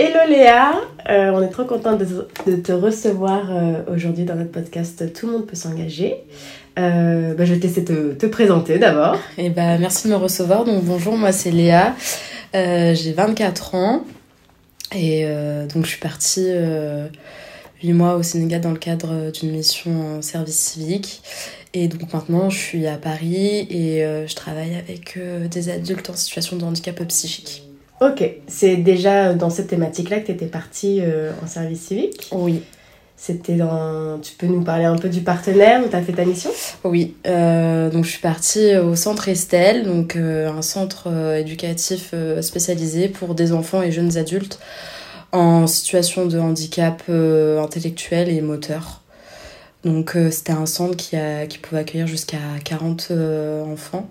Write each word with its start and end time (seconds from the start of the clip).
Hello 0.00 0.20
Léa, 0.28 0.80
euh, 1.10 1.32
on 1.32 1.42
est 1.42 1.48
trop 1.48 1.64
content 1.64 1.96
de, 1.96 2.04
te 2.54 2.70
recevoir 2.70 3.48
euh, 3.50 3.82
aujourd'hui 3.92 4.24
dans 4.24 4.36
notre 4.36 4.52
podcast 4.52 5.12
Tout 5.12 5.26
le 5.26 5.32
monde 5.32 5.46
peut 5.48 5.56
s'engager. 5.56 6.18
Euh, 6.78 7.34
bah, 7.34 7.44
je 7.44 7.54
vais 7.54 7.58
te 7.58 7.66
laisser 7.66 7.84
te, 7.84 8.26
présenter 8.26 8.78
d'abord. 8.78 9.16
Et 9.36 9.46
eh 9.46 9.50
bah, 9.50 9.76
merci 9.76 10.06
de 10.06 10.12
me 10.12 10.16
recevoir. 10.16 10.64
Donc 10.64 10.84
bonjour, 10.84 11.16
moi 11.16 11.32
c'est 11.32 11.50
Léa, 11.50 11.96
j'ai 12.54 13.12
24 13.12 13.74
ans 13.74 14.04
et 14.94 15.26
donc 15.74 15.84
je 15.84 15.88
suis 15.90 16.00
partie 16.00 16.48
8 17.82 17.92
mois 17.92 18.14
au 18.14 18.22
Sénégal 18.22 18.60
dans 18.60 18.70
le 18.70 18.78
cadre 18.78 19.32
d'une 19.32 19.50
mission 19.50 20.18
en 20.18 20.22
service 20.22 20.60
civique. 20.60 21.22
Et 21.74 21.88
donc 21.88 22.12
maintenant 22.12 22.50
je 22.50 22.58
suis 22.58 22.86
à 22.86 22.98
Paris 22.98 23.66
et 23.68 24.04
je 24.28 24.34
travaille 24.36 24.76
avec 24.76 25.18
des 25.50 25.70
adultes 25.70 26.08
en 26.08 26.14
situation 26.14 26.56
de 26.56 26.62
handicap 26.62 27.02
psychique. 27.08 27.67
Ok, 28.00 28.22
c'est 28.46 28.76
déjà 28.76 29.34
dans 29.34 29.50
cette 29.50 29.68
thématique-là 29.68 30.20
que 30.20 30.26
tu 30.26 30.32
étais 30.32 30.46
partie 30.46 31.00
euh, 31.00 31.32
en 31.42 31.46
service 31.46 31.80
civique 31.80 32.28
Oui. 32.32 32.62
C'était 33.16 33.56
dans. 33.56 34.20
Tu 34.20 34.34
peux 34.34 34.46
nous 34.46 34.62
parler 34.62 34.84
un 34.84 34.94
peu 34.94 35.08
du 35.08 35.22
partenaire 35.22 35.82
où 35.84 35.88
tu 35.88 35.96
as 35.96 36.02
fait 36.02 36.12
ta 36.12 36.24
mission? 36.24 36.50
Oui, 36.84 37.16
euh, 37.26 37.90
donc 37.90 38.04
je 38.04 38.10
suis 38.10 38.20
partie 38.20 38.76
au 38.76 38.94
centre 38.94 39.28
Estelle, 39.28 39.82
donc 39.82 40.14
euh, 40.14 40.48
un 40.48 40.62
centre 40.62 41.08
éducatif 41.34 42.14
spécialisé 42.40 43.08
pour 43.08 43.34
des 43.34 43.52
enfants 43.52 43.82
et 43.82 43.90
jeunes 43.90 44.16
adultes 44.16 44.60
en 45.32 45.66
situation 45.66 46.26
de 46.26 46.38
handicap 46.38 47.02
intellectuel 47.08 48.28
et 48.28 48.40
moteur. 48.40 49.02
Donc 49.82 50.16
c'était 50.30 50.52
un 50.52 50.66
centre 50.66 50.96
qui, 50.96 51.16
a, 51.16 51.46
qui 51.48 51.58
pouvait 51.58 51.80
accueillir 51.80 52.06
jusqu'à 52.06 52.38
40 52.64 53.10
enfants. 53.66 54.08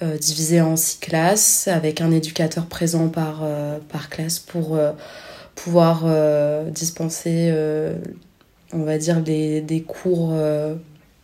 Euh, 0.00 0.16
divisé 0.16 0.60
en 0.60 0.76
six 0.76 1.00
classes 1.00 1.66
avec 1.66 2.00
un 2.00 2.12
éducateur 2.12 2.66
présent 2.66 3.08
par, 3.08 3.40
euh, 3.42 3.80
par 3.88 4.08
classe 4.08 4.38
pour 4.38 4.76
euh, 4.76 4.92
pouvoir 5.56 6.04
dispenser, 6.70 7.52
on 8.72 8.84
va 8.84 8.96
dire, 8.96 9.20
des, 9.20 9.60
des 9.60 9.82
cours 9.82 10.32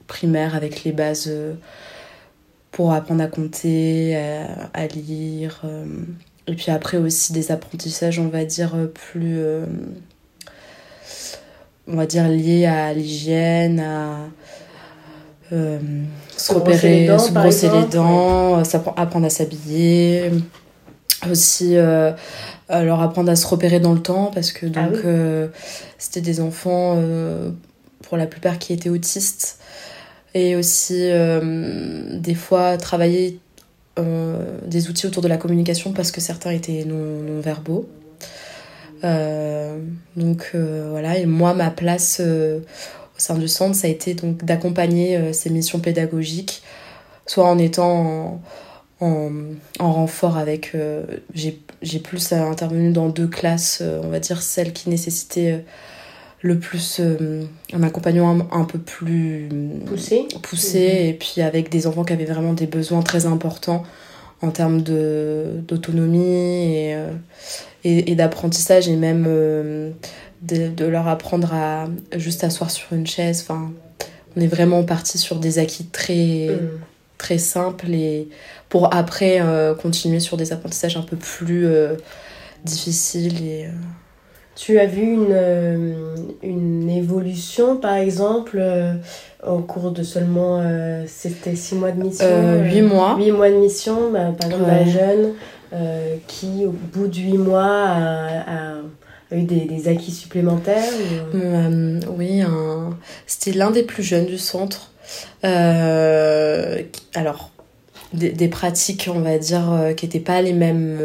primaires 0.08 0.56
avec 0.56 0.82
les 0.82 0.90
bases 0.90 1.32
pour 2.72 2.92
apprendre 2.92 3.22
à 3.22 3.28
compter, 3.28 4.16
à, 4.16 4.86
lire. 4.88 5.62
et 6.48 6.54
puis 6.56 6.72
après 6.72 6.96
aussi 6.96 7.32
des 7.32 7.52
apprentissages, 7.52 8.18
on 8.18 8.26
va 8.26 8.44
dire, 8.44 8.74
plus... 8.92 9.38
on 11.86 11.94
va 11.94 12.06
dire 12.06 12.26
liés 12.26 12.66
à 12.66 12.92
l'hygiène, 12.92 13.78
à 13.78 14.16
euh, 15.54 15.78
se 16.36 16.52
repérer, 16.52 17.06
se 17.18 17.30
brosser 17.30 17.68
les 17.70 17.84
dents, 17.84 18.58
euh, 18.58 18.78
apprendre 18.96 19.26
à 19.26 19.30
s'habiller, 19.30 20.30
aussi 21.30 21.76
euh, 21.76 22.12
leur 22.68 23.00
apprendre 23.00 23.30
à 23.30 23.36
se 23.36 23.46
repérer 23.46 23.78
dans 23.78 23.92
le 23.92 24.00
temps 24.00 24.30
parce 24.34 24.50
que 24.50 24.66
ah 24.74 24.88
donc 24.88 25.04
c'était 25.96 26.20
des 26.20 26.40
enfants 26.40 27.00
pour 28.02 28.16
la 28.16 28.26
plupart 28.26 28.58
qui 28.58 28.72
étaient 28.72 28.90
autistes. 28.90 29.58
Et 30.36 30.56
aussi 30.56 31.10
des 32.12 32.34
fois 32.34 32.76
travailler 32.76 33.38
des 33.96 34.88
outils 34.88 35.06
autour 35.06 35.22
de 35.22 35.28
la 35.28 35.36
communication 35.36 35.92
parce 35.92 36.10
que 36.10 36.20
certains 36.20 36.50
étaient 36.50 36.84
non, 36.84 36.96
non 36.96 37.40
verbaux. 37.40 37.88
donc 40.16 40.50
voilà, 40.54 41.18
et 41.18 41.26
moi, 41.26 41.54
ma 41.54 41.70
place 41.70 42.20
au 43.16 43.20
sein 43.20 43.36
du 43.36 43.48
centre, 43.48 43.76
ça 43.76 43.86
a 43.86 43.90
été 43.90 44.14
donc 44.14 44.44
d'accompagner 44.44 45.16
euh, 45.16 45.32
ces 45.32 45.50
missions 45.50 45.78
pédagogiques, 45.78 46.62
soit 47.26 47.48
en 47.48 47.58
étant 47.58 48.40
en, 49.00 49.30
renfort 49.78 50.36
avec. 50.36 50.72
Euh, 50.74 51.04
j'ai 51.34 51.98
plus 51.98 52.32
intervenu 52.32 52.92
dans 52.92 53.08
deux 53.08 53.28
classes, 53.28 53.78
euh, 53.82 54.00
on 54.02 54.08
va 54.08 54.18
dire 54.18 54.42
celles 54.42 54.72
qui 54.72 54.88
nécessitaient 54.88 55.64
le 56.40 56.58
plus 56.58 57.00
un 57.72 57.82
accompagnement 57.82 58.46
un, 58.52 58.64
peu 58.64 58.78
plus 58.78 59.48
poussé, 59.86 60.26
poussé 60.42 60.78
mhm. 60.78 61.08
et 61.08 61.14
puis 61.14 61.40
avec 61.40 61.70
des 61.70 61.86
enfants 61.86 62.04
qui 62.04 62.12
avaient 62.12 62.26
vraiment 62.26 62.52
des 62.52 62.66
besoins 62.66 63.00
très 63.00 63.24
importants 63.24 63.82
en 64.42 64.50
termes 64.50 64.82
d'autonomie 64.82 66.22
et, 66.22 66.96
et, 67.84 68.14
d'apprentissage 68.14 68.88
et 68.88 68.96
même 68.96 69.94
de, 70.44 70.84
leur 70.84 71.08
apprendre 71.08 71.52
à 71.52 71.86
juste 72.16 72.44
asseoir 72.44 72.70
sur 72.70 72.92
une 72.92 73.06
chaise. 73.06 73.40
Enfin, 73.42 73.72
on 74.36 74.40
est 74.40 74.46
vraiment 74.46 74.82
parti 74.84 75.18
sur 75.18 75.36
des 75.36 75.58
acquis 75.58 75.86
très, 75.86 76.48
mm. 76.50 76.68
très 77.18 77.38
simples 77.38 77.90
et 77.90 78.28
pour 78.68 78.94
après 78.94 79.40
euh, 79.40 79.74
continuer 79.74 80.20
sur 80.20 80.36
des 80.36 80.52
apprentissages 80.52 80.96
un 80.96 81.02
peu 81.02 81.16
plus 81.16 81.66
euh, 81.66 81.94
difficiles. 82.64 83.46
Et, 83.46 83.66
euh, 83.66 83.70
Tu 84.56 84.78
as 84.78 84.86
vu 84.86 85.02
une, 85.02 86.26
une 86.42 86.90
évolution, 86.90 87.76
par 87.76 87.94
exemple, 87.94 88.62
au 89.46 89.58
cours 89.58 89.90
de 89.90 90.02
seulement, 90.02 90.62
c'était 91.06 91.56
six 91.56 91.74
mois 91.74 91.90
de 91.90 92.02
mission 92.02 92.62
Huit 92.62 92.82
mois. 92.82 93.16
Huit 93.16 93.32
mois 93.32 93.50
de 93.50 93.56
mission, 93.56 94.12
bah, 94.12 94.32
par 94.38 94.50
exemple, 94.50 94.70
un 94.70 94.84
jeune 94.84 95.32
qui, 96.28 96.64
au 96.66 96.70
bout 96.70 97.08
de 97.08 97.16
huit 97.16 97.38
mois, 97.38 97.64
a 97.64 98.74
eu 99.36 99.42
des, 99.42 99.88
acquis 99.88 100.12
supplémentaires 100.12 100.92
euh, 101.34 102.00
Oui, 102.16 102.42
c'était 103.26 103.56
l'un 103.56 103.70
des 103.70 103.82
plus 103.82 104.02
jeunes 104.02 104.26
du 104.26 104.38
centre. 104.38 104.92
Euh, 105.44 106.82
alors, 107.14 107.50
des, 108.12 108.48
pratiques, 108.48 109.08
on 109.12 109.20
va 109.20 109.38
dire, 109.38 109.72
euh, 109.72 109.92
qui 109.92 110.06
n'étaient 110.06 110.20
pas 110.20 110.40
les 110.42 110.52
mêmes 110.52 110.98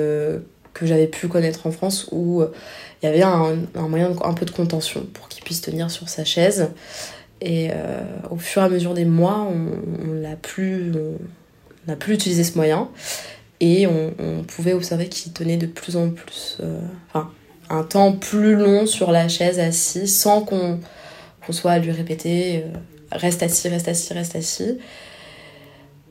que 0.73 0.85
j'avais 0.85 1.07
pu 1.07 1.27
connaître 1.27 1.67
en 1.67 1.71
France, 1.71 2.07
où 2.11 2.43
il 3.01 3.05
y 3.05 3.09
avait 3.09 3.21
un, 3.21 3.57
moyen, 3.75 4.13
un 4.23 4.33
peu 4.33 4.45
de 4.45 4.51
contention 4.51 5.05
pour 5.13 5.27
qu'il 5.27 5.43
puisse 5.43 5.61
tenir 5.61 5.91
sur 5.91 6.09
sa 6.09 6.23
chaise. 6.23 6.69
Et 7.41 7.69
au 8.29 8.37
fur 8.37 8.61
et 8.61 8.65
à 8.65 8.69
mesure 8.69 8.93
des 8.93 9.05
mois, 9.05 9.47
on 9.49 10.13
n'a 10.13 10.35
plus, 10.35 10.91
on, 11.87 11.95
plus 11.95 12.13
utilisé 12.13 12.43
ce 12.43 12.55
moyen. 12.55 12.89
Et 13.61 13.87
on, 13.87 14.43
pouvait 14.47 14.73
observer 14.73 15.09
qu'il 15.09 15.33
tenait 15.33 15.57
de 15.57 15.65
plus 15.67 15.97
en 15.97 16.09
plus. 16.11 16.59
Un 17.69 17.83
temps 17.83 18.13
plus 18.13 18.55
long 18.55 18.85
sur 18.85 19.11
la 19.11 19.27
chaise 19.27 19.59
assis 19.59 20.07
sans 20.07 20.41
qu'on 20.41 20.79
soit 21.49 21.71
à 21.71 21.79
lui 21.79 21.91
répéter 21.91 22.57
euh, 22.57 22.77
reste 23.11 23.43
assis, 23.43 23.67
reste 23.69 23.87
assis, 23.87 24.13
reste 24.13 24.35
assis. 24.35 24.77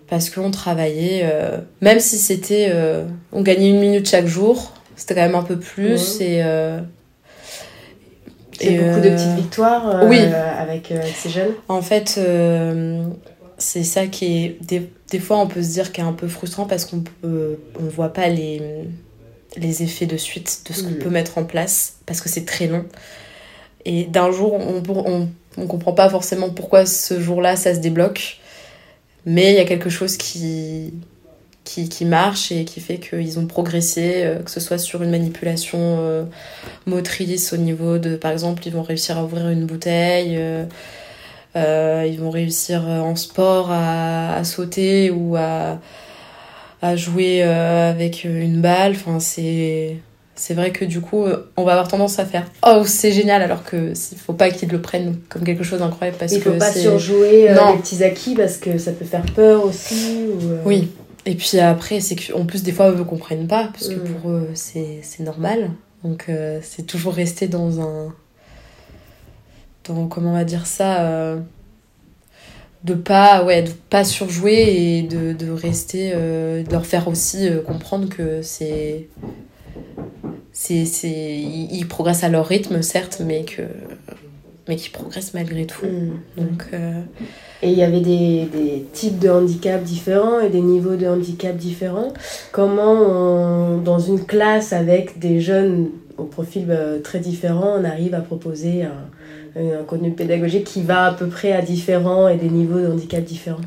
Parce 0.08 0.30
qu'on 0.30 0.50
travaillait, 0.50 1.22
euh, 1.24 1.58
même 1.80 2.00
si 2.00 2.16
c'était. 2.16 2.70
Euh, 2.72 3.04
on 3.32 3.42
gagnait 3.42 3.69
une 3.69 3.80
minute 3.80 4.08
chaque 4.08 4.26
jour, 4.26 4.72
c'était 4.96 5.14
quand 5.14 5.22
même 5.22 5.34
un 5.34 5.42
peu 5.42 5.58
plus. 5.58 6.20
Et. 6.20 6.42
C'est 8.60 8.76
beaucoup 8.76 9.00
de 9.00 9.10
petites 9.10 9.36
victoires 9.36 10.02
oui. 10.06 10.19
avec, 10.19 10.92
ces 11.14 11.28
jeunes 11.30 11.52
En 11.69 11.80
fait, 11.80 12.19
c'est 13.58 13.84
ça 13.84 14.06
qui 14.06 14.44
est. 14.44 14.64
Des, 14.64 14.90
des, 15.10 15.19
fois, 15.20 15.38
on 15.38 15.46
peut 15.46 15.62
se 15.62 15.72
dire 15.75 15.92
qu'il 15.92 16.02
est 16.02 16.06
un 16.06 16.12
peu 16.12 16.26
frustrant 16.26 16.64
parce 16.64 16.84
qu'on 16.84 17.04
on 17.22 17.84
voit 17.84 18.12
pas 18.12 18.28
les 18.28 18.88
les 19.56 19.82
effets 19.82 20.06
de 20.06 20.16
suite 20.16 20.62
de 20.69 20.75
ce 20.75 20.82
qu'on 20.82 20.94
peut 20.94 21.10
mettre 21.10 21.38
en 21.38 21.44
place 21.44 21.97
parce 22.06 22.20
que 22.20 22.28
c'est 22.28 22.44
très 22.44 22.66
long. 22.66 22.84
Et 23.84 24.04
d'un 24.04 24.31
jour, 24.31 24.54
on, 24.54 24.82
on, 24.88 25.28
on 25.56 25.66
comprend 25.66 25.92
pas 25.92 26.09
forcément 26.09 26.50
pourquoi 26.50 26.86
ce 26.86 27.20
jour-là 27.20 27.56
ça 27.56 27.75
se 27.75 27.81
débloque, 27.81 28.38
mais 29.25 29.53
il 29.53 29.56
y 29.56 29.60
a 29.60 29.64
quelque 29.64 29.91
chose 29.91 30.16
qui, 30.16 30.92
qui, 31.64 31.88
qui, 31.88 32.04
marche 32.04 32.53
et 32.53 32.64
qui 32.64 32.81
fait 32.81 32.98
qu'ils 32.98 33.38
ont 33.38 33.47
progressé, 33.47 34.25
euh, 34.25 34.38
que 34.41 34.50
ce 34.50 34.60
soit 34.60 34.78
sur 34.78 35.03
une 35.03 35.10
manipulation 35.10 35.78
euh, 35.81 36.25
motrice 36.87 37.53
au 37.53 37.56
niveau 37.56 37.98
de, 37.98 38.16
par 38.16 38.32
exemple, 38.32 38.66
ils 38.66 38.72
vont 38.72 38.82
réussir 38.82 39.19
à 39.19 39.25
ouvrir 39.25 39.48
une 39.48 39.66
bouteille. 39.66 40.38
Euh, 41.56 42.04
ils 42.06 42.20
vont 42.20 42.31
réussir 42.31 42.84
en 42.87 43.16
sport 43.16 43.70
à, 43.70 44.34
à 44.34 44.44
sauter 44.44 45.10
ou 45.10 45.34
à, 45.37 45.81
à 46.82 46.96
jouer 46.96 47.42
euh, 47.42 47.90
avec 47.90 48.24
une 48.24 48.60
balle. 48.60 48.92
Enfin, 48.92 49.20
c'est 49.20 49.96
c'est 50.34 50.54
vrai 50.54 50.70
que 50.70 50.84
du 50.84 51.00
coup, 51.00 51.24
on 51.56 51.64
va 51.64 51.72
avoir 51.72 51.88
tendance 51.88 52.20
à 52.20 52.24
faire 52.24 52.46
oh 52.64 52.84
c'est 52.86 53.10
génial 53.10 53.42
alors 53.42 53.64
que 53.64 53.92
il 53.92 54.19
faut 54.19 54.34
pas 54.34 54.50
qu'ils 54.50 54.69
le 54.69 54.80
prennent 54.80 55.16
comme 55.28 55.42
quelque 55.42 55.64
chose 55.64 55.80
d'incroyable 55.80 56.16
parce 56.16 56.32
il 56.32 56.40
faut 56.40 56.52
pas 56.52 56.72
surjouer 56.72 57.50
euh, 57.50 57.72
les 57.72 57.78
petits 57.78 58.04
acquis 58.04 58.34
parce 58.36 58.56
que 58.56 58.78
ça 58.78 58.92
peut 58.92 59.04
faire 59.04 59.26
peur 59.34 59.64
aussi. 59.64 60.28
Euh. 60.42 60.62
Oui. 60.64 60.90
Et 61.26 61.34
puis 61.34 61.58
après, 61.58 62.00
c'est 62.00 62.14
qu'en 62.14 62.46
plus 62.46 62.62
des 62.62 62.70
fois 62.70 62.90
eux 62.90 62.96
ne 62.96 63.02
comprennent 63.02 63.48
pas 63.48 63.69
parce 63.72 63.88
que 63.88 63.96
mm. 63.96 64.14
pour 64.14 64.31
eux 64.31 64.48
c'est 64.54 65.02
normal. 65.20 65.72
Donc 66.04 66.26
c'est 66.62 66.86
toujours 66.86 67.14
rester 67.14 67.48
dans 67.48 67.81
un 67.81 68.14
dans 69.88 70.06
comment 70.06 70.31
on 70.31 70.34
va 70.34 70.44
dire 70.44 70.66
ça 70.66 71.36
de 72.84 72.94
pas 72.94 73.44
ouais 73.44 73.62
de 73.62 73.70
pas 73.90 74.04
surjouer 74.04 74.98
et 74.98 75.02
de, 75.02 75.32
de 75.32 75.50
rester 75.50 76.12
euh, 76.14 76.62
de 76.62 76.70
leur 76.70 76.86
faire 76.86 77.08
aussi 77.08 77.48
euh, 77.48 77.60
comprendre 77.60 78.08
que 78.08 78.42
c'est 78.42 79.08
c'est 80.52 80.84
c'est 80.84 81.08
ils, 81.10 81.86
progressent 81.88 82.25
à 82.25 82.28
leur 82.28 82.46
rythme 82.46 82.82
certes 82.82 83.20
mais 83.25 83.42
que 83.42 83.62
mais 84.69 84.76
qu'ils 84.76 84.92
progressent 84.92 85.34
malgré 85.34 85.66
tout 85.66 85.86
mmh. 85.86 86.40
donc 86.40 86.66
euh, 86.72 87.00
et 87.62 87.72
il 87.72 87.76
y 87.76 87.82
avait 87.82 88.00
des, 88.00 88.46
des, 88.52 88.86
types 88.92 89.19
de 89.19 89.28
handicap 89.28 89.82
différents 89.82 90.38
et 90.38 90.48
des 90.48 90.60
niveaux 90.60 90.94
de 90.94 91.08
handicap 91.08 91.56
différents 91.56 92.12
comment 92.52 93.78
dans 93.78 93.98
une 93.98 94.24
classe 94.24 94.72
avec 94.72 95.19
des 95.19 95.40
jeunes 95.40 95.88
au 96.16 96.24
profil 96.24 96.66
très 97.04 97.20
différent, 97.20 97.76
on 97.78 97.84
arrive 97.84 98.12
à 98.12 98.20
proposer 98.20 98.82
un, 98.82 99.08
un 99.56 99.84
contenu 99.84 100.12
pédagogique 100.12 100.64
qui 100.64 100.82
va 100.82 101.06
à 101.06 101.12
peu 101.12 101.26
près 101.26 101.52
à 101.52 101.62
différents 101.62 102.28
et 102.28 102.36
des 102.36 102.48
niveaux 102.48 102.80
de 102.80 102.86
handicap 102.86 103.22
différents. 103.24 103.60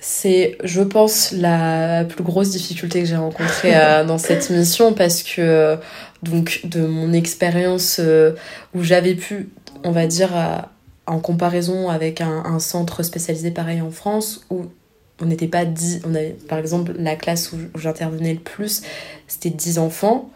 C'est, 0.00 0.56
je 0.62 0.82
pense, 0.82 1.32
la 1.32 2.04
plus 2.04 2.22
grosse 2.22 2.50
difficulté 2.50 3.00
que 3.00 3.06
j'ai 3.06 3.16
rencontrée 3.16 3.72
dans 4.06 4.18
cette 4.18 4.50
mission 4.50 4.92
parce 4.92 5.22
que, 5.22 5.76
donc, 6.22 6.60
de 6.64 6.86
mon 6.86 7.12
expérience 7.12 8.00
où 8.74 8.82
j'avais 8.82 9.14
pu, 9.14 9.48
on 9.84 9.90
va 9.90 10.06
dire, 10.06 10.30
en 11.06 11.18
comparaison 11.18 11.88
avec 11.88 12.20
un, 12.20 12.44
un, 12.44 12.58
centre 12.58 13.02
spécialisé 13.02 13.50
pareil 13.50 13.80
en 13.80 13.90
France 13.90 14.44
où 14.50 14.66
on 15.20 15.26
n'était 15.26 15.48
pas 15.48 15.64
10, 15.64 16.02
on 16.06 16.14
avait, 16.14 16.36
par 16.48 16.58
exemple, 16.58 16.92
la 16.98 17.16
classe 17.16 17.52
où, 17.52 17.56
j'intervenais 17.78 18.34
le 18.34 18.40
plus, 18.40 18.82
c'était 19.26 19.50
10 19.50 19.78
enfants, 19.78 20.30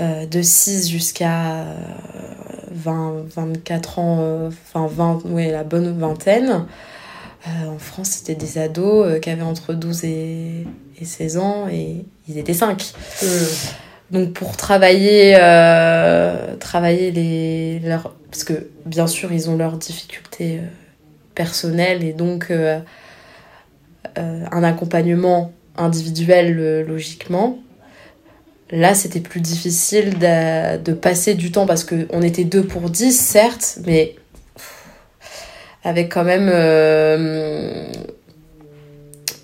euh, 0.00 0.26
de 0.26 0.42
6 0.42 0.88
jusqu'à 0.88 1.66
20, 2.70 3.12
euh, 3.12 3.22
24 3.34 3.98
ans, 3.98 4.18
euh, 4.20 4.48
enfin 4.48 4.86
20, 4.86 5.26
ouais, 5.26 5.50
la 5.50 5.64
bonne 5.64 5.98
vingtaine. 5.98 6.66
en 7.46 7.78
France, 7.78 8.08
c'était 8.10 8.34
des 8.34 8.58
ados 8.58 9.20
qui 9.20 9.30
avaient 9.30 9.42
entre 9.42 9.74
12 9.74 10.04
et, 10.04 10.66
16 11.02 11.38
ans 11.38 11.68
et 11.70 12.04
ils 12.28 12.38
étaient 12.38 12.54
5. 12.54 12.92
Donc 14.10 14.32
pour 14.32 14.56
travailler, 14.56 15.34
travailler 16.60 17.10
les, 17.12 17.78
leurs... 17.80 18.14
Parce 18.30 18.44
que 18.44 18.68
bien 18.84 19.06
sûr, 19.06 19.32
ils 19.32 19.48
ont 19.48 19.56
leurs 19.56 19.76
difficultés 19.76 20.60
personnelles 21.34 22.02
et 22.02 22.12
donc 22.12 22.50
euh, 24.18 24.44
un 24.50 24.64
accompagnement 24.64 25.52
individuel 25.76 26.56
euh, 26.58 26.84
logiquement. 26.84 27.58
Là, 28.70 28.94
c'était 28.94 29.20
plus 29.20 29.40
difficile 29.40 30.18
de, 30.18 30.92
passer 30.92 31.34
du 31.34 31.50
temps 31.50 31.64
parce 31.66 31.84
qu'on 31.84 32.22
était 32.22 32.44
deux 32.44 32.64
pour 32.64 32.90
dix, 32.90 33.18
certes, 33.18 33.78
mais 33.86 34.14
avec 35.84 36.12
quand 36.12 36.24
même 36.24 36.50
euh, 36.52 37.90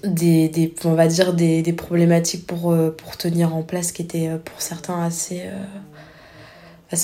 des, 0.05 0.75
problématiques 1.77 2.47
pour, 2.47 2.77
pour 2.99 3.17
tenir 3.17 3.57
en 3.57 3.63
place 3.63 3.93
qui 3.93 4.03
étaient 4.03 4.31
pour 4.45 4.61
certains 4.61 5.03
assez, 5.03 5.41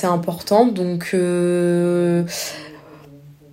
importantes. 0.02 0.74
Donc, 0.74 1.16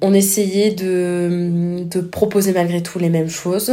on 0.01 0.13
essayait 0.13 0.71
de 0.71 2.01
proposer 2.01 2.51
malgré 2.51 2.83
tout 2.83 2.99
les 2.99 3.09
mêmes 3.09 3.29
choses 3.29 3.71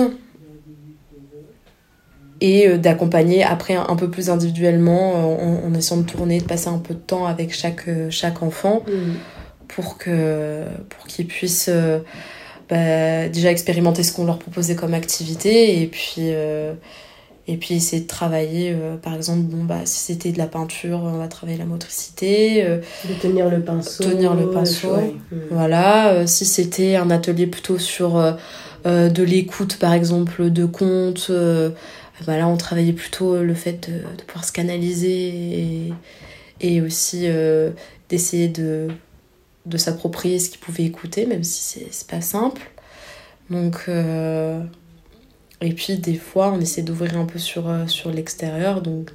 et 2.41 2.69
euh, 2.69 2.79
d'accompagner 2.79 3.43
après 3.45 3.75
un 3.75 3.97
peu 3.97 4.11
plus 4.11 4.31
individuellement 4.31 5.15
euh, 5.17 5.67
en, 5.67 5.75
essayant 5.75 6.01
de 6.01 6.07
tourner, 6.07 6.41
de 6.41 6.45
passer 6.45 6.69
un 6.69 6.79
peu 6.79 6.95
de 6.95 7.01
temps 7.01 7.27
avec 7.27 7.55
chaque, 7.55 7.89
euh, 7.89 8.11
chaque 8.11 8.43
enfant 8.43 8.83
mm. 8.87 9.15
pour 9.69 9.99
que 9.99 10.65
pour 10.89 11.07
qu'ils 11.07 11.27
puissent 11.27 11.71
bah, 12.69 13.29
déjà 13.29 13.51
expérimenter 13.51 14.03
ce 14.03 14.13
qu'on 14.13 14.25
leur 14.25 14.39
proposait 14.39 14.75
comme 14.75 14.95
activité 14.95 15.83
et 15.83 15.87
puis 15.87 16.31
et 17.47 17.57
puis 17.59 17.75
essayer 17.75 18.03
de 18.03 18.07
travailler 18.07 18.75
par 19.03 19.15
exemple 19.15 19.41
bon 19.41 19.65
bah 19.65 19.81
si 19.85 19.99
c'était 19.99 20.33
de 20.33 20.39
la 20.39 20.47
peinture 20.47 21.01
on 21.03 21.19
va 21.19 21.29
travailler 21.29 21.59
la 21.59 21.67
motricité 21.67 22.65
de 22.65 23.15
tenir 23.21 23.51
le 23.51 23.61
pinceau 23.61 24.05
tenir 24.05 24.35
le 24.35 24.51
pinceau 24.51 24.97
mm. 24.97 25.37
voilà 25.51 26.27
si 26.27 26.47
c'était 26.47 26.97
un 26.97 27.11
atelier 27.11 27.47
plutôt 27.47 27.79
sur 27.79 28.37
de 28.87 29.23
l'écoute 29.23 29.77
par 29.79 29.93
exemple 29.93 30.51
de 30.51 30.65
contes 30.65 31.31
bah 32.23 32.47
on 32.47 32.57
travaillait 32.57 32.93
plutôt 32.93 33.43
le 33.43 33.55
fait 33.55 33.91
de, 33.91 34.23
pouvoir 34.23 34.45
se 34.45 34.53
canaliser 34.53 35.93
et, 36.61 36.81
aussi 36.81 37.23
euh, 37.25 37.71
d'essayer 38.09 38.49
de, 38.49 38.89
s'approprier 39.77 40.39
ce 40.39 40.51
qu'ils 40.51 40.61
pouvaient 40.61 40.85
écouter, 40.85 41.27
même 41.27 41.43
si 41.43 41.85
c'est 41.91 42.07
pas 42.07 42.21
simple. 42.21 42.63
Donc, 43.51 43.85
euh, 43.89 44.63
et 45.61 45.73
puis 45.73 45.99
des 45.99 46.15
fois 46.15 46.53
on 46.53 46.61
essaie 46.61 46.83
d'ouvrir 46.83 47.19
un 47.19 47.27
peu 47.27 47.39
sur, 47.39 47.69
euh, 47.69 47.85
l'extérieur, 48.13 48.81
donc 48.81 49.11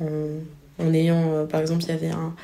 en, 0.00 0.94
ayant, 0.94 1.46
par 1.46 1.60
exemple, 1.60 1.82
il 1.82 1.88
y 1.88 1.92
avait 1.92 2.08
un, 2.08 2.34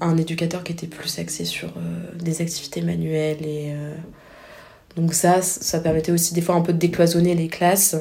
un, 0.00 0.16
éducateur 0.16 0.62
qui 0.62 0.70
était 0.70 0.86
plus 0.86 1.18
axé 1.18 1.44
sur 1.44 1.72
des 2.14 2.40
activités 2.40 2.80
manuelles 2.80 3.44
et 3.44 3.74
donc 4.94 5.12
ça, 5.12 5.42
ça 5.42 5.80
permettait 5.80 6.12
aussi 6.12 6.32
des 6.32 6.42
fois 6.42 6.54
un 6.54 6.60
peu 6.60 6.72
de 6.72 6.78
décloisonner 6.78 7.34
les 7.34 7.48
classes 7.48 7.96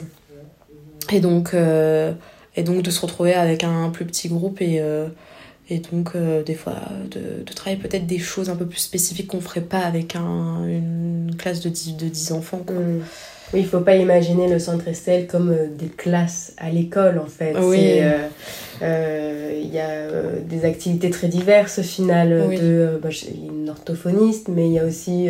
et 1.12 1.19
donc, 1.19 1.54
euh, 1.54 2.13
et 2.56 2.63
donc 2.63 2.81
de 2.81 2.92
se 2.92 3.02
retrouver 3.02 3.34
avec 3.34 3.63
un 3.63 3.90
plus 3.90 4.06
petit 4.06 4.28
groupe 4.30 4.62
et, 4.62 4.80
euh, 4.80 5.07
et 5.69 5.80
donc 5.80 6.12
euh, 6.16 6.44
des 6.44 6.56
fois 6.56 6.75
de, 7.10 7.44
de 7.44 7.54
travailler 7.54 7.81
peut-être 7.81 8.06
des 8.06 8.19
choses 8.19 8.50
un 8.50 8.56
peu 8.56 8.66
plus 8.66 8.80
spécifiques 8.80 9.28
qu'on 9.28 9.42
ferait 9.42 9.62
pas 9.62 9.80
avec 9.80 10.16
un, 10.16 10.66
une 10.66 11.36
classe 11.38 11.62
de 11.62 11.69
10, 11.69 11.98
de 11.98 12.07
10 12.07 12.31
enfants. 12.31 12.62
Quoi. 12.66 12.75
Mm. 12.75 13.02
Oui, 13.54 13.62
il 13.62 13.66
faut 13.66 13.80
pas 13.80 13.96
imaginer 13.96 14.50
le 14.50 14.60
centre 14.60 14.88
Estelle 14.88 15.28
comme 15.28 15.52
euh, 15.52 15.68
des 15.68 15.88
classes 15.88 16.54
à 16.58 16.70
l'école 16.70 17.20
en 17.20 17.28
fait. 17.28 17.56
Oui. 17.58 18.00
Euh, 18.00 18.28
euh, 18.82 19.62
il 19.64 19.74
y 19.74 19.80
a 19.80 20.10
des 20.44 20.66
activités 20.66 21.10
très 21.10 21.28
diverses 21.28 21.80
au 21.80 21.84
final. 21.84 22.30
De, 22.30 23.00
bah, 23.02 23.10
une 23.34 23.70
orthophoniste, 23.70 24.48
mais 24.50 24.68
il 24.68 24.74
y 24.74 24.80
a 24.80 24.86
aussi 24.86 25.30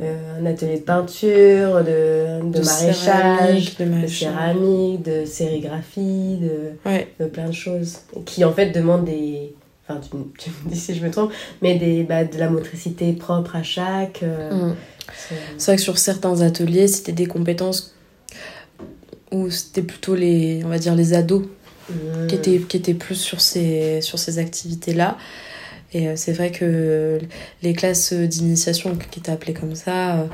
un 0.00 0.46
atelier 0.46 0.76
de 0.76 0.82
peinture, 0.82 1.82
de, 1.82 2.42
de, 2.42 2.64
maraîchage, 2.64 3.76
de, 3.76 4.06
céramique, 4.06 5.02
de 5.02 5.24
sérigraphie, 5.24 6.38
de, 6.40 6.92
de 7.20 7.26
plein 7.26 7.48
de 7.48 7.54
choses 7.54 8.00
qui 8.26 8.44
en 8.44 8.52
fait 8.52 8.70
demandent 8.70 9.04
des 9.04 9.54
enfin 9.88 10.00
tu, 10.10 10.16
me 10.16 10.70
dis 10.70 10.78
si 10.78 10.94
je 10.94 11.02
me 11.02 11.10
trompe, 11.10 11.32
mais 11.62 11.76
des, 11.76 12.02
bah, 12.02 12.24
de 12.24 12.38
la 12.38 12.50
motricité 12.50 13.12
propre 13.12 13.56
à 13.56 13.62
chaque. 13.62 14.22
Mm. 14.22 14.72
C'est 15.56 15.66
vrai 15.66 15.76
que 15.76 15.82
sur 15.82 15.98
certains 15.98 16.40
ateliers, 16.40 16.88
c'était 16.88 17.12
des 17.12 17.26
compétences 17.26 17.94
où 19.30 19.50
c'était 19.50 19.82
plutôt 19.82 20.14
les, 20.14 20.62
on 20.64 20.68
va 20.68 20.78
dire, 20.78 20.94
les 20.94 21.14
ados 21.14 21.44
qui, 22.28 22.34
étaient, 22.34 22.58
qui 22.58 22.76
étaient 22.76 22.94
plus 22.94 23.16
sur 23.16 23.40
ces, 23.40 24.00
sur 24.00 24.18
ces 24.18 24.38
activités-là. 24.38 25.16
Et 25.92 26.08
euh, 26.08 26.12
c'est 26.16 26.32
vrai 26.32 26.50
que 26.50 27.18
les 27.62 27.72
classes 27.72 28.12
d'initiation 28.12 28.94
qui 28.96 29.18
étaient 29.18 29.30
appelées 29.30 29.54
comme 29.54 29.74
ça, 29.74 30.16
euh, 30.16 30.26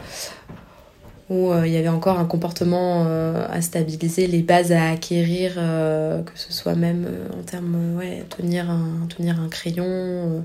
où 1.31 1.53
euh, 1.53 1.67
il 1.67 1.73
y 1.73 1.77
avait 1.77 1.89
encore 1.89 2.19
un 2.19 2.25
comportement 2.25 3.07
à 3.07 3.61
stabiliser, 3.63 4.27
les 4.27 4.43
bases 4.43 4.73
à 4.73 4.91
acquérir, 4.91 5.55
que 5.55 6.33
ce 6.39 6.53
soit 6.53 6.75
même 6.75 7.09
en 7.39 7.43
termes, 7.43 7.97
ouais, 7.97 8.25
tenir 8.37 8.71
un, 8.71 9.07
tenir 9.09 9.41
un 9.41 9.49
crayon, 9.49 10.45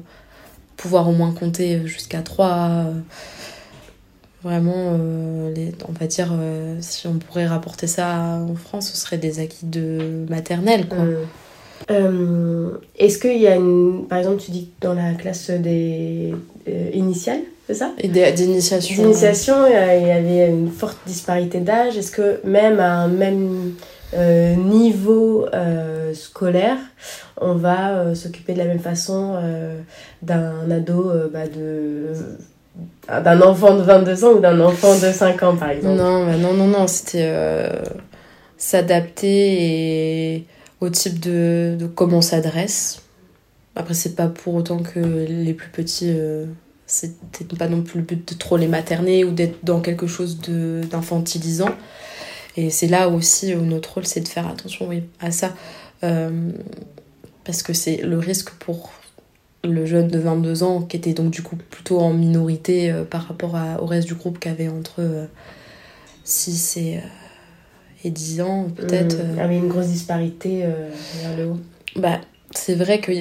pouvoir 0.77 1.09
au 1.09 1.11
moins 1.11 1.33
compter 1.33 1.85
jusqu'à 1.85 2.21
3 2.21 2.85
Vraiment, 4.41 4.95
euh, 4.97 5.53
les, 5.53 5.73
on 5.87 5.91
va 5.91 6.07
dire, 6.07 6.29
euh, 6.31 6.77
si 6.79 7.07
on 7.07 7.15
pourrait 7.15 7.47
rapporter 7.47 7.87
ça 7.87 8.39
en 8.39 8.55
France, 8.55 8.89
ce 8.89 8.97
serait 8.97 9.17
des 9.17 9.41
acquis 9.41 9.65
de 9.65 10.25
maternelle. 10.29 10.87
Quoi. 10.87 10.99
Euh, 11.91 12.71
est-ce 12.97 13.17
qu'il 13.17 13.37
y 13.37 13.47
a 13.47 13.55
une. 13.55 14.05
Par 14.07 14.17
exemple, 14.17 14.41
tu 14.41 14.51
dis 14.51 14.69
dans 14.79 14.93
la 14.93 15.13
classe 15.13 15.49
des 15.49 16.33
initiales, 16.93 17.41
c'est 17.67 17.73
ça? 17.73 17.91
Et 17.97 18.07
d'initiation. 18.07 19.03
D'initiation, 19.03 19.55
il 19.67 20.07
y 20.07 20.11
avait 20.11 20.49
une 20.49 20.71
forte 20.71 20.99
disparité 21.05 21.59
d'âge. 21.59 21.97
Est-ce 21.97 22.11
que 22.11 22.39
même 22.45 22.79
à 22.79 22.93
un 22.93 23.07
même 23.09 23.73
niveau 24.15 25.47
scolaire, 26.13 26.77
on 27.41 27.55
va 27.55 28.15
s'occuper 28.15 28.53
de 28.53 28.59
la 28.59 28.65
même 28.65 28.79
façon 28.79 29.37
d'un 30.21 30.71
ado 30.71 31.11
bah, 31.33 31.47
de 31.47 32.13
d'un 33.07 33.41
enfant 33.41 33.75
de 33.75 33.81
22 33.81 34.25
ans 34.25 34.31
ou 34.33 34.39
d'un 34.39 34.59
enfant 34.59 34.93
de 34.95 35.11
5 35.11 35.43
ans, 35.43 35.55
par 35.55 35.71
exemple 35.71 35.95
Non, 35.95 36.25
non, 36.37 36.53
non, 36.53 36.67
non, 36.67 36.87
c'était 36.87 37.23
euh, 37.23 37.81
s'adapter 38.57 40.45
au 40.81 40.89
type 40.89 41.19
de, 41.19 41.75
de 41.79 41.87
comment 41.87 42.17
on 42.17 42.21
s'adresse. 42.21 43.01
Après, 43.75 43.93
c'est 43.93 44.15
pas 44.15 44.27
pour 44.27 44.55
autant 44.55 44.79
que 44.79 44.99
les 44.99 45.53
plus 45.53 45.69
petits, 45.69 46.11
euh, 46.13 46.45
c'était 46.85 47.55
pas 47.55 47.67
non 47.67 47.81
plus 47.81 47.99
le 47.99 48.05
but 48.05 48.33
de 48.33 48.37
trop 48.37 48.57
les 48.57 48.67
materner 48.67 49.23
ou 49.23 49.31
d'être 49.31 49.63
dans 49.63 49.79
quelque 49.79 50.07
chose 50.07 50.39
d'infantilisant. 50.39 51.69
Et 52.57 52.69
c'est 52.69 52.87
là 52.87 53.09
aussi 53.09 53.55
où 53.55 53.61
notre 53.61 53.93
rôle, 53.93 54.05
c'est 54.05 54.21
de 54.21 54.27
faire 54.27 54.47
attention 54.47 54.87
oui, 54.89 55.03
à 55.21 55.31
ça. 55.31 55.53
Euh, 56.03 56.51
parce 57.45 57.63
que 57.63 57.73
c'est 57.73 57.97
le 57.97 58.19
risque 58.19 58.51
pour 58.51 58.91
le 59.63 59.85
jeune 59.85 60.07
de 60.07 60.19
22 60.19 60.63
ans, 60.63 60.81
qui 60.81 60.97
était 60.97 61.13
donc 61.13 61.31
du 61.31 61.41
coup 61.41 61.55
plutôt 61.55 61.99
en 61.99 62.13
minorité 62.13 62.91
euh, 62.91 63.03
par 63.03 63.27
rapport 63.27 63.57
au 63.81 63.85
reste 63.85 64.07
du 64.07 64.15
groupe 64.15 64.39
qui 64.39 64.47
avait 64.47 64.69
entre 64.69 65.27
6 66.23 66.77
euh, 66.77 66.81
et, 66.81 66.97
euh, 66.97 67.01
et 68.05 68.09
10 68.09 68.41
ans 68.41 68.67
peut-être. 68.75 69.17
Il 69.31 69.37
y 69.37 69.41
avait 69.41 69.57
une 69.57 69.67
grosse 69.67 69.87
disparité 69.87 70.63
vers 71.21 71.37
le 71.37 71.45
haut. 71.47 71.59
Bah, 71.95 72.21
c'est 72.51 72.75
vrai 72.75 72.99
que 72.99 73.11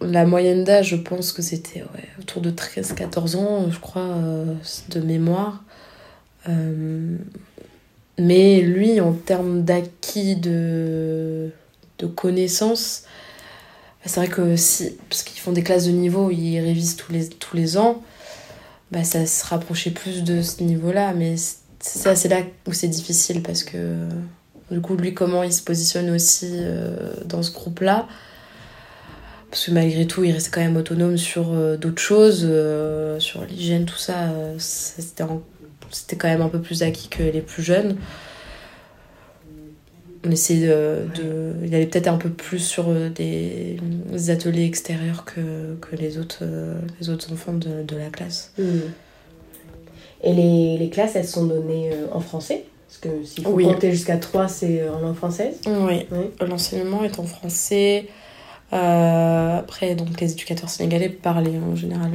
la 0.00 0.26
moyenne 0.26 0.64
d'âge, 0.64 0.90
je 0.90 0.96
pense 0.96 1.32
que 1.32 1.42
c'était 1.42 1.82
autour 2.20 2.42
de 2.42 2.50
13-14 2.50 3.36
ans, 3.36 3.70
je 3.70 3.80
crois, 3.80 4.14
de 4.90 5.00
mémoire. 5.00 5.64
mais 8.18 8.60
lui, 8.60 9.00
en 9.00 9.12
termes 9.12 9.64
d'acquis 9.64 10.36
de, 10.36 11.50
de 11.98 12.06
connaissances, 12.06 13.04
c'est 14.08 14.20
vrai 14.20 14.28
que 14.28 14.56
si, 14.56 14.96
parce 15.08 15.22
qu'ils 15.22 15.40
font 15.40 15.52
des 15.52 15.62
classes 15.62 15.86
de 15.86 15.92
niveau, 15.92 16.30
ils 16.30 16.60
révisent 16.60 16.96
tous 16.96 17.12
les, 17.12 17.28
tous 17.28 17.56
les 17.56 17.76
ans, 17.76 18.02
bah 18.90 19.04
ça 19.04 19.26
se 19.26 19.44
rapprochait 19.46 19.90
plus 19.90 20.22
de 20.24 20.42
ce 20.42 20.62
niveau-là. 20.62 21.12
Mais 21.14 21.36
c'est 21.36 22.16
c'est 22.16 22.28
là 22.28 22.42
où 22.66 22.72
c'est 22.72 22.88
difficile 22.88 23.42
parce 23.42 23.64
que 23.64 24.08
du 24.70 24.80
coup, 24.80 24.96
lui, 24.96 25.14
comment 25.14 25.42
il 25.42 25.52
se 25.52 25.62
positionne 25.62 26.10
aussi 26.10 26.50
euh, 26.52 27.12
dans 27.24 27.42
ce 27.42 27.52
groupe-là. 27.52 28.06
Parce 29.50 29.64
que 29.64 29.70
malgré 29.70 30.06
tout, 30.06 30.24
il 30.24 30.32
restait 30.32 30.50
quand 30.50 30.60
même 30.60 30.76
autonome 30.76 31.16
sur 31.16 31.52
euh, 31.52 31.76
d'autres 31.78 32.02
choses, 32.02 32.42
euh, 32.44 33.18
sur 33.18 33.44
l'hygiène, 33.44 33.86
tout 33.86 33.96
ça. 33.96 34.30
c'était, 34.58 35.24
c'était 35.90 36.16
quand 36.16 36.28
même 36.28 36.42
un 36.42 36.50
peu 36.50 36.60
plus 36.60 36.82
acquis 36.82 37.08
que 37.08 37.22
les 37.22 37.40
plus 37.40 37.62
jeunes 37.62 37.96
on 40.24 40.30
essayait 40.30 40.68
de, 40.68 41.52
Il 41.64 41.74
allait 41.74 41.86
peut-être 41.86 42.08
un 42.08 42.16
peu 42.16 42.30
plus 42.30 42.58
sur 42.58 42.88
euh, 42.88 43.08
des, 43.08 43.78
ateliers 44.30 44.64
extérieurs 44.64 45.24
que, 45.24 45.76
que 45.80 45.96
les, 45.96 46.18
autres, 46.18 46.38
euh, 46.42 46.80
les 47.00 47.10
autres 47.10 47.32
enfants 47.32 47.52
de, 47.52 47.82
de 47.82 47.96
la 47.96 48.10
classe. 48.10 48.52
Hmm. 48.58 48.80
Et 50.22 50.32
les, 50.32 50.78
les, 50.78 50.90
classes, 50.90 51.14
elles 51.14 51.26
sont 51.26 51.46
données 51.46 51.90
euh, 51.92 52.06
en 52.12 52.20
français? 52.20 52.64
Parce 52.88 52.98
que 52.98 53.24
s'il 53.24 53.44
faut 53.44 53.56
compter 53.56 53.92
jusqu'à 53.92 54.16
3, 54.16 54.48
c'est 54.48 54.88
en 54.88 54.98
langue 55.00 55.14
française? 55.14 55.60
Oui, 55.66 56.06
l'enseignement 56.40 57.04
est 57.04 57.18
en 57.18 57.24
français. 57.24 58.06
après, 58.72 59.94
donc, 59.94 60.20
les 60.20 60.32
éducateurs 60.32 60.70
sénégalais 60.70 61.10
parlaient 61.10 61.58
en 61.58 61.76
général 61.76 62.12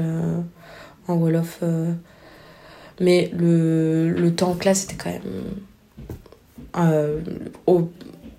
en 1.08 1.16
Wolof. 1.16 1.62
mais 3.00 3.30
le, 3.38 4.10
le 4.10 4.36
temps 4.36 4.50
en 4.52 4.56
classe 4.56 4.86
était 4.86 4.96
quand 4.96 5.12
même 5.12 5.22
euh, 6.78 7.20
au, 7.68 7.90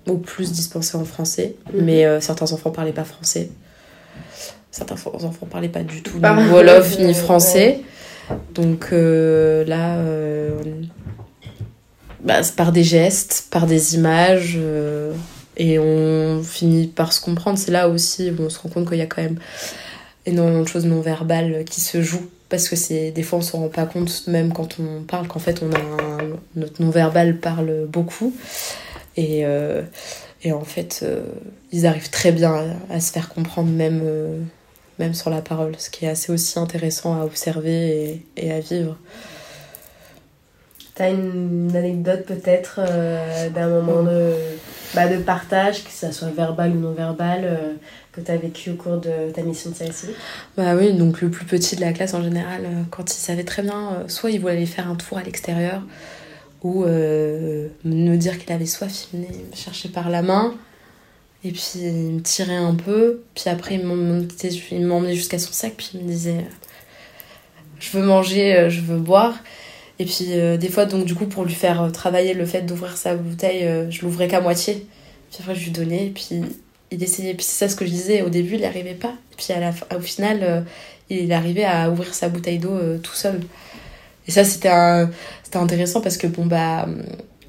au, 0.07 0.17
plus 0.17 0.51
dispensé 0.51 0.97
en 0.97 1.05
français, 1.05 1.55
mhm. 1.73 1.85
mais 1.85 2.05
euh, 2.05 2.19
certains 2.21 2.51
enfants 2.51 2.71
parlaient 2.71 2.93
pas 2.93 3.03
français. 3.03 3.49
Certains 4.71 4.95
enfants 4.95 5.47
parlaient 5.49 5.69
pas 5.69 5.83
du 5.83 6.01
tout 6.03 6.17
ni 6.19 6.49
Wolof 6.49 6.99
ni 6.99 7.13
français. 7.13 7.81
Donc 8.53 8.89
euh, 8.91 9.63
là, 9.65 9.97
bah, 12.21 12.41
par 12.57 12.71
des 12.71 12.83
gestes, 12.83 13.47
par 13.51 13.67
des 13.67 13.95
images, 13.95 14.59
et 15.55 15.79
on 15.79 16.43
finit 16.43 16.87
par 16.87 17.13
se 17.13 17.21
comprendre. 17.21 17.57
C'est 17.57 17.71
là 17.71 17.87
aussi 17.87 18.31
où 18.31 18.43
on 18.43 18.49
se 18.49 18.59
rend 18.59 18.67
compte 18.67 18.89
qu'il 18.89 18.97
y 18.97 19.01
a 19.01 19.05
quand 19.05 19.21
même 19.21 19.39
énormément 20.25 20.63
de 20.63 20.67
choses 20.67 20.85
non 20.85 20.99
verbales 20.99 21.63
qui 21.63 21.79
se 21.79 22.01
jouent 22.01 22.29
parce 22.49 22.69
que 22.69 22.75
c'est 22.75 23.11
des 23.11 23.23
fois 23.23 23.39
on 23.39 23.41
s'en 23.41 23.59
rend 23.59 23.69
pas 23.69 23.85
compte 23.85 24.27
même 24.27 24.53
quand 24.53 24.79
on 24.79 25.03
parle 25.03 25.27
qu'en 25.27 25.39
fait 25.39 25.63
on 25.63 25.71
a 25.73 26.15
notre 26.55 26.81
non 26.81 26.89
verbal 26.89 27.37
parle 27.39 27.85
beaucoup. 27.87 28.33
Et, 29.17 29.45
euh, 29.45 29.81
et 30.43 30.51
en 30.51 30.63
fait 30.63 31.01
euh, 31.03 31.23
ils 31.71 31.85
arrivent 31.85 32.09
très 32.09 32.31
bien 32.31 32.77
à, 32.89 32.99
se 32.99 33.11
faire 33.11 33.29
comprendre 33.29 33.69
même 33.69 34.01
euh, 34.03 34.39
même 34.99 35.13
sur 35.13 35.29
la 35.29 35.41
parole 35.41 35.73
ce 35.77 35.89
qui 35.89 36.05
est 36.05 36.09
assez 36.09 36.31
aussi 36.31 36.59
intéressant 36.59 37.19
à 37.19 37.25
observer 37.25 38.21
et, 38.37 38.47
et 38.47 38.51
à 38.51 38.59
vivre. 38.59 38.97
T'as 40.95 41.11
une 41.11 41.75
anecdote 41.75 42.25
peut-être 42.25 42.79
d'un 43.53 43.67
moment 43.67 44.01
de, 44.01 44.33
bah, 44.93 45.09
de 45.09 45.17
partage, 45.17 45.83
que 45.83 45.91
ça 45.91 46.13
soit 46.13 46.29
verbal 46.29 46.71
ou 46.71 46.79
non 46.79 46.93
verbal, 46.93 47.75
que 48.15 48.21
tu 48.21 48.31
as 48.31 48.37
vécu 48.37 48.71
au 48.71 48.75
cours 48.75 48.97
de 48.97 49.31
ta 49.33 49.41
mission 49.41 49.69
de 49.69 49.75
CSI 49.75 50.07
Bah 50.55 50.75
oui, 50.75 50.93
donc 50.93 51.21
le 51.21 51.29
plus 51.29 51.45
petit 51.45 51.75
de 51.75 51.81
la 51.81 51.91
classe 51.91 52.13
en 52.13 52.23
général, 52.23 52.61
euh, 52.65 52.81
quand 52.89 53.11
il 53.11 53.17
savait 53.17 53.43
très 53.43 53.61
bien, 53.61 53.93
euh, 53.93 54.07
soit 54.07 54.31
il 54.31 54.39
voulait 54.39 54.53
aller 54.53 54.65
faire 54.65 54.89
un 54.89 54.95
tour 54.95 55.17
à 55.17 55.23
l'extérieur, 55.23 55.81
ou 56.63 56.85
euh, 56.85 57.67
me 57.83 58.15
dire 58.15 58.39
qu'il 58.39 58.51
avait 58.53 58.65
soif, 58.65 59.07
il 59.13 59.19
me 59.19 59.25
chercher 59.55 59.89
par 59.89 60.09
la 60.09 60.21
main, 60.21 60.55
et 61.43 61.51
puis 61.51 61.71
il 61.75 62.13
me 62.13 62.21
tirait 62.21 62.55
un 62.55 62.73
peu, 62.73 63.21
puis 63.35 63.49
après 63.49 63.75
il 63.75 63.85
m'emmenait 63.85 65.15
jusqu'à 65.15 65.37
son 65.37 65.51
sac, 65.51 65.73
puis 65.75 65.91
il 65.95 66.01
me 66.01 66.07
disait 66.07 66.45
Je 67.79 67.97
veux 67.97 68.03
manger, 68.03 68.67
je 68.69 68.81
veux 68.81 68.97
boire. 68.97 69.35
Et 69.99 70.05
puis 70.05 70.25
des 70.57 70.69
fois, 70.69 70.85
donc 70.85 71.05
du 71.05 71.13
coup, 71.13 71.27
pour 71.27 71.45
lui 71.45 71.53
faire 71.53 71.91
travailler 71.93 72.33
le 72.33 72.45
fait 72.45 72.63
d'ouvrir 72.63 72.97
sa 72.97 73.15
bouteille, 73.15 73.91
je 73.91 74.01
l'ouvrais 74.01 74.27
qu'à 74.27 74.41
moitié. 74.41 74.87
Puis 75.29 75.39
après, 75.41 75.53
je 75.53 75.65
lui 75.65 75.71
donnais, 75.71 76.07
et 76.07 76.09
puis 76.09 76.41
il 76.91 77.03
essayait, 77.03 77.33
puis 77.33 77.43
c'est 77.43 77.65
ça 77.65 77.69
ce 77.69 77.75
que 77.75 77.85
je 77.85 77.91
disais, 77.91 78.21
au 78.21 78.29
début 78.29 78.53
il 78.53 78.59
n'y 78.59 78.65
arrivait 78.65 78.93
pas, 78.93 79.13
et 79.31 79.35
puis 79.35 79.51
à 79.53 79.59
la, 79.59 79.71
au 79.95 80.01
final 80.01 80.39
euh, 80.43 80.61
il 81.09 81.31
arrivait 81.33 81.65
à 81.65 81.89
ouvrir 81.89 82.13
sa 82.13 82.29
bouteille 82.29 82.59
d'eau 82.59 82.71
euh, 82.71 82.97
tout 82.97 83.13
seul. 83.13 83.41
Et 84.27 84.31
ça 84.31 84.43
c'était 84.43 84.69
intéressant 85.53 86.01
parce 86.01 86.17
que 86.17 86.27
bon 86.27 86.45
bah 86.45 86.87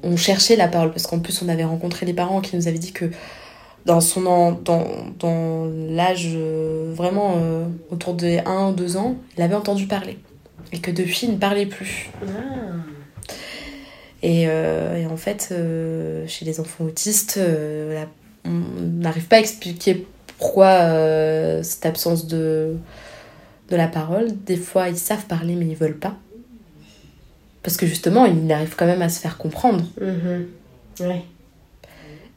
on 0.03 0.15
cherchait 0.15 0.55
la 0.55 0.67
parole, 0.67 0.91
parce 0.91 1.07
qu'en 1.07 1.19
plus 1.19 1.41
on 1.41 1.49
avait 1.49 1.63
rencontré 1.63 2.05
des 2.05 2.13
parents 2.13 2.41
qui 2.41 2.55
nous 2.55 2.67
avaient 2.67 2.77
dit 2.77 2.91
que 2.91 3.05
dans 3.85 4.01
son 4.01 4.51
dans, 4.51 4.87
dans 5.19 5.65
l'âge 5.89 6.29
euh, 6.33 6.91
vraiment 6.93 7.35
autour 7.89 8.13
de 8.15 8.39
1 8.45 8.69
ou 8.69 8.73
2 8.73 8.97
ans, 8.97 9.15
il 9.37 9.43
avait 9.43 9.55
entendu 9.55 9.87
parler. 9.87 10.17
Et 10.73 10.79
que 10.79 10.91
depuis 10.91 11.21
il 11.23 11.33
ne 11.33 11.37
parlait 11.37 11.65
plus. 11.65 12.09
Ah. 12.21 12.27
Et, 14.23 14.41
et, 14.41 15.05
en 15.05 15.15
fait, 15.15 15.53
chez 16.27 16.43
les 16.43 16.59
enfants 16.59 16.83
autistes, 16.83 17.37
la 17.37 18.07
on 18.47 18.81
n'arrive 19.01 19.27
pas 19.27 19.37
à 19.37 19.39
expliquer 19.39 20.07
pourquoi 20.37 20.67
euh, 20.67 21.63
cette 21.63 21.85
absence 21.85 22.27
de, 22.27 22.75
de 23.69 23.75
la 23.75 23.87
parole. 23.87 24.27
Des 24.45 24.57
fois, 24.57 24.89
ils 24.89 24.97
savent 24.97 25.25
parler, 25.25 25.55
mais 25.55 25.65
ils 25.65 25.75
veulent 25.75 25.97
pas. 25.97 26.15
Parce 27.63 27.77
que 27.77 27.85
justement, 27.85 28.25
ils 28.25 28.51
arrivent 28.51 28.75
quand 28.77 28.85
même 28.85 29.01
à 29.01 29.09
se 29.09 29.19
faire 29.19 29.37
comprendre. 29.37 29.83
Mm-hmm. 29.99 31.15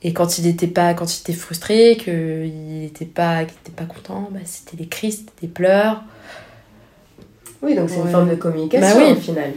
Et 0.02 0.12
quand 0.12 0.38
il 0.38 0.46
était 0.46 0.66
pas, 0.66 0.94
quand 0.94 1.14
il 1.14 1.20
était 1.20 1.32
frustré, 1.34 1.96
qu'il 1.96 2.80
n'était 2.80 3.04
pas, 3.04 3.42
était 3.42 3.70
pas 3.76 3.84
content, 3.84 4.28
bah, 4.30 4.40
c'était 4.44 4.76
des 4.76 4.88
cris, 4.88 5.12
c'était 5.12 5.32
des 5.42 5.48
pleurs. 5.48 6.02
Oui, 7.62 7.74
donc 7.74 7.90
c'est 7.90 7.98
une 8.00 8.08
forme 8.08 8.30
de 8.30 8.36
communication 8.36 8.98
bah 8.98 9.12
au 9.12 9.16
final. 9.16 9.52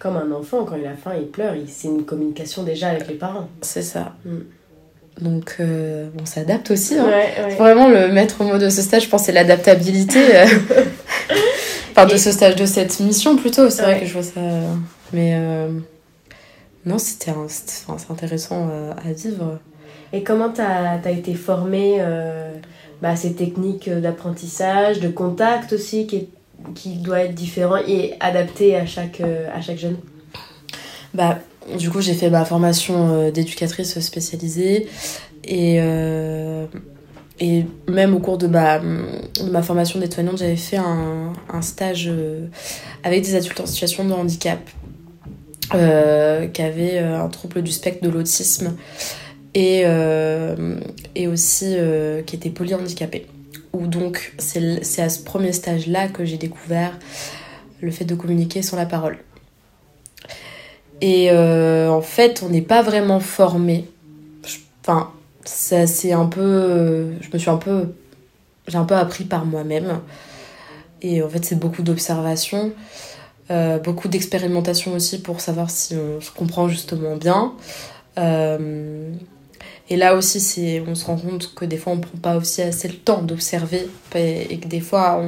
Comme 0.00 0.16
un 0.16 0.32
enfant, 0.32 0.64
quand 0.64 0.74
il 0.74 0.86
a 0.86 0.96
faim, 0.96 1.12
il 1.16 1.28
pleure, 1.28 1.54
c'est 1.68 1.86
une 1.86 2.04
communication 2.04 2.64
déjà 2.64 2.88
avec 2.88 3.06
les 3.06 3.14
parents. 3.14 3.48
C'est 3.60 3.82
ça. 3.82 4.16
Mm. 4.24 4.38
Donc, 5.20 5.56
euh, 5.60 6.08
on 6.20 6.26
s'adapte 6.26 6.70
aussi. 6.70 6.96
Hein. 6.98 7.06
Vraiment, 7.58 7.88
le 7.88 8.08
maître 8.08 8.42
mot 8.42 8.58
de 8.58 8.68
ce 8.68 8.82
stage, 8.82 9.04
je 9.04 9.08
pense, 9.08 9.24
c'est 9.24 9.32
l'adaptabilité. 9.32 10.36
Euh. 10.36 10.46
enfin, 11.90 12.06
de 12.06 12.16
ce 12.16 12.32
stage, 12.32 12.56
de 12.56 12.66
cette 12.66 12.98
mission 13.00 13.36
plutôt. 13.36 13.70
C'est 13.70 13.82
vrai 13.82 14.00
que 14.00 14.06
je 14.06 14.12
vois 14.12 14.22
ça. 14.22 14.40
Mais 15.12 15.34
euh, 15.36 15.68
non, 16.86 16.98
c'était 16.98 17.32
intéressant 18.10 18.68
à 18.96 19.12
vivre. 19.12 19.58
Et 20.12 20.22
comment 20.22 20.50
tu 20.50 20.60
as, 20.60 21.00
as, 21.04 21.10
été 21.10 21.34
formée 21.34 21.98
bah, 23.00 23.10
à 23.10 23.16
ces 23.16 23.34
techniques 23.34 23.90
d'apprentissage, 23.90 25.00
de 25.00 25.08
contact 25.08 25.72
aussi, 25.72 26.06
qui, 26.06 26.28
qui 26.74 26.96
doit 26.96 27.20
être 27.20 27.34
différent 27.34 27.78
et 27.86 28.14
adapté 28.20 28.76
à 28.76 28.86
chaque, 28.86 29.20
à 29.20 29.60
chaque 29.60 29.78
jeune? 29.78 29.98
Bah, 31.14 31.38
du 31.78 31.90
coup, 31.90 32.00
j'ai 32.00 32.14
fait 32.14 32.30
ma 32.30 32.44
formation 32.44 33.08
euh, 33.08 33.30
d'éducatrice 33.30 33.98
spécialisée 34.00 34.88
et, 35.44 35.76
euh, 35.80 36.66
et 37.40 37.64
même 37.88 38.14
au 38.14 38.18
cours 38.18 38.38
de 38.38 38.46
ma, 38.46 38.78
de 38.78 39.50
ma 39.50 39.62
formation 39.62 39.98
d'aide-soignante, 39.98 40.38
j'avais 40.38 40.56
fait 40.56 40.76
un, 40.76 41.32
un 41.48 41.62
stage 41.62 42.08
euh, 42.08 42.46
avec 43.02 43.22
des 43.22 43.34
adultes 43.34 43.60
en 43.60 43.66
situation 43.66 44.04
de 44.04 44.12
handicap 44.12 44.60
qui 45.70 46.60
avaient 46.60 46.98
un 46.98 47.28
trouble 47.28 47.62
du 47.62 47.72
spectre 47.72 48.04
de 48.04 48.10
l'autisme 48.10 48.76
et, 49.54 49.84
et 51.14 51.28
aussi 51.28 51.74
qui 52.26 52.36
étaient 52.36 52.50
polyhandicapés. 52.50 53.26
Ou 53.72 53.86
donc, 53.86 54.34
c'est 54.36 55.00
à 55.00 55.08
ce 55.08 55.20
premier 55.20 55.52
stage-là 55.52 56.08
que 56.08 56.26
j'ai 56.26 56.36
découvert 56.36 56.98
le 57.80 57.90
fait 57.90 58.04
de 58.04 58.14
communiquer 58.14 58.60
sans 58.60 58.76
la 58.76 58.84
parole. 58.84 59.16
Et 61.02 61.32
euh, 61.32 61.90
en 61.90 62.00
fait, 62.00 62.42
on 62.46 62.48
n'est 62.48 62.62
pas 62.62 62.80
vraiment 62.80 63.18
formé. 63.18 63.90
Enfin, 64.80 65.10
c'est 65.44 66.12
un 66.12 66.26
peu. 66.26 67.12
Je 67.20 67.28
me 67.32 67.38
suis 67.38 67.50
un 67.50 67.56
peu. 67.56 67.92
J'ai 68.68 68.78
un 68.78 68.84
peu 68.84 68.94
appris 68.94 69.24
par 69.24 69.44
moi-même. 69.44 70.00
Et 71.02 71.20
en 71.20 71.28
fait, 71.28 71.44
c'est 71.44 71.58
beaucoup 71.58 71.82
d'observation, 71.82 72.72
euh, 73.50 73.80
beaucoup 73.80 74.06
d'expérimentation 74.06 74.92
aussi 74.94 75.20
pour 75.20 75.40
savoir 75.40 75.68
si 75.68 75.96
on 75.96 76.20
se 76.20 76.30
comprend 76.30 76.68
justement 76.68 77.16
bien. 77.16 77.54
Euh, 78.18 79.12
et 79.90 79.96
là 79.96 80.14
aussi, 80.14 80.80
on 80.86 80.94
se 80.94 81.04
rend 81.04 81.16
compte 81.16 81.52
que 81.56 81.64
des 81.64 81.76
fois, 81.76 81.94
on 81.94 81.96
ne 81.96 82.02
prend 82.02 82.18
pas 82.18 82.36
aussi 82.36 82.62
assez 82.62 82.86
le 82.86 82.94
temps 82.94 83.22
d'observer 83.22 83.88
et, 84.14 84.58
que 84.60 84.68
des 84.68 84.78
fois, 84.78 85.20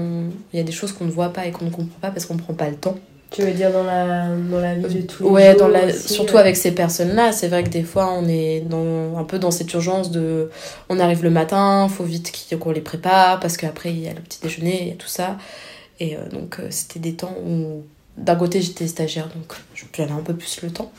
il 0.52 0.56
y 0.56 0.60
a 0.60 0.62
des 0.62 0.70
choses 0.70 0.92
qu'on 0.92 1.06
ne 1.06 1.10
voit 1.10 1.32
pas 1.32 1.44
et 1.46 1.50
qu'on 1.50 1.64
ne 1.64 1.70
comprend 1.70 1.98
pas 2.00 2.12
parce 2.12 2.26
qu'on 2.26 2.34
ne 2.34 2.40
prend 2.40 2.54
pas 2.54 2.70
le 2.70 2.76
temps. 2.76 2.96
Tu 3.34 3.42
veux 3.42 3.52
dire 3.52 3.72
dans 3.72 3.82
la, 3.82 4.28
dans 4.28 4.60
la 4.60 4.74
vie 4.74 5.02
de 5.02 5.06
tous 5.06 5.24
les 5.24 5.30
ouais, 5.30 5.54
dans 5.54 5.68
la, 5.68 5.92
surtout 5.92 6.38
avec 6.38 6.56
ces 6.56 6.72
personnes-là. 6.72 7.32
C'est 7.32 7.48
vrai 7.48 7.64
que 7.64 7.68
des 7.68 7.82
fois, 7.82 8.12
on 8.12 8.28
est 8.28 8.60
dans, 8.60 9.18
un 9.18 9.24
peu 9.24 9.38
dans 9.38 9.50
cette 9.50 9.72
urgence 9.74 10.10
de. 10.10 10.50
On 10.88 10.98
arrive 11.00 11.22
le 11.22 11.30
matin, 11.30 11.88
faut 11.88 12.04
vite 12.04 12.32
qu'on 12.60 12.70
les 12.70 12.80
prépare 12.80 13.40
parce 13.40 13.56
qu'après, 13.56 13.90
il 13.90 14.00
y 14.00 14.08
a 14.08 14.14
le 14.14 14.20
petit 14.20 14.40
déjeuner 14.40 14.90
et 14.90 14.94
tout 14.96 15.08
ça. 15.08 15.36
Et 16.00 16.16
euh, 16.16 16.28
donc, 16.30 16.60
euh, 16.60 16.68
c'était 16.70 17.00
des 17.00 17.14
temps 17.14 17.34
où. 17.44 17.82
D'un 18.16 18.36
côté, 18.36 18.62
j'étais 18.62 18.86
stagiaire, 18.86 19.28
donc 19.34 19.54
j'avais 19.92 20.12
un 20.12 20.22
peu 20.22 20.34
plus 20.34 20.62
le 20.62 20.70
temps. 20.70 20.92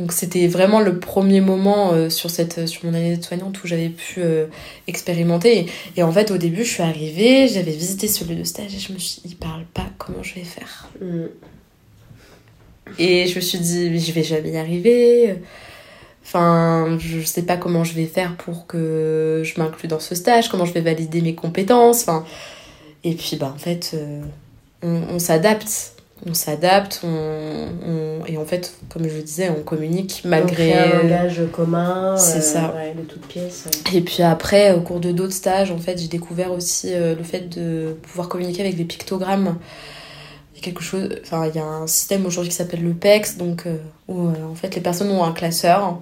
Donc 0.00 0.12
c'était 0.12 0.46
vraiment 0.46 0.80
le 0.80 0.98
premier 0.98 1.42
moment 1.42 1.92
euh, 1.92 2.08
sur, 2.08 2.30
cette, 2.30 2.66
sur 2.66 2.86
mon 2.86 2.94
année 2.94 3.18
de 3.18 3.22
soignante 3.22 3.62
où 3.62 3.66
j'avais 3.66 3.90
pu 3.90 4.22
euh, 4.22 4.46
expérimenter. 4.86 5.66
Et, 5.96 6.02
en 6.02 6.10
fait, 6.10 6.30
au 6.30 6.38
début, 6.38 6.64
je 6.64 6.72
suis 6.72 6.82
arrivée, 6.82 7.48
j'avais 7.48 7.72
visité 7.72 8.08
ce 8.08 8.24
lieu 8.24 8.34
de 8.34 8.44
stage 8.44 8.74
et 8.74 8.78
je 8.78 8.94
me 8.94 8.98
suis 8.98 9.20
dit, 9.20 9.32
il 9.32 9.36
parle 9.36 9.66
pas, 9.74 9.86
comment 9.98 10.22
je 10.22 10.36
vais 10.36 10.44
faire? 10.44 10.88
Mm. 11.02 11.26
Et 12.98 13.26
je 13.26 13.36
me 13.36 13.40
suis 13.40 13.58
dit, 13.58 13.98
je 13.98 14.12
vais 14.12 14.22
jamais 14.22 14.50
y 14.50 14.56
arriver. 14.56 15.36
Enfin, 16.24 16.96
je 16.98 17.20
sais 17.22 17.42
pas 17.42 17.56
comment 17.56 17.82
je 17.82 17.94
vais 17.94 18.06
faire 18.06 18.36
pour 18.36 18.66
que 18.66 19.42
je 19.44 19.60
m'inclue 19.60 19.88
dans 19.88 19.98
ce 20.00 20.14
stage, 20.14 20.48
comment 20.48 20.64
je 20.64 20.72
vais 20.72 20.80
valider 20.80 21.22
mes 21.22 21.34
compétences. 21.34 22.02
Enfin, 22.02 22.24
et 23.02 23.14
puis, 23.14 23.36
bah, 23.36 23.52
en 23.54 23.58
fait, 23.58 23.92
euh, 23.94 24.22
on, 24.82 25.18
s'adapte 25.18 25.94
on 26.28 26.34
s'adapte, 26.34 27.00
on, 27.02 28.24
et 28.26 28.36
en 28.36 28.44
fait, 28.44 28.74
comme 28.90 29.08
je 29.08 29.16
le 29.16 29.22
disais, 29.22 29.48
on 29.48 29.62
communique 29.62 30.22
malgré. 30.24 30.74
On 30.74 30.98
un 30.98 31.02
langage 31.02 31.40
commun. 31.50 32.16
C'est 32.18 32.38
euh, 32.38 32.42
ça. 32.42 32.74
de 32.94 33.02
toutes 33.02 33.26
pièces. 33.26 33.64
Et 33.94 34.02
puis 34.02 34.22
après, 34.22 34.72
au 34.72 34.82
cours 34.82 35.00
de 35.00 35.12
d'autres 35.12 35.32
stages, 35.32 35.70
en 35.70 35.78
fait, 35.78 35.98
j'ai 35.98 36.08
découvert 36.08 36.52
aussi 36.52 36.92
euh, 36.92 37.14
le 37.16 37.22
fait 37.22 37.48
de 37.48 37.96
pouvoir 38.02 38.28
communiquer 38.28 38.60
avec 38.62 38.76
les 38.76 38.84
pictogrammes. 38.84 39.56
Quelque 40.60 40.82
chose, 40.82 41.08
enfin, 41.22 41.46
il 41.46 41.54
y 41.54 41.58
a 41.58 41.64
un 41.64 41.86
système 41.86 42.26
aujourd'hui 42.26 42.50
qui 42.50 42.56
s'appelle 42.56 42.82
le 42.82 42.92
PEX, 42.92 43.36
donc 43.36 43.66
euh, 43.66 43.78
où 44.08 44.28
en 44.28 44.54
fait 44.54 44.74
les 44.74 44.80
personnes 44.80 45.10
ont 45.10 45.24
un 45.24 45.32
classeur. 45.32 45.98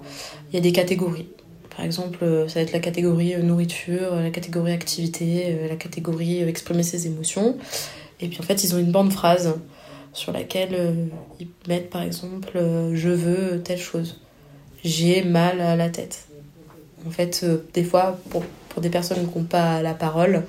Il 0.51 0.55
y 0.55 0.57
a 0.57 0.61
des 0.61 0.71
catégories. 0.71 1.29
Par 1.75 1.85
exemple, 1.85 2.45
ça 2.49 2.55
va 2.55 2.61
être 2.61 2.73
la 2.73 2.79
catégorie 2.79 3.41
nourriture, 3.41 4.15
la 4.15 4.31
catégorie 4.31 4.73
activité, 4.73 5.55
la 5.69 5.77
catégorie 5.77 6.41
exprimer 6.41 6.83
ses 6.83 7.07
émotions. 7.07 7.57
Et 8.19 8.27
puis 8.27 8.39
en 8.39 8.43
fait, 8.43 8.63
ils 8.63 8.75
ont 8.75 8.79
une 8.79 8.91
bande 8.91 9.13
phrase 9.13 9.53
sur 10.13 10.31
laquelle 10.31 10.73
euh, 10.73 11.05
ils 11.39 11.47
mettent 11.67 11.89
par 11.89 12.01
exemple 12.01 12.51
euh, 12.55 12.91
je 12.95 13.09
veux 13.09 13.61
telle 13.61 13.79
chose. 13.79 14.19
J'ai 14.83 15.23
mal 15.23 15.61
à 15.61 15.75
la 15.75 15.89
tête. 15.89 16.27
En 17.07 17.11
fait, 17.11 17.41
euh, 17.43 17.59
des 17.73 17.83
fois, 17.83 18.17
pour, 18.29 18.43
pour, 18.69 18.81
des 18.81 18.89
personnes 18.89 19.29
qui 19.29 19.37
n'ont 19.37 19.45
pas 19.45 19.81
la 19.81 19.93
parole, 19.93 20.43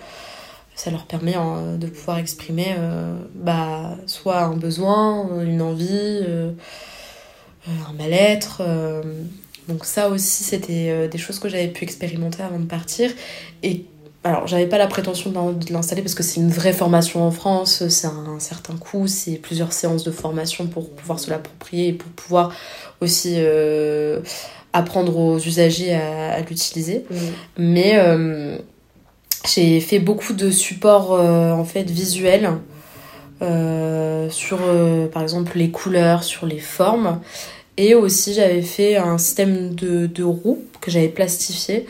ça 0.80 0.90
leur 0.90 1.04
permet 1.04 1.34
de 1.78 1.86
pouvoir 1.86 2.18
exprimer 2.18 2.74
bah, 3.34 3.96
soit 4.06 4.40
un 4.42 4.56
besoin, 4.56 5.42
une 5.42 5.62
envie, 5.62 6.20
un 7.66 7.92
mal-être. 7.94 8.62
donc 9.68 9.84
ça 9.84 10.08
aussi, 10.08 10.44
c'était 10.44 11.08
des 11.08 11.18
choses 11.18 11.38
que 11.38 11.48
j'avais 11.48 11.68
pu 11.68 11.84
expérimenter 11.84 12.42
avant 12.42 12.58
de 12.58 12.66
partir 12.66 13.10
et 13.62 13.84
alors, 14.22 14.46
j'avais 14.46 14.66
pas 14.66 14.76
la 14.76 14.86
prétention 14.86 15.30
de 15.30 15.72
l'installer 15.72 16.02
parce 16.02 16.14
que 16.14 16.22
c'est 16.22 16.40
une 16.40 16.50
vraie 16.50 16.74
formation 16.74 17.22
en 17.22 17.30
France, 17.30 17.88
c'est 17.88 18.06
un, 18.06 18.38
certain 18.38 18.76
coût, 18.76 19.06
c'est 19.06 19.36
plusieurs 19.36 19.72
séances 19.72 20.04
de 20.04 20.10
formation 20.10 20.66
pour 20.66 20.90
pouvoir 20.90 21.18
se 21.18 21.30
l'approprier 21.30 21.88
et 21.88 21.92
pour 21.94 22.10
pouvoir 22.10 22.52
aussi 23.00 23.36
euh, 23.38 24.20
apprendre 24.74 25.16
aux 25.16 25.38
usagers 25.38 25.94
à, 25.94 26.38
l'utiliser. 26.40 27.06
Mais 27.56 27.94
euh, 27.96 28.58
j'ai 29.46 29.80
fait 29.80 29.98
beaucoup 29.98 30.32
de 30.32 30.50
supports 30.50 31.12
euh, 31.14 31.52
en 31.52 31.64
fait 31.64 31.90
visuels 31.90 32.50
sur 34.30 34.58
par 35.12 35.22
exemple 35.22 35.56
les 35.56 35.70
couleurs, 35.70 36.24
sur 36.24 36.46
les 36.46 36.58
formes. 36.58 37.20
Et 37.78 37.94
aussi 37.94 38.34
j'avais 38.34 38.60
fait 38.60 38.96
un 38.96 39.16
système 39.16 39.74
de, 39.74 40.06
de 40.06 40.22
roues 40.22 40.62
que 40.82 40.90
j'avais 40.90 41.08
plastifié 41.08 41.86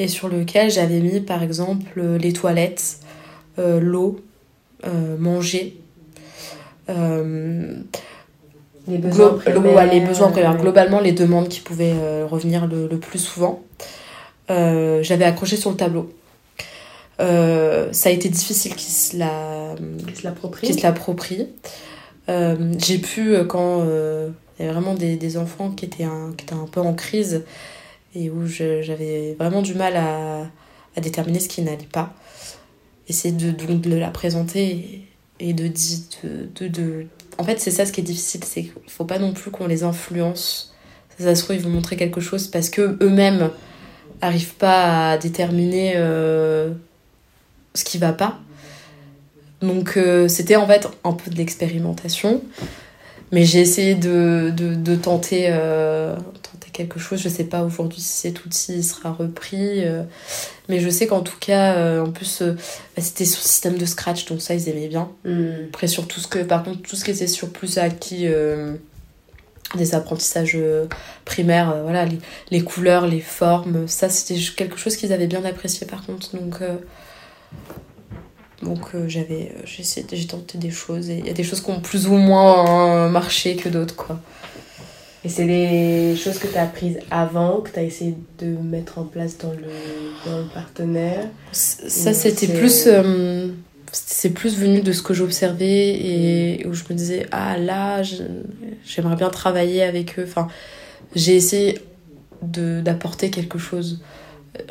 et 0.00 0.08
sur 0.08 0.28
lequel 0.28 0.70
j'avais 0.70 0.98
mis 0.98 1.20
par 1.20 1.42
exemple 1.42 2.00
les 2.00 2.32
toilettes, 2.32 3.00
euh, 3.58 3.78
l'eau, 3.80 4.18
euh, 4.86 5.16
manger. 5.18 5.76
Euh, 6.88 7.74
les 8.88 8.96
besoins 8.96 9.34
primaires. 9.34 9.92
les 9.92 10.00
besoins 10.00 10.30
Globalement, 10.30 11.00
les 11.00 11.12
demandes 11.12 11.48
qui 11.48 11.60
pouvaient 11.60 12.24
revenir 12.24 12.66
le, 12.66 12.88
plus 12.96 13.18
souvent. 13.18 13.62
j'avais 14.48 15.24
accroché 15.24 15.56
sur 15.56 15.70
le 15.70 15.76
tableau. 15.76 16.10
Ça 17.20 18.08
a 18.08 18.12
été 18.12 18.28
difficile 18.28 18.74
qu'il 18.74 18.92
se 18.92 19.16
l'approprie. 20.82 21.48
J'ai 22.28 22.98
pu, 22.98 23.34
quand 23.48 23.84
il 23.84 24.64
y 24.64 24.68
avait 24.68 24.72
vraiment 24.72 24.94
des, 24.94 25.16
des 25.16 25.38
enfants 25.38 25.70
qui 25.70 25.86
étaient, 25.86 26.04
un, 26.04 26.32
qui 26.36 26.44
étaient 26.44 26.54
un 26.54 26.66
peu 26.66 26.80
en 26.80 26.92
crise, 26.92 27.44
et 28.14 28.30
où 28.30 28.46
j'avais 28.46 29.34
vraiment 29.38 29.62
du 29.62 29.74
mal 29.74 29.96
à, 29.96 30.46
à, 30.96 31.00
déterminer 31.00 31.40
ce 31.40 31.48
qui 31.48 31.62
n'allait 31.62 31.88
pas. 31.90 32.12
Essayer 33.08 33.34
de, 33.34 33.50
de, 33.50 33.96
la 33.96 34.10
présenter 34.10 35.08
et 35.38 35.52
de 35.52 35.66
dire. 35.66 35.98
De, 36.22 36.68
de, 36.68 37.06
En 37.38 37.44
fait, 37.44 37.58
c'est 37.58 37.70
ça 37.70 37.86
ce 37.86 37.92
qui 37.92 38.00
est 38.00 38.04
difficile, 38.04 38.44
c'est 38.44 38.62
qu'il 38.62 38.72
faut 38.88 39.04
pas 39.04 39.18
non 39.18 39.32
plus 39.32 39.50
qu'on 39.50 39.66
les 39.66 39.82
influence. 39.82 40.74
Ça, 41.16 41.24
ça 41.24 41.34
se 41.34 41.42
trouve, 41.42 41.56
ils 41.56 41.62
vont 41.62 41.70
montrer 41.70 41.96
quelque 41.96 42.20
chose 42.20 42.48
parce 42.48 42.70
que 42.70 42.98
eux-mêmes 43.02 43.50
n'arrivent 44.22 44.54
pas 44.56 45.12
à 45.12 45.18
déterminer 45.18 45.94
euh, 45.96 46.72
ce 47.80 47.84
qui 47.84 47.98
va 47.98 48.12
pas. 48.12 48.38
Donc, 49.62 49.96
euh, 49.96 50.28
c'était 50.28 50.56
en 50.56 50.66
fait 50.66 50.88
un 51.04 51.12
peu 51.12 51.30
de 51.30 51.36
l'expérimentation. 51.36 52.42
Mais 53.32 53.44
j'ai 53.44 53.60
essayé 53.60 53.94
de, 53.94 54.52
de, 54.56 54.74
de 54.74 54.96
tenter, 54.96 55.46
euh, 55.50 56.16
quelque 56.72 56.98
chose. 56.98 57.20
Je 57.20 57.28
sais 57.28 57.44
pas 57.44 57.62
aujourd'hui 57.62 58.00
si 58.00 58.08
cet 58.08 58.44
outil 58.44 58.82
sera 58.82 59.12
repris, 59.12 59.84
euh, 59.84 60.02
mais 60.68 60.80
je 60.80 60.88
sais 60.88 61.06
qu'en 61.06 61.20
tout 61.20 61.38
cas, 61.38 62.00
en 62.00 62.10
plus, 62.10 62.42
bah, 62.42 63.02
c'était 63.02 63.24
sur 63.24 63.42
système 63.42 63.76
de 63.76 63.84
scratch, 63.84 64.24
donc 64.26 64.40
ça 64.40 64.54
ils 64.54 64.68
aimaient 64.68 64.88
bien. 64.88 65.10
Mm. 65.24 65.66
Après 65.68 65.88
sur 65.88 66.08
tout 66.08 66.20
ce 66.20 66.28
que, 66.28 66.38
par 66.38 66.62
contre, 66.62 66.80
tout 66.82 66.96
ce 66.96 67.04
qui 67.04 67.10
était 67.10 67.26
sur 67.26 67.50
plus 67.50 67.78
acquis, 67.78 68.26
des 69.74 69.94
apprentissages 69.94 70.56
primaires, 71.24 71.82
voilà, 71.82 72.06
les, 72.06 72.18
les, 72.50 72.62
couleurs, 72.62 73.06
les 73.06 73.20
formes, 73.20 73.86
ça 73.86 74.08
c'était 74.08 74.40
quelque 74.56 74.78
chose 74.78 74.96
qu'ils 74.96 75.12
avaient 75.12 75.26
bien 75.26 75.44
apprécié 75.44 75.86
par 75.86 76.06
contre. 76.06 76.36
Donc 76.36 76.60
donc 78.62 78.90
j'avais 79.06 79.54
j'ai 79.64 80.26
tenté 80.26 80.58
des 80.58 80.70
choses 80.70 81.08
et 81.08 81.18
il 81.18 81.26
y 81.26 81.30
a 81.30 81.32
des 81.32 81.44
choses 81.44 81.62
qui 81.62 81.70
ont 81.70 81.80
plus 81.80 82.06
ou 82.06 82.14
moins 82.14 83.08
marché 83.08 83.56
que 83.56 83.68
d'autres 83.68 83.96
quoi. 83.96 84.20
Et 85.22 85.28
c'est 85.28 85.44
des 85.44 86.16
choses 86.16 86.38
que 86.38 86.46
tu 86.46 86.56
as 86.56 86.62
apprises 86.62 86.98
avant, 87.10 87.60
que 87.60 87.70
tu 87.70 87.78
as 87.78 87.82
essayé 87.82 88.14
de 88.38 88.46
mettre 88.46 88.98
en 88.98 89.04
place 89.04 89.36
dans 89.36 89.50
le, 89.50 89.68
dans 90.24 90.38
le 90.38 90.46
partenaire 90.46 91.26
Ça, 91.52 92.14
c'était 92.14 92.48
plus. 92.48 92.84
Euh, 92.86 93.48
c'est 93.92 94.30
plus 94.30 94.56
venu 94.56 94.82
de 94.82 94.92
ce 94.92 95.02
que 95.02 95.12
j'observais 95.12 95.88
et 95.90 96.64
où 96.66 96.72
je 96.72 96.84
me 96.88 96.94
disais, 96.94 97.26
ah 97.32 97.58
là, 97.58 98.02
j'aimerais 98.84 99.16
bien 99.16 99.30
travailler 99.30 99.82
avec 99.82 100.18
eux. 100.18 100.24
Enfin, 100.26 100.46
j'ai 101.16 101.34
essayé 101.34 101.80
d'apporter 102.40 103.30
quelque 103.30 103.58
chose 103.58 104.00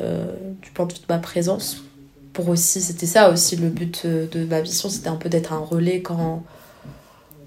euh, 0.00 0.24
du 0.62 0.70
point 0.70 0.86
de 0.86 0.94
vue 0.94 1.00
de 1.00 1.04
ma 1.08 1.18
présence. 1.18 1.84
Pour 2.32 2.48
aussi, 2.48 2.80
c'était 2.80 3.06
ça 3.06 3.30
aussi 3.30 3.56
le 3.56 3.68
but 3.68 4.06
de 4.06 4.44
ma 4.44 4.60
mission, 4.62 4.88
c'était 4.88 5.08
un 5.08 5.16
peu 5.16 5.28
d'être 5.28 5.52
un 5.52 5.58
relais 5.58 6.00
quand. 6.00 6.44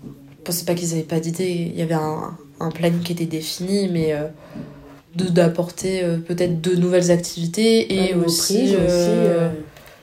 Je 0.03 0.45
pensais 0.45 0.65
pas 0.65 0.75
qu'ils 0.75 0.91
avaient 0.91 1.03
pas 1.03 1.21
d'idée. 1.21 1.71
Il 1.73 1.79
y 1.79 1.81
avait 1.81 1.93
un, 1.93 2.37
un 2.63 2.71
planning 2.71 3.01
qui 3.01 3.11
était 3.13 3.25
défini, 3.25 3.89
mais 3.91 4.13
euh, 4.13 4.27
d'apporter 5.15 6.03
euh, 6.03 6.17
peut-être 6.17 6.61
de 6.61 6.75
nouvelles 6.75 7.11
activités 7.11 7.93
et 7.93 8.15
aussi. 8.15 8.75
Euh, 8.77 9.49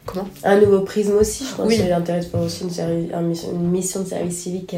comment? 0.07 0.29
Un 0.45 0.61
nouveau 0.61 0.81
prisme 0.81 1.17
aussi, 1.19 1.45
je 1.45 1.55
pense. 1.55 1.67
Oui. 1.67 1.77
C'est 1.77 1.89
l'intérêt 1.89 2.21
de 2.21 2.39
aussi 2.39 2.65
une, 2.65 3.71
mission 3.71 4.03
de 4.03 4.09
service 4.09 4.37
civique 4.37 4.77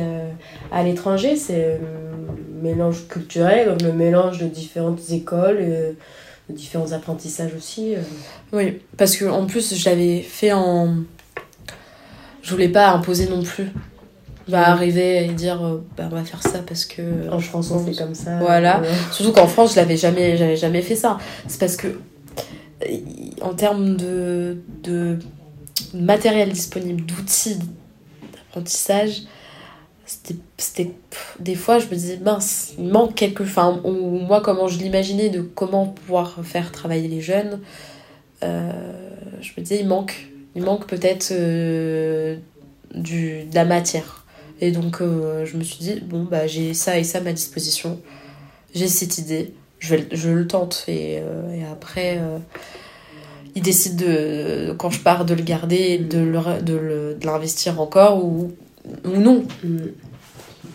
à, 0.70 0.82
l'étranger. 0.82 1.36
C'est 1.36 1.74
un 1.74 2.62
mélange 2.62 3.06
culturel, 3.08 3.76
le 3.82 3.92
mélange 3.92 4.38
de 4.38 4.46
différentes 4.46 5.10
écoles, 5.10 5.94
de 6.48 6.54
différents 6.54 6.92
apprentissages 6.92 7.54
aussi. 7.56 7.94
Oui, 8.52 8.80
parce 8.96 9.16
que 9.16 9.24
en 9.24 9.46
plus, 9.46 9.74
je 9.74 9.88
l'avais 9.88 10.20
fait 10.20 10.52
en. 10.52 10.96
Je 12.42 12.50
voulais 12.50 12.68
pas 12.68 12.90
imposer 12.90 13.28
non 13.28 13.42
plus 13.42 13.68
va 14.48 14.68
arriver 14.68 15.24
et 15.24 15.28
dire 15.28 15.64
euh, 15.64 15.84
bah, 15.96 16.04
on 16.10 16.14
va 16.14 16.24
faire 16.24 16.42
ça 16.42 16.60
parce 16.66 16.84
que 16.84 17.30
en 17.30 17.38
France 17.38 17.70
on 17.70 17.84
fait 17.84 17.94
comme 17.94 18.14
ça 18.14 18.38
voilà 18.38 18.82
surtout 19.12 19.32
qu'en 19.32 19.46
France 19.46 19.72
je 19.72 19.76
l'avais 19.76 19.96
jamais 19.96 20.36
j'avais 20.36 20.56
jamais 20.56 20.82
fait 20.82 20.96
ça 20.96 21.18
c'est 21.46 21.60
parce 21.60 21.76
que 21.76 21.86
euh, 21.86 22.96
en 23.40 23.54
termes 23.54 23.96
de, 23.96 24.58
de 24.82 25.18
matériel 25.94 26.50
disponible 26.50 27.02
d'outils 27.02 27.58
d'apprentissage 28.32 29.22
c'était 30.56 30.90
des 31.40 31.54
fois 31.54 31.78
je 31.78 31.86
me 31.86 31.94
disais 31.94 32.18
mince 32.18 32.74
il 32.78 32.88
manque 32.88 33.14
quelque 33.14 33.42
enfin 33.42 33.80
ou 33.84 34.18
moi 34.18 34.40
comment 34.40 34.68
je 34.68 34.78
l'imaginais 34.78 35.30
de 35.30 35.40
comment 35.40 35.86
pouvoir 35.86 36.40
faire 36.42 36.72
travailler 36.72 37.08
les 37.08 37.20
jeunes 37.20 37.60
euh, 38.42 38.72
je 39.40 39.50
me 39.56 39.62
disais 39.64 39.80
il 39.80 39.88
manque 39.88 40.28
il 40.54 40.62
manque 40.62 40.86
peut-être 40.86 41.32
du 42.94 43.44
de 43.44 43.54
la 43.54 43.64
matière 43.64 44.22
et 44.62 44.70
donc, 44.70 45.00
euh, 45.00 45.44
je 45.44 45.56
me 45.56 45.64
suis 45.64 45.78
dit, 45.78 46.00
bon, 46.00 46.22
bah, 46.22 46.46
j'ai 46.46 46.72
ça 46.72 46.96
et 46.96 47.02
ça 47.02 47.18
à 47.18 47.20
ma 47.20 47.32
disposition. 47.32 47.98
J'ai 48.72 48.86
cette 48.86 49.18
idée. 49.18 49.54
Je, 49.80 49.96
vais, 49.96 50.06
je 50.12 50.30
le 50.30 50.46
tente. 50.46 50.84
Et, 50.86 51.18
euh, 51.20 51.72
après, 51.72 52.18
euh, 52.18 52.38
il 53.56 53.62
décide, 53.62 53.96
de, 53.96 54.72
quand 54.78 54.88
je 54.88 55.00
pars, 55.00 55.24
de 55.24 55.34
le 55.34 55.42
garder, 55.42 55.98
de 55.98 57.16
l'investir 57.24 57.74
de 57.74 57.78
encore 57.80 58.24
ou, 58.24 58.52
ou 59.04 59.16
non. 59.16 59.44
Mm. 59.64 59.78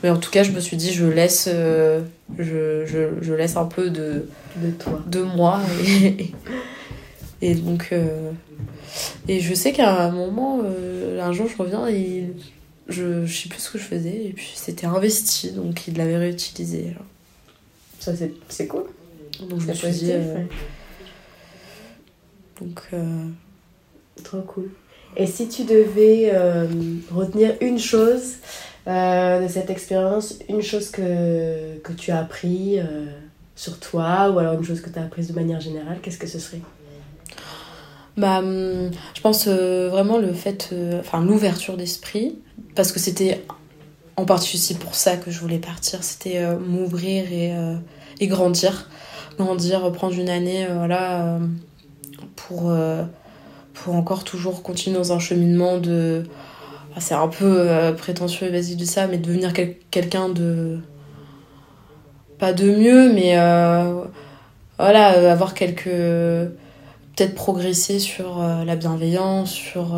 Mais 0.07 0.13
en 0.13 0.17
tout 0.17 0.31
cas, 0.31 0.43
je 0.43 0.51
me 0.51 0.61
suis 0.61 0.77
dit, 0.77 0.93
je 0.93 1.05
laisse, 1.05 1.49
je, 1.49 2.01
je, 2.37 3.09
je, 3.21 3.33
laisse 3.33 3.57
un 3.57 3.65
peu 3.65 3.89
de, 3.89 4.29
de 4.55 4.71
toi, 4.71 5.03
de 5.05 5.21
moi. 5.21 5.59
Et, 7.41 7.51
et 7.51 7.55
donc, 7.55 7.93
et 9.27 9.39
je 9.41 9.53
sais 9.53 9.73
qu'à 9.73 10.05
un 10.05 10.11
moment, 10.11 10.61
un 11.21 11.31
jour, 11.33 11.49
je 11.49 11.57
reviens 11.57 11.87
et 11.87 12.33
je, 12.87 13.25
je 13.25 13.41
sais 13.41 13.49
plus 13.49 13.59
ce 13.59 13.71
que 13.71 13.77
je 13.77 13.83
faisais 13.83 14.27
et 14.27 14.33
puis 14.33 14.53
c'était 14.55 14.87
investi, 14.87 15.51
donc 15.51 15.87
il 15.89 15.97
l'avait 15.97 16.15
réutilisé. 16.15 16.93
Ça, 17.99 18.13
c'est 18.47 18.67
cool. 18.67 18.85
Donc 19.49 19.59
je 19.59 19.67
me 19.67 19.73
suis 19.73 19.91
dit. 19.91 20.13
Donc. 22.61 22.81
Trop 24.23 24.41
cool. 24.41 24.69
Et 25.15 25.25
si 25.25 25.47
tu 25.47 25.63
devais 25.63 26.29
euh, 26.33 26.67
retenir 27.11 27.55
une 27.61 27.79
chose 27.79 28.35
euh, 28.87 29.43
de 29.43 29.47
cette 29.47 29.69
expérience, 29.69 30.35
une 30.49 30.61
chose 30.61 30.89
que, 30.89 31.77
que 31.79 31.93
tu 31.93 32.11
as 32.11 32.19
appris 32.19 32.79
euh, 32.79 33.05
sur 33.55 33.79
toi, 33.79 34.29
ou 34.29 34.39
alors 34.39 34.53
une 34.53 34.63
chose 34.63 34.81
que 34.81 34.89
tu 34.89 34.99
as 34.99 35.03
apprise 35.03 35.27
de 35.27 35.33
manière 35.33 35.59
générale, 35.59 35.97
qu'est-ce 36.01 36.17
que 36.17 36.27
ce 36.27 36.39
serait? 36.39 36.61
Bah, 38.15 38.39
hum, 38.39 38.89
je 39.13 39.21
pense 39.21 39.47
vraiment 39.47 40.17
le 40.17 40.33
fait, 40.33 40.73
enfin 40.99 41.23
l'ouverture 41.23 41.77
d'esprit, 41.77 42.39
parce 42.75 42.91
que 42.91 42.99
c'était 42.99 43.43
en 44.15 44.25
partie 44.25 44.57
aussi 44.57 44.73
pour 44.73 44.95
ça 44.95 45.17
que 45.17 45.29
je 45.29 45.39
voulais 45.39 45.59
partir, 45.59 46.03
c'était 46.03 46.43
m'ouvrir 46.57 47.31
et, 47.31 47.53
et 48.19 48.27
grandir, 48.27 48.89
grandir, 49.37 49.91
prendre 49.91 50.17
une 50.17 50.29
année, 50.29 50.65
voilà, 50.73 51.37
pour 52.35 52.73
pour 53.83 53.95
encore 53.95 54.23
toujours 54.23 54.63
continuer 54.63 54.97
dans 54.97 55.13
un 55.13 55.19
cheminement 55.19 55.77
de. 55.77 56.23
Ah, 56.97 56.99
c'est 56.99 57.13
un 57.13 57.27
peu 57.27 57.69
euh, 57.69 57.93
prétentieux 57.93 58.47
et 58.47 58.49
vas-y 58.49 58.75
de 58.75 58.83
ça, 58.83 59.05
mais 59.05 59.19
devenir 59.19 59.53
quelqu'un 59.91 60.29
de. 60.29 60.79
Pas 62.39 62.53
de 62.53 62.71
mieux, 62.71 63.13
mais 63.13 63.37
euh, 63.37 64.01
voilà, 64.79 65.13
euh, 65.13 65.31
avoir 65.31 65.53
quelques. 65.53 65.83
Peut-être 65.83 67.35
progresser 67.35 67.99
sur 67.99 68.39
la 68.39 68.75
bienveillance, 68.75 69.51
sur. 69.51 69.95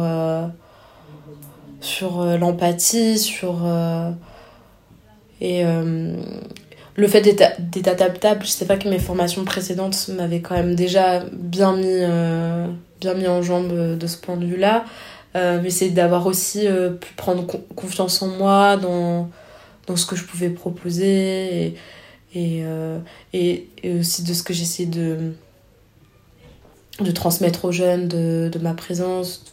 sur 1.79 2.25
l'empathie, 2.37 3.17
sur. 3.17 3.65
et 5.39 5.63
le 5.63 7.07
fait 7.07 7.21
d'être 7.21 7.87
adaptable, 7.87 8.41
je 8.43 8.49
sais 8.49 8.65
pas 8.65 8.75
que 8.75 8.89
mes 8.89 8.99
formations 8.99 9.45
précédentes 9.45 10.09
m'avaient 10.09 10.41
quand 10.41 10.55
même 10.55 10.75
déjà 10.75 11.23
bien 11.31 11.77
mis 11.77 12.03
bien 12.99 13.13
mis 13.13 13.27
en 13.27 13.41
jambe 13.41 13.97
de 13.97 14.07
ce 14.07 14.17
point 14.17 14.35
de 14.35 14.45
vue-là. 14.45 14.83
Euh, 15.35 15.59
mais 15.61 15.69
c'est 15.69 15.89
d'avoir 15.89 16.25
aussi 16.25 16.67
euh, 16.67 16.89
pu 16.91 17.13
prendre 17.13 17.45
confiance 17.75 18.21
en 18.21 18.27
moi 18.27 18.77
dans, 18.77 19.29
dans 19.85 19.95
ce 19.95 20.05
que 20.05 20.15
je 20.15 20.23
pouvais 20.23 20.49
proposer 20.49 21.75
et, 22.33 22.63
et, 23.33 23.67
et, 23.83 23.99
aussi 23.99 24.23
de 24.23 24.33
ce 24.33 24.41
que 24.41 24.53
j'essayais 24.53 24.89
de, 24.89 25.33
de 26.99 27.11
transmettre 27.11 27.65
aux 27.65 27.71
jeunes, 27.71 28.07
de, 28.07 28.49
de 28.51 28.59
ma 28.59 28.73
présence, 28.73 29.45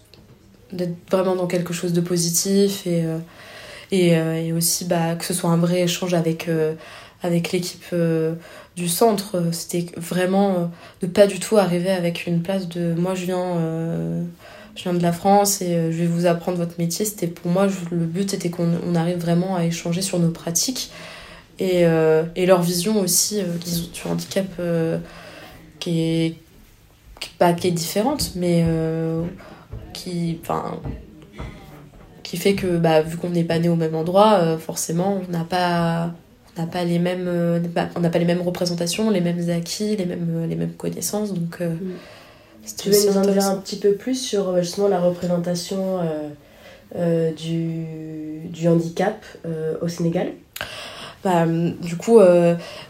d'être 0.73 0.97
vraiment 1.11 1.37
dans 1.37 1.47
quelque 1.47 1.75
chose 1.75 1.93
de 1.93 2.01
positif 2.01 2.87
et, 2.87 3.05
et, 3.93 4.53
aussi 4.53 4.85
bah, 4.87 5.15
que 5.15 5.25
ce 5.25 5.35
soit 5.35 5.51
un 5.51 5.57
vrai 5.57 5.83
échange 5.83 6.15
avec, 6.15 6.49
avec 7.23 7.53
l'équipe 7.53 7.95
du 8.77 8.89
centre. 8.89 9.37
Euh, 9.37 9.53
c'était 9.53 9.87
vraiment 9.99 10.71
de 11.01 11.07
euh, 11.07 11.11
pas 11.11 11.27
du 11.27 11.41
tout 11.41 11.57
arriver 11.57 11.91
avec 11.91 12.27
une 12.27 12.43
place 12.43 12.69
de 12.69 12.95
moi 12.95 13.15
je 13.15 13.25
viens, 13.25 13.57
euh, 13.57 14.23
je 14.77 14.83
viens 14.85 14.95
de 14.95 15.03
la 15.03 15.13
France 15.13 15.63
et 15.63 15.91
je 15.91 15.97
vais 15.97 16.07
vous 16.07 16.27
apprendre 16.27 16.59
votre 16.59 16.79
métier. 16.79 17.05
C'était 17.05 17.27
pour 17.27 17.51
moi, 17.51 17.67
le 17.91 18.05
but 18.05 18.35
était 18.35 18.51
qu'on 18.51 18.95
arrive 18.95 19.19
vraiment 19.19 19.57
à 19.57 19.65
échanger 19.65 20.03
sur 20.03 20.19
nos 20.19 20.31
pratiques 20.31 20.91
et, 21.59 21.85
et 22.37 22.47
leur 22.47 22.63
vision 22.63 23.01
aussi 23.01 23.41
qui 23.61 23.71
sont 23.71 23.89
sur 23.93 24.11
handicap 24.11 24.47
qui 25.81 26.01
est 26.01 26.35
qui 27.57 27.69
est 27.69 27.71
différente 27.71 28.33
mais 28.37 28.65
qui 29.95 30.39
qui 32.23 32.37
fait 32.37 32.55
que 32.55 32.77
bah, 32.77 33.01
vu 33.01 33.17
qu'on 33.17 33.31
n'est 33.31 33.45
pas 33.45 33.59
né 33.59 33.71
au 33.71 33.77
même 33.77 33.95
endroit 33.95 34.59
forcément 34.59 35.23
on 35.27 35.33
n'a 35.33 35.45
pas 35.45 36.13
n'a 36.59 36.67
pas 36.67 36.85
les 36.85 36.99
mêmes 36.99 37.27
euh, 37.29 37.61
on 37.97 38.01
n'a 38.01 38.11
pas 38.11 38.19
les 38.19 38.25
mêmes 38.25 38.41
représentations 38.41 39.11
les 39.11 39.21
mêmes 39.21 39.51
acquis 39.51 39.97
les 39.97 40.07
mêmes 40.07 40.29
euh, 40.31 40.47
les 40.47 40.57
mêmes 40.57 40.73
connaissances 40.73 41.35
donc 41.35 41.59
euh, 41.61 41.75
mm. 42.73 42.77
tu 42.77 42.91
veux 42.91 43.11
nous 43.11 43.17
en 43.17 43.23
dire 43.23 43.45
un 43.45 43.57
petit 43.57 43.77
peu 43.77 43.93
plus 43.95 44.15
sur 44.15 44.57
justement 44.63 44.89
la 44.89 45.01
représentation 45.01 46.01
du, 46.95 48.45
du 48.49 48.69
handicap 48.69 49.25
au 49.81 49.89
Sénégal? 49.89 50.33
Bah, 51.25 51.45
du 51.47 51.97
coup 51.97 52.21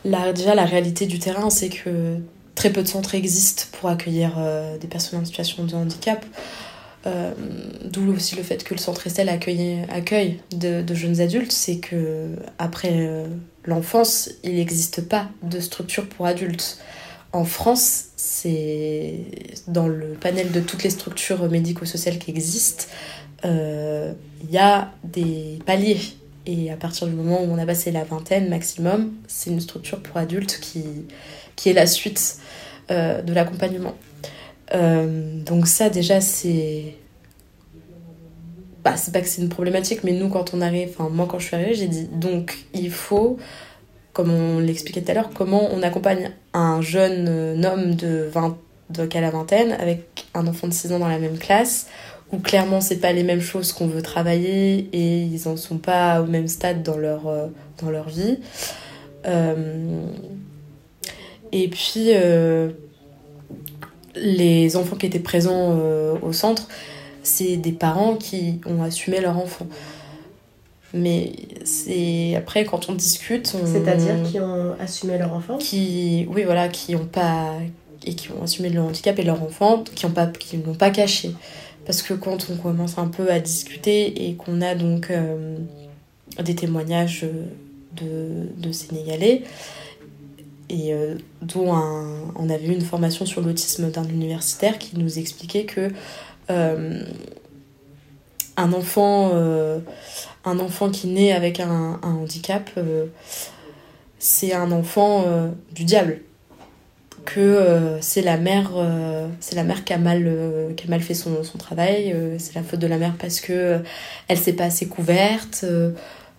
la, 0.04 0.32
déjà 0.32 0.54
la 0.54 0.64
réalité 0.64 1.06
du 1.06 1.18
terrain 1.18 1.50
c'est 1.50 1.70
que 1.70 2.16
très 2.54 2.70
peu 2.70 2.82
de 2.82 2.88
centres 2.88 3.14
existent 3.14 3.64
pour 3.78 3.88
accueillir 3.88 4.38
des 4.80 4.86
personnes 4.86 5.20
en 5.20 5.24
situation 5.24 5.64
de 5.64 5.74
handicap 5.74 6.24
euh, 7.06 7.32
d'où 7.84 8.12
aussi 8.12 8.34
le 8.34 8.42
fait 8.42 8.64
que 8.64 8.74
le 8.74 8.80
centre 8.80 9.06
Estelle 9.06 9.28
accueille, 9.28 9.84
accueille 9.90 10.40
de, 10.50 10.82
jeunes 10.92 11.20
adultes, 11.20 11.52
c'est 11.52 11.76
que 11.76 12.30
après 12.58 12.94
euh, 12.94 13.26
l'enfance, 13.64 14.30
il 14.42 14.56
n'existe 14.56 15.08
pas 15.08 15.28
de 15.42 15.60
structure 15.60 16.08
pour 16.08 16.26
adultes. 16.26 16.78
En 17.32 17.44
France, 17.44 18.06
c'est 18.16 19.20
dans 19.68 19.88
le 19.88 20.14
panel 20.14 20.50
de 20.52 20.61
toutes 20.61 20.83
les 20.83 20.90
structures 20.90 21.48
médico-sociales 21.50 22.18
qui 22.18 22.31
existent, 22.31 22.87
euh, 23.44 24.12
il 24.42 24.50
y 24.50 24.59
a 24.59 24.92
des 25.05 25.59
paliers. 25.66 26.00
Et 26.46 26.70
à 26.70 26.76
partir 26.76 27.09
du 27.09 27.14
moment 27.14 27.42
où 27.42 27.50
on 27.50 27.59
a 27.59 27.66
passé 27.66 27.90
la 27.90 28.05
vingtaine 28.05 28.48
maximum, 28.48 29.12
c'est 29.26 29.50
une 29.50 29.61
structure 29.61 30.00
pour 30.00 30.16
adultes 30.16 30.61
qui, 30.61 30.85
qui 31.57 31.70
est 31.70 31.72
la 31.72 31.87
suite 31.87 32.38
de 32.88 33.33
l'accompagnement. 33.33 33.94
Euh, 34.74 35.40
donc 35.44 35.68
ça 35.68 35.90
déjà 35.90 36.20
c'est 36.20 36.96
bah, 38.85 38.96
c'est 38.96 39.12
pas 39.12 39.20
que 39.20 39.29
c'est 39.29 39.40
une 39.40 39.48
problématique 39.48 40.02
mais 40.02 40.11
nous 40.11 40.29
quand 40.29 40.55
on 40.55 40.61
arrive 40.61 40.88
enfin 40.88 41.09
moi 41.09 41.29
quand 41.31 41.38
je 41.38 41.46
suis 41.46 41.55
arrivée 41.55 41.74
j'ai 41.74 41.87
dit 41.87 42.09
donc 42.12 42.59
il 42.74 42.90
faut 42.90 43.38
comme 44.16 44.31
on 44.31 44.59
l'expliquait 44.59 45.02
tout 45.02 45.11
à 45.11 45.14
l'heure 45.14 45.31
comment 45.35 45.68
on 45.72 45.83
accompagne 45.83 46.31
un 46.55 46.81
jeune 46.81 47.26
euh, 47.29 47.62
homme 47.62 47.94
de 47.94 48.29
20 48.33 48.57
de 48.88 49.05
qu'à 49.05 49.20
la 49.20 49.31
vingtaine 49.31 49.72
avec 49.72 50.26
un 50.33 50.46
enfant 50.46 50.68
de 50.68 50.72
6 50.72 50.92
ans 50.92 50.98
dans 50.98 51.09
la 51.09 51.18
même 51.18 51.38
classe 51.38 51.88
où 52.33 52.38
clairement 52.38 52.81
c'est 52.81 52.96
pas 52.96 53.12
les 53.12 53.24
mêmes 53.24 53.40
choses 53.40 53.72
qu'on 53.72 53.87
veut 53.87 54.02
travailler 54.02 54.88
et 54.92 55.22
ils 55.22 55.48
en 55.48 55.57
sont 55.57 55.79
pas 55.79 56.22
au 56.22 56.26
même 56.26 56.48
stade 56.48 56.83
dans 56.83 56.96
leur 56.96 57.26
euh, 57.26 57.48
dans 57.83 57.90
leur 57.90 58.09
vie 58.09 58.38
et 61.52 61.68
puis 61.68 62.12
les 64.16 64.76
enfants 64.76 64.96
qui 64.96 65.07
étaient 65.07 65.18
présents 65.18 65.76
euh, 65.79 66.16
au 66.22 66.33
centre, 66.33 66.68
c'est 67.22 67.57
des 67.57 67.72
parents 67.72 68.16
qui 68.16 68.61
ont 68.66 68.83
assumé 68.83 69.20
leur 69.20 69.38
enfant. 69.38 69.66
Mais 70.94 71.33
c'est 71.64 72.37
après 72.37 72.64
quand 72.64 72.88
on 72.88 72.94
discute, 72.94 73.46
c'est-à-dire 73.46 74.22
qui 74.25 74.40
ont 74.40 74.75
assumé 74.81 75.18
leur 75.18 75.33
enfant, 75.33 75.59
qui 75.59 76.27
oui 76.31 76.44
voilà, 76.44 76.68
qui 76.68 76.94
ont 76.94 77.07
pas 77.07 77.55
et 78.05 78.14
qui 78.14 78.31
ont 78.31 78.42
assumé 78.44 78.70
le 78.70 78.81
handicap 78.81 79.18
et 79.18 79.25
leur 79.25 79.42
enfant, 79.42 79.83
qui 79.94 80.07
ont 80.07 80.12
pas 80.12 80.27
qui 80.27 80.57
l'ont 80.59 80.75
pas 80.75 80.90
caché. 80.90 81.33
Parce 81.85 82.03
que 82.03 82.14
quand 82.14 82.49
on 82.51 82.57
commence 82.57 82.99
un 82.99 83.09
peu 83.09 83.31
à 83.31 83.40
discuter 83.40 84.29
et 84.29 84.35
qu'on 84.35 84.61
a 84.61 84.75
donc 84.75 85.11
euh, 85.11 85.57
des 86.42 86.55
témoignages 86.55 87.25
de, 87.94 88.49
de 88.57 88.72
Sénégalais, 88.72 89.42
et 90.68 90.92
euh, 90.92 91.14
dont 91.42 91.72
on 92.35 92.51
avait 92.51 92.66
eu 92.66 92.72
une 92.72 92.81
formation 92.81 93.25
sur 93.25 93.40
l'autisme 93.40 93.90
d'un 93.90 94.05
universitaire 94.05 94.79
qui 94.79 94.99
nous 94.99 95.18
expliquait 95.18 95.64
que 95.64 95.90
euh, 96.51 97.05
un 98.57 98.72
enfant 98.72 99.31
un 100.46 100.59
enfant 100.59 100.90
qui 100.90 101.09
naît 101.09 101.32
avec 101.32 101.61
un, 101.61 102.00
handicap 102.02 102.70
c'est 104.18 104.54
un 104.54 104.72
enfant 104.72 105.24
du 105.74 105.85
diable 105.85 106.20
que 107.26 107.98
c'est 108.00 108.22
la 108.22 108.38
mère 108.38 108.70
c'est 109.40 109.56
la 109.56 109.64
mère 109.64 109.85
qui 109.85 109.92
a 109.92 109.98
mal 109.98 110.22
fait 111.00 111.14
son, 111.14 111.42
travail 111.59 112.16
c'est 112.38 112.54
la 112.54 112.62
faute 112.62 112.80
de 112.80 112.87
la 112.87 112.96
mère 112.96 113.14
parce 113.18 113.40
que 113.40 113.80
elle 114.28 114.38
s'est 114.38 114.54
pas 114.54 114.64
assez 114.64 114.87
couverte 114.87 115.66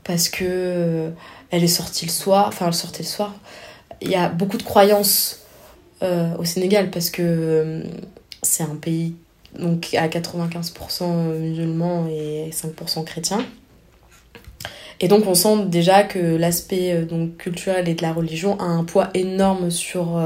parce 0.04 0.30
que 0.30 1.12
elle 1.52 1.63
est 1.63 1.67
sortie 1.67 2.06
le 2.06 2.12
soir 2.12 2.48
enfin 2.48 2.67
elle 2.67 2.74
sortait 2.74 3.04
le 3.04 3.10
soir 3.10 3.36
il 4.02 4.10
y 4.10 4.15
a 4.15 4.30
beaucoup 4.30 4.58
de 4.58 4.63
croyances 4.63 5.43
euh, 6.04 6.36
au 6.38 6.46
Sénégal 6.46 6.91
parce 6.91 7.10
que 7.10 7.22
euh, 7.24 7.84
c'est 8.43 8.63
un 8.63 8.76
pays 8.76 9.15
donc 9.58 9.96
à 9.96 10.08
95% 10.08 11.38
musulmans 11.39 12.08
et 12.08 12.52
5% 12.52 13.04
chrétiens. 13.04 13.43
Et 15.00 15.08
donc 15.08 15.28
on 15.28 15.36
sent 15.36 15.66
déjà 15.68 16.04
que 16.04 16.20
l'aspect 16.20 16.94
euh, 16.94 17.06
donc 17.06 17.38
culturel 17.38 17.88
et 17.88 17.94
de 17.94 18.02
la 18.02 18.14
religion 18.14 18.60
a 18.60 18.64
un 18.64 18.84
poids 18.84 19.10
énorme 19.14 19.70
sur, 19.70 20.20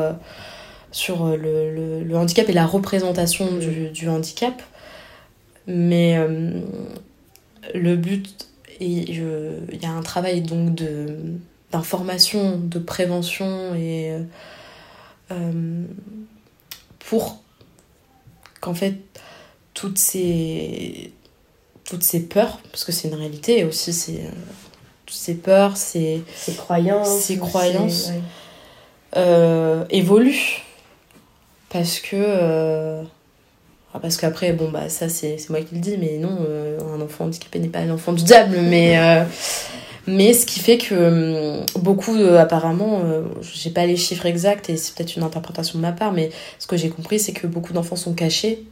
sur 0.92 1.28
le, 1.38 2.04
le, 2.04 2.18
handicap 2.18 2.48
et 2.50 2.54
la 2.54 2.66
représentation 2.66 3.58
du, 3.58 3.90
du 3.90 4.10
handicap. 4.10 4.62
Mais 5.68 6.18
le 7.76 7.96
but 7.96 8.48
et 8.80 8.88
il 8.88 9.80
y 9.82 9.86
a 9.86 9.92
un 9.92 10.02
travail 10.02 10.42
donc 10.42 10.74
de 10.74 11.18
d'information, 11.72 12.58
de 12.58 12.80
prévention 12.80 13.76
et 13.76 14.12
pour 17.00 17.42
qu'en 18.60 18.74
fait 18.74 18.98
toutes 19.74 19.98
ces 19.98 21.14
toutes 21.92 22.04
ces 22.04 22.22
peurs 22.22 22.60
parce 22.72 22.84
que 22.84 22.92
c'est 22.92 23.08
une 23.08 23.16
réalité 23.16 23.64
aussi 23.64 23.94
c'est 23.94 24.22
toutes 25.06 25.16
ces 25.16 25.36
peurs 25.36 25.78
ces 25.78 26.24
ces 26.36 26.54
croyances 26.54 27.20
ces 27.20 27.38
croyances 27.38 28.12
euh, 29.18 29.84
évoluent. 29.90 30.64
Parce 31.70 32.00
que 32.00 32.16
euh, 32.16 33.04
parce 34.02 34.18
qu'après 34.18 34.54
bon 34.54 34.70
bah 34.70 34.90
ça 34.90 35.10
c'est 35.10 35.38
moi 35.50 35.62
qui 35.62 35.76
le 35.76 35.82
dis 35.82 35.98
mais 35.98 36.18
non 36.18 36.38
euh, 36.42 36.80
un 36.96 37.02
enfant 37.02 37.26
handicapé 37.26 37.60
n'est 37.60 37.68
pas 37.68 37.80
un 37.80 37.90
enfant 37.92 38.14
du 38.14 38.24
diable 38.24 38.58
mais 38.62 38.98
mais 40.08 40.34
ce 40.34 40.46
qui 40.46 40.60
fait 40.60 40.78
que 40.78 40.96
hum, 40.96 41.66
beaucoup, 41.80 42.16
euh, 42.16 42.40
apparemment, 42.40 43.02
euh, 43.04 43.24
j'ai 43.54 43.70
pas 43.70 43.86
les 43.86 43.98
chiffres 43.98 44.26
exacts 44.26 44.70
et 44.70 44.78
c'est 44.78 44.96
peut-être 44.96 45.16
une 45.16 45.24
interprétation 45.24 45.78
de 45.78 45.82
ma 45.82 45.92
part, 45.92 46.12
mais 46.12 46.32
ce 46.60 46.68
que 46.68 46.78
j'ai 46.78 46.90
compris, 46.90 47.20
c'est 47.20 47.34
que 47.34 47.48
beaucoup 47.48 47.74
d'enfants 47.74 47.96
sont 47.96 48.14
cachés 48.14 48.64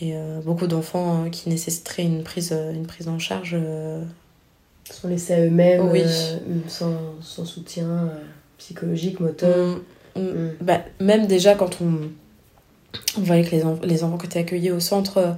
et 0.00 0.14
euh, 0.14 0.40
beaucoup 0.40 0.66
d'enfants 0.66 1.28
qui 1.30 1.48
nécessiteraient 1.48 2.04
une 2.04 2.22
prise, 2.22 2.52
une 2.52 2.86
prise 2.86 3.08
en 3.08 3.18
charge 3.18 3.56
sont 4.90 5.08
laissés 5.08 5.34
à 5.34 5.40
eux-mêmes, 5.40 5.88
oui. 5.88 6.02
sans, 6.66 6.96
sans, 7.20 7.44
soutien 7.44 8.10
psychologique, 8.58 9.20
moteur. 9.20 9.78
Hum, 10.16 10.26
hum, 10.26 10.50
bah, 10.60 10.80
même 10.98 11.28
déjà 11.28 11.54
quand 11.54 11.80
on, 11.80 12.10
on 13.16 13.20
voyait 13.20 13.44
que 13.44 13.54
les, 13.54 13.62
les 13.84 14.02
enfants 14.02 14.18
qui 14.18 14.26
étaient 14.26 14.40
accueillis 14.40 14.72
au 14.72 14.80
centre 14.80 15.36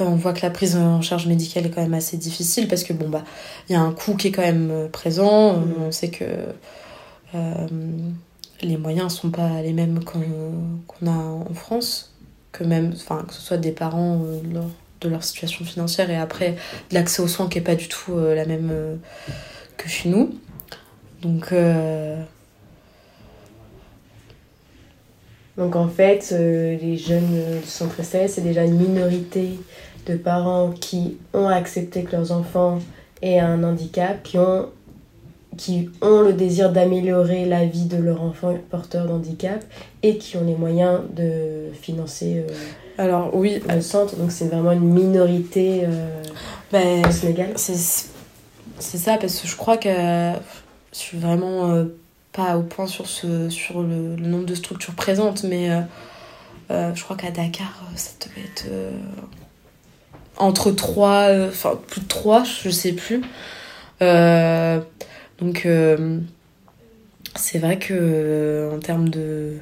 euh, 0.00 0.04
on 0.04 0.16
voit 0.16 0.32
que 0.32 0.42
la 0.42 0.50
prise 0.50 0.76
en 0.76 1.02
charge 1.02 1.26
médicale 1.26 1.66
est 1.66 1.70
quand 1.70 1.82
même 1.82 1.94
assez 1.94 2.16
difficile 2.16 2.66
parce 2.66 2.82
que 2.82 2.92
bon 2.92 3.08
bah 3.08 3.24
il 3.68 3.72
y 3.72 3.76
a 3.76 3.80
un 3.80 3.92
coût 3.92 4.14
qui 4.16 4.28
est 4.28 4.32
quand 4.32 4.42
même 4.42 4.70
euh, 4.70 4.88
présent. 4.88 5.54
Mm. 5.54 5.74
On 5.80 5.92
sait 5.92 6.08
que 6.08 6.24
euh, 7.34 7.66
les 8.62 8.76
moyens 8.76 9.14
sont 9.14 9.30
pas 9.30 9.60
les 9.62 9.72
mêmes 9.72 10.02
qu'on 10.04 11.06
a 11.06 11.10
en 11.10 11.54
France, 11.54 12.11
que 12.52 12.64
même 12.64 12.92
enfin 12.94 13.24
que 13.26 13.34
ce 13.34 13.40
soit 13.40 13.56
des 13.56 13.72
parents 13.72 14.20
de 15.00 15.08
leur 15.08 15.24
situation 15.24 15.64
financière 15.64 16.10
et 16.10 16.16
après 16.16 16.56
de 16.90 16.94
l'accès 16.94 17.22
aux 17.22 17.28
soins 17.28 17.48
qui 17.48 17.58
est 17.58 17.62
pas 17.62 17.74
du 17.74 17.88
tout 17.88 18.16
la 18.16 18.44
même 18.44 18.98
que 19.76 19.88
chez 19.88 20.08
nous. 20.08 20.34
Donc 21.22 21.52
Donc 25.56 25.76
en 25.76 25.88
fait, 25.88 26.30
les 26.30 26.96
jeunes 26.96 27.60
du 27.62 27.68
centre 27.68 28.02
c'est 28.02 28.40
déjà 28.40 28.64
une 28.64 28.78
minorité 28.78 29.58
de 30.06 30.16
parents 30.16 30.70
qui 30.70 31.18
ont 31.32 31.48
accepté 31.48 32.04
que 32.04 32.12
leurs 32.12 32.32
enfants 32.32 32.80
aient 33.20 33.38
un 33.38 33.62
handicap, 33.62 34.22
qui 34.22 34.38
ont, 34.38 34.68
qui 35.56 35.90
ont 36.00 36.22
le 36.22 36.32
désir 36.32 36.72
d'améliorer 36.72 37.44
la 37.44 37.64
vie 37.64 37.84
de 37.84 37.96
leur 37.96 38.22
enfant 38.22 38.56
porteur 38.70 39.06
d'handicap 39.06 39.62
et 40.02 40.16
qui 40.18 40.36
ont 40.36 40.44
les 40.44 40.54
moyens 40.54 41.00
de 41.14 41.70
financer 41.80 42.44
euh, 42.48 42.52
Alors, 42.98 43.34
oui. 43.34 43.60
le 43.68 43.80
centre. 43.80 44.16
Donc 44.16 44.32
c'est 44.32 44.46
vraiment 44.46 44.72
une 44.72 44.88
minorité 44.88 45.82
euh, 45.84 46.22
ben, 46.72 47.06
au 47.06 47.10
Sénégal. 47.10 47.52
C'est 47.56 48.98
ça, 48.98 49.16
parce 49.18 49.40
que 49.40 49.46
je 49.46 49.56
crois 49.56 49.76
que 49.76 49.88
je 49.88 50.98
suis 50.98 51.18
vraiment 51.18 51.70
euh, 51.70 51.84
pas 52.32 52.56
au 52.56 52.62
point 52.62 52.86
sur, 52.86 53.06
ce, 53.06 53.48
sur 53.50 53.82
le, 53.82 54.16
nombre 54.16 54.46
de 54.46 54.54
structures 54.54 54.94
présentes, 54.94 55.44
mais 55.44 55.68
je 56.70 57.04
crois 57.04 57.16
qu'à 57.16 57.30
Dakar, 57.30 57.82
ça 57.94 58.12
devait 58.20 58.46
être 58.46 58.64
entre 60.36 60.70
trois, 60.72 61.28
euh, 61.28 61.48
enfin 61.48 61.78
plus 61.86 62.00
de 62.00 62.08
trois, 62.08 62.42
je 62.44 62.70
sais 62.70 62.92
plus. 62.92 63.22
Euh, 65.42 65.44
donc 65.44 65.66
euh, 65.66 66.18
c'est 67.34 67.58
vrai 67.58 67.78
que 67.78 68.70
en 68.72 68.78
termes 68.78 69.08
de 69.08 69.58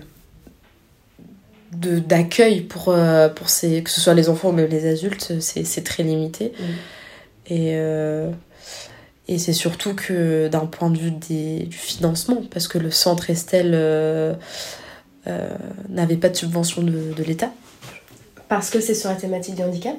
d'accueil 1.72 2.62
pour, 2.62 2.94
pour 3.36 3.48
ces, 3.48 3.82
que 3.84 3.90
ce 3.90 4.00
soit 4.00 4.14
les 4.14 4.28
enfants 4.28 4.48
ou 4.50 4.52
même 4.52 4.68
les 4.68 4.90
adultes, 4.90 5.40
c'est 5.40 5.84
très 5.84 6.02
limité. 6.02 6.52
Mm. 6.58 7.52
Et, 7.52 7.76
et 9.28 9.38
c'est 9.38 9.52
surtout 9.52 9.94
que 9.94 10.48
d'un 10.48 10.66
point 10.66 10.90
de 10.90 10.98
vue 10.98 11.12
des, 11.12 11.60
du 11.60 11.76
financement, 11.76 12.42
parce 12.50 12.66
que 12.66 12.78
le 12.78 12.90
centre 12.90 13.30
Estelle 13.30 13.70
n'avait 15.88 16.16
pas 16.16 16.28
de 16.28 16.36
subvention 16.36 16.82
de, 16.82 17.12
de 17.16 17.22
l'État. 17.22 17.52
Parce 18.48 18.68
que 18.68 18.80
c'est 18.80 18.94
sur 18.94 19.08
la 19.08 19.14
thématique 19.14 19.54
du 19.54 19.62
handicap? 19.62 19.96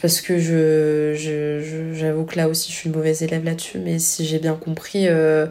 Parce 0.00 0.20
que 0.20 0.38
je, 0.38 1.92
j'avoue 1.94 2.24
que 2.24 2.36
là 2.36 2.48
aussi 2.48 2.72
je 2.72 2.76
suis 2.76 2.88
une 2.88 2.96
mauvaise 2.96 3.22
élève 3.22 3.44
là-dessus, 3.44 3.78
mais 3.78 3.98
si 3.98 4.24
j'ai 4.24 4.38
bien 4.38 4.54
compris, 4.54 5.06
euh, 5.06 5.46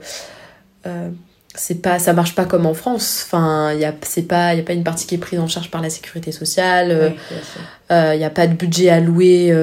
euh, 0.87 1.09
c'est 1.53 1.81
pas, 1.81 1.99
ça 1.99 2.13
marche 2.13 2.33
pas 2.33 2.45
comme 2.45 2.65
en 2.65 2.73
France. 2.73 3.23
Enfin, 3.25 3.73
il 3.73 3.79
y 3.79 3.85
a, 3.85 3.93
c'est 4.01 4.23
pas, 4.23 4.55
y 4.55 4.59
a 4.59 4.63
pas 4.63 4.73
une 4.73 4.83
partie 4.83 5.05
qui 5.05 5.15
est 5.15 5.19
prise 5.19 5.39
en 5.39 5.47
charge 5.47 5.69
par 5.69 5.81
la 5.81 5.89
sécurité 5.89 6.31
sociale. 6.31 7.13
Il 7.89 7.93
euh, 7.95 8.15
n'y 8.15 8.23
a 8.23 8.29
pas 8.29 8.47
de 8.47 8.53
budget 8.53 8.89
alloué 8.89 9.53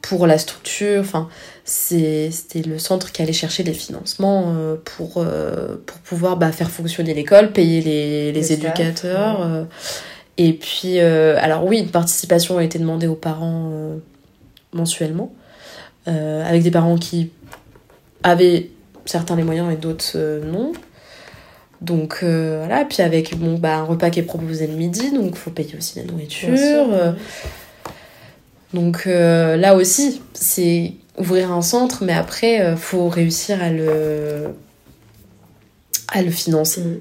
pour 0.00 0.26
la 0.28 0.38
structure. 0.38 1.00
Enfin, 1.00 1.28
c'est, 1.64 2.30
c'était 2.30 2.62
le 2.62 2.78
centre 2.78 3.10
qui 3.10 3.20
allait 3.22 3.32
chercher 3.32 3.64
les 3.64 3.74
financements 3.74 4.54
pour, 4.84 5.24
pour 5.86 5.98
pouvoir 6.04 6.36
bah, 6.36 6.52
faire 6.52 6.70
fonctionner 6.70 7.14
l'école, 7.14 7.50
payer 7.52 7.80
les, 7.80 8.32
les 8.32 8.52
éducateurs. 8.52 9.66
Et 10.42 10.54
puis, 10.54 11.00
euh, 11.00 11.36
alors 11.38 11.66
oui, 11.66 11.80
une 11.80 11.90
participation 11.90 12.56
a 12.56 12.64
été 12.64 12.78
demandée 12.78 13.06
aux 13.06 13.14
parents 13.14 13.68
euh, 13.74 13.98
mensuellement, 14.72 15.34
euh, 16.08 16.48
avec 16.48 16.62
des 16.62 16.70
parents 16.70 16.96
qui 16.96 17.30
avaient 18.22 18.70
certains 19.04 19.36
les 19.36 19.42
moyens 19.42 19.70
et 19.70 19.76
d'autres 19.76 20.40
non. 20.46 20.72
Donc 21.82 22.22
voilà, 22.22 22.86
puis 22.86 23.02
avec 23.02 23.38
bon, 23.38 23.58
bah, 23.58 23.76
un 23.76 23.84
repas 23.84 24.08
qui 24.08 24.20
est 24.20 24.22
proposé 24.22 24.66
le 24.66 24.72
midi, 24.72 25.10
donc 25.12 25.32
il 25.32 25.36
faut 25.36 25.50
payer 25.50 25.76
aussi 25.76 25.98
la 25.98 26.06
nourriture. 26.06 26.56
Donc 28.72 29.04
là 29.04 29.74
aussi, 29.74 30.22
c'est 30.32 30.94
ouvrir 31.18 31.52
un 31.52 31.60
centre, 31.60 32.02
mais 32.02 32.14
après, 32.14 32.76
faut 32.76 33.10
réussir 33.10 33.62
à 33.62 33.68
le 33.68 34.54
à 36.10 36.22
le 36.22 36.30
financer. 36.30 36.80
Mm. 36.80 37.00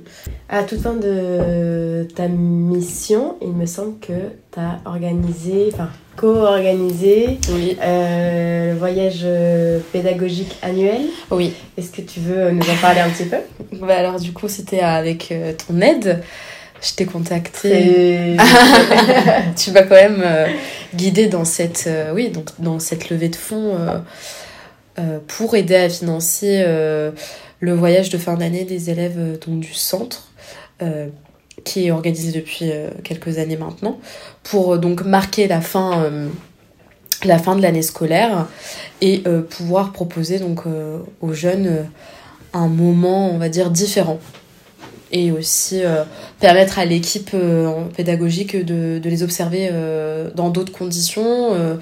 À 0.50 0.64
toute 0.64 0.82
fin 0.82 0.94
de 0.94 2.08
ta 2.16 2.28
mission, 2.28 3.36
il 3.42 3.54
me 3.54 3.66
semble 3.66 4.00
que 4.00 4.14
tu 4.52 4.60
as 4.60 4.80
organisé, 4.86 5.70
enfin 5.74 5.90
co-organisé 6.20 7.40
euh, 7.82 8.74
le 8.74 8.78
voyage 8.78 9.26
pédagogique 9.94 10.58
annuel. 10.62 11.02
Oui. 11.32 11.54
Est-ce 11.78 11.92
que 11.92 12.02
tu 12.02 12.20
veux 12.20 12.52
nous 12.52 12.70
en 12.70 12.76
parler 12.82 13.00
un 13.00 13.10
petit 13.10 13.26
peu? 13.26 13.38
Bah 13.80 13.98
Alors 13.98 14.20
du 14.20 14.34
coup, 14.34 14.50
c'était 14.50 14.82
avec 14.82 15.32
euh, 15.32 15.54
ton 15.54 15.80
aide. 15.80 16.22
Je 16.82 16.94
t'ai 16.94 17.06
contacté. 17.06 18.38
tu 19.58 19.72
m'as 19.72 19.84
quand 19.84 19.96
même 19.96 20.22
euh, 20.26 20.48
guidé 20.94 21.28
dans 21.28 21.46
cette, 21.46 21.90
oui, 22.14 22.30
donc, 22.30 22.50
dans 22.60 22.80
cette 22.80 23.10
levée 23.10 23.30
de 23.30 23.36
fonds 23.36 23.78
pour 25.28 25.56
aider 25.56 25.76
à 25.76 25.90
financer 25.90 26.66
le 27.60 27.74
voyage 27.74 28.10
de 28.10 28.18
fin 28.18 28.36
d'année 28.36 28.64
des 28.64 28.90
élèves 28.90 29.18
euh, 29.18 29.38
du 29.48 29.74
centre, 29.74 30.30
euh, 30.82 31.08
qui 31.64 31.88
est 31.88 31.92
organisé 31.92 32.32
depuis 32.32 32.72
euh, 32.72 32.90
quelques 33.04 33.38
années 33.38 33.58
maintenant, 33.58 34.00
pour 34.44 34.78
donc 34.78 35.04
marquer 35.04 35.48
la 35.48 35.62
fin, 35.62 36.10
de 37.22 37.62
l'année 37.62 37.82
scolaire 37.82 38.48
et 39.02 39.24
pouvoir 39.50 39.92
proposer 39.92 40.40
donc 40.40 40.62
aux 41.22 41.34
jeunes 41.34 41.86
un 42.54 42.68
moment, 42.68 43.30
on 43.30 43.38
va 43.38 43.50
dire, 43.50 43.70
différent. 43.72 44.20
Et 45.12 45.32
aussi 45.32 45.82
permettre 46.40 46.80
à 46.80 46.86
l'équipe 46.86 47.36
pédagogique 47.98 48.56
de, 48.56 49.02
les 49.04 49.24
observer 49.24 49.70
dans 50.34 50.50
d'autres 50.50 50.72
conditions, 50.72 51.78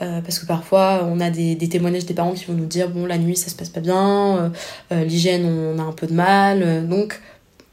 euh, 0.00 0.20
parce 0.20 0.38
que 0.38 0.46
parfois 0.46 1.04
on 1.10 1.18
a 1.20 1.30
des, 1.30 1.54
des, 1.54 1.68
témoignages 1.68 2.06
des 2.06 2.14
parents 2.14 2.32
qui 2.32 2.44
vont 2.44 2.54
nous 2.54 2.66
dire 2.66 2.88
bon 2.88 3.04
la 3.04 3.18
nuit 3.18 3.36
ça 3.36 3.50
se 3.50 3.56
passe 3.56 3.68
pas 3.68 3.80
bien, 3.80 4.36
euh, 4.36 4.48
euh, 4.92 5.04
l'hygiène 5.04 5.44
on 5.44 5.78
a 5.78 5.82
un 5.82 5.92
peu 5.92 6.06
de 6.06 6.12
mal, 6.12 6.86
donc 6.86 7.20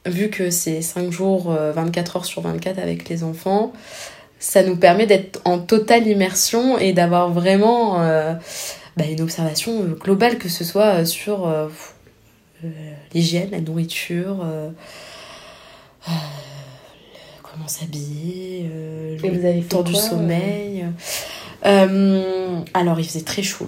vu 0.05 0.29
que 0.29 0.49
c'est 0.49 0.81
5 0.81 1.11
jours 1.11 1.51
24 1.51 2.17
heures 2.17 2.25
sur 2.25 2.41
24 2.41 2.79
avec 2.79 3.09
les 3.09 3.23
enfants, 3.23 3.73
ça 4.39 4.63
nous 4.63 4.75
permet 4.75 5.07
d'être 5.07 5.41
en 5.45 5.59
totale 5.59 6.07
immersion 6.07 6.77
et 6.77 6.93
d'avoir 6.93 7.31
vraiment 7.31 7.97
bah, 8.97 9.05
une 9.09 9.21
observation 9.21 9.83
globale 9.99 10.37
que 10.37 10.49
ce 10.49 10.63
soit 10.63 11.05
sur 11.05 11.51
l'hygiène, 13.13 13.49
la 13.51 13.61
nourriture 13.61 14.45
comment 17.55 17.67
s'habiller, 17.67 18.69
le 19.23 19.63
temps 19.63 19.81
du 19.81 19.95
sommeil. 19.95 20.83
Euh, 20.83 20.89
alors, 21.65 22.99
il 22.99 23.05
faisait 23.05 23.21
très 23.25 23.43
chaud. 23.43 23.67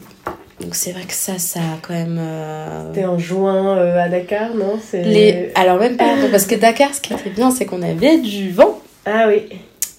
Donc 0.60 0.73
c'est 0.73 0.91
vrai 0.91 1.03
que 1.03 1.13
ça, 1.13 1.38
ça 1.38 1.60
a 1.60 1.77
quand 1.81 1.93
même... 1.93 2.17
Euh... 2.19 2.91
T'es 2.91 3.05
en 3.05 3.19
juin 3.19 3.77
euh, 3.77 4.03
à 4.03 4.10
Dakar, 4.10 4.55
non? 4.55 4.79
Les... 4.93 5.51
Alors 5.53 5.77
même 5.77 5.97
pas, 5.97 6.15
parce 6.31 6.47
que 6.47 6.55
Dakar, 6.55 6.95
ce 6.95 7.01
qui 7.01 7.13
était 7.13 7.29
bien, 7.29 7.51
c'est 7.51 7.65
qu'on 7.65 7.83
avait 7.83 8.17
du 8.17 8.51
vent. 8.51 8.79
Ah 9.05 9.25
oui. 9.27 9.43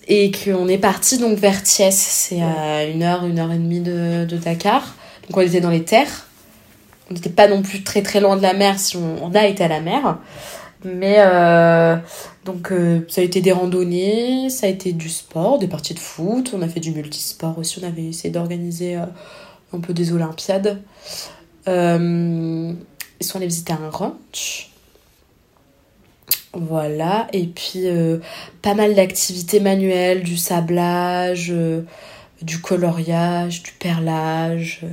et 0.08 0.30
qu'on 0.32 0.66
est 0.68 0.78
parti 0.78 1.18
donc 1.18 1.38
vers 1.38 1.62
Thiès. 1.62 1.94
C'est 1.94 2.40
à 2.42 2.84
une 2.84 3.02
heure, 3.02 3.24
une 3.26 3.38
heure 3.38 3.52
et 3.52 3.58
demie 3.58 3.80
de, 3.80 4.24
de 4.24 4.36
Dakar. 4.36 4.96
Donc 5.28 5.36
on 5.36 5.40
était 5.40 5.60
dans 5.60 5.70
les 5.70 5.84
terres. 5.84 6.26
On 7.10 7.14
n'était 7.14 7.30
pas 7.30 7.46
non 7.46 7.62
plus 7.62 7.84
très 7.84 8.02
très 8.02 8.20
loin 8.20 8.36
de 8.36 8.42
la 8.42 8.54
mer 8.54 8.78
si 8.78 8.96
on, 8.96 9.16
on 9.22 9.34
a 9.34 9.46
été 9.46 9.64
à 9.64 9.68
la 9.68 9.80
mer. 9.80 10.18
Mais 10.84 11.16
euh, 11.18 11.96
donc 12.48 12.72
euh, 12.72 13.02
ça 13.08 13.20
a 13.20 13.24
été 13.24 13.42
des 13.42 13.52
randonnées, 13.52 14.48
ça 14.48 14.66
a 14.66 14.70
été 14.70 14.92
du 14.94 15.10
sport, 15.10 15.58
des 15.58 15.68
parties 15.68 15.92
de 15.92 15.98
foot, 15.98 16.54
on 16.56 16.62
a 16.62 16.68
fait 16.68 16.80
du 16.80 16.92
multisport 16.92 17.58
aussi, 17.58 17.78
on 17.78 17.86
avait 17.86 18.06
essayé 18.06 18.30
d'organiser 18.30 18.96
euh, 18.96 19.04
un 19.74 19.80
peu 19.80 19.92
des 19.92 20.14
Olympiades. 20.14 20.80
Euh, 21.68 22.72
ils 23.20 23.26
sont 23.26 23.36
allés 23.36 23.48
visiter 23.48 23.74
un 23.74 23.90
ranch. 23.90 24.70
Voilà, 26.54 27.26
et 27.34 27.46
puis 27.46 27.84
pas 28.62 28.72
mal 28.72 28.94
d'activités 28.94 29.60
manuelles, 29.60 30.22
du 30.22 30.38
sablage, 30.38 31.54
du 32.40 32.60
coloriage, 32.62 33.62
du 33.62 33.72
perlage 33.72 34.86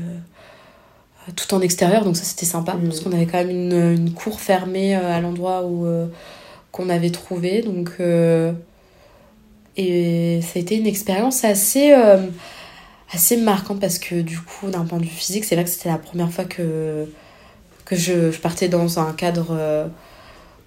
tout 1.33 1.53
en 1.53 1.61
extérieur, 1.61 2.03
donc 2.03 2.17
ça 2.17 2.23
c'était 2.23 2.45
sympa, 2.45 2.73
mm. 2.73 2.87
parce 2.87 2.99
qu'on 3.01 3.11
avait 3.11 3.25
quand 3.25 3.37
même 3.37 3.49
une, 3.49 3.93
une 3.93 4.13
cour 4.13 4.39
fermée 4.39 4.95
euh, 4.95 5.15
à 5.15 5.21
l'endroit 5.21 5.63
où 5.65 5.85
euh, 5.85 6.07
qu'on 6.75 6.89
avait 6.89 7.09
trouvé, 7.09 7.61
donc 7.61 7.91
euh, 7.99 8.51
et 9.77 10.39
ça 10.41 10.53
a 10.55 10.59
été 10.59 10.75
une 10.75 10.87
expérience 10.87 11.43
assez 11.43 11.93
assez 13.13 13.37
marquante 13.37 13.79
parce 13.79 13.99
que 13.99 14.21
du 14.21 14.39
coup 14.39 14.69
d'un 14.69 14.85
point 14.85 14.97
de 14.97 15.03
vue 15.03 15.09
physique 15.09 15.43
c'est 15.45 15.55
vrai 15.55 15.63
que 15.63 15.69
c'était 15.69 15.89
la 15.89 15.97
première 15.97 16.31
fois 16.31 16.45
que 16.45 17.07
que 17.83 17.95
je, 17.95 18.31
je 18.31 18.39
partais 18.39 18.67
dans 18.67 18.99
un 18.99 19.11
cadre 19.11 19.89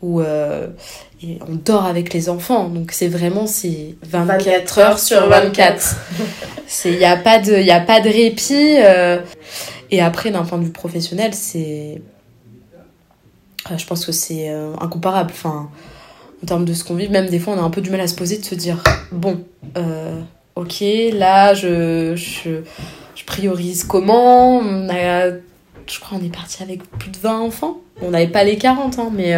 où 0.03 0.21
on 0.21 1.55
dort 1.65 1.87
avec 1.87 2.13
les 2.13 2.29
enfants 2.29 2.69
donc 2.69 2.93
c'est 2.93 3.09
vraiment 3.09 3.47
c'est 3.47 3.97
24, 4.03 4.79
heures 4.79 4.99
sur 4.99 5.27
24 5.27 5.97
il 6.85 6.99
n'y 6.99 7.05
a 7.05 7.17
pas 7.17 7.39
de 7.39 7.59
y 7.61 7.71
a 7.71 7.81
pas 7.81 8.01
de 8.01 8.09
répit 8.09 8.77
et 9.91 10.01
après, 10.01 10.31
d'un 10.31 10.45
point 10.45 10.59
de 10.59 10.65
vue 10.65 10.73
professionnel, 10.73 11.35
c'est. 11.35 12.03
Euh, 13.71 13.77
je 13.77 13.87
pense 13.87 14.05
que 14.05 14.13
c'est 14.13 14.51
euh, 14.51 14.75
incomparable. 14.81 15.31
Enfin, 15.33 15.71
en 16.43 16.47
termes 16.47 16.65
de 16.65 16.73
ce 16.73 16.85
qu'on 16.85 16.95
vit, 16.95 17.09
même 17.09 17.29
des 17.29 17.39
fois, 17.39 17.55
on 17.55 17.59
a 17.59 17.63
un 17.63 17.71
peu 17.71 17.81
du 17.81 17.91
mal 17.91 18.01
à 18.01 18.07
se 18.07 18.15
poser, 18.15 18.39
de 18.39 18.45
se 18.45 18.55
dire 18.55 18.83
bon, 19.13 19.45
euh, 19.77 20.21
ok, 20.57 20.83
là, 21.13 21.55
je, 21.55 22.15
je, 22.17 22.61
je, 23.15 23.25
priorise 23.25 23.85
comment? 23.85 24.59
On 24.59 24.89
a, 24.89 25.31
Je 25.87 26.01
crois 26.01 26.19
qu'on 26.19 26.25
est 26.25 26.35
parti 26.35 26.63
avec 26.63 26.83
plus 26.99 27.11
de 27.11 27.19
20 27.19 27.41
enfants. 27.41 27.79
On 28.03 28.11
n'avait 28.11 28.29
pas 28.29 28.45
les 28.45 28.57
40, 28.57 28.99
hein, 28.99 29.11
mais 29.13 29.35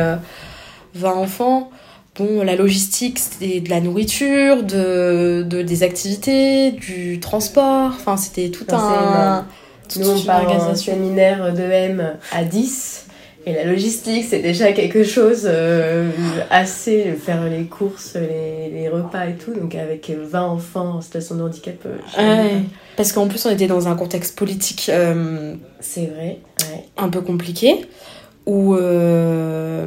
20 0.95 1.13
enfants. 1.13 1.71
Bon, 2.17 2.43
la 2.43 2.57
logistique, 2.57 3.19
c'était 3.19 3.61
de 3.61 3.71
la 3.71 3.81
nourriture, 3.81 4.63
de, 4.63 5.43
de, 5.49 5.63
des 5.63 5.83
activités, 5.83 6.73
du 6.73 7.21
transport. 7.21 7.93
Enfin, 7.95 8.17
c'était 8.17 8.51
tout 8.51 8.67
un. 8.73 9.47
Nous, 9.97 10.09
on 10.09 10.23
part 10.23 10.49
en 10.51 10.75
séminaire 10.75 11.53
de 11.53 11.63
M 11.63 12.17
à 12.33 12.45
10. 12.45 13.07
Et 13.47 13.55
la 13.55 13.65
logistique, 13.65 14.27
c'est 14.29 14.41
déjà 14.41 14.73
quelque 14.73 15.03
chose 15.03 15.47
euh, 15.47 16.11
assez, 16.51 17.13
faire 17.13 17.49
les 17.49 17.65
courses, 17.65 18.15
les, 18.15 18.69
les, 18.71 18.89
repas 18.89 19.29
et 19.29 19.35
tout. 19.35 19.55
Donc 19.55 19.75
avec 19.75 20.11
20 20.11 20.43
enfants 20.43 20.97
en 20.97 21.01
situation 21.01 21.37
de 21.37 21.43
handicap. 21.43 21.77
Euh, 22.19 22.59
Parce 22.97 23.13
qu'en 23.13 23.29
plus, 23.29 23.47
on 23.47 23.51
était 23.51 23.67
dans 23.67 23.89
un 23.89 23.97
contexte 23.97 24.39
politique. 24.39 24.91
Euh, 24.93 25.55
c'est 25.81 26.05
vrai. 26.07 26.41
Un 26.99 27.09
peu 27.09 27.23
compliqué. 27.23 27.87
Où 28.45 28.75
la 28.75 29.87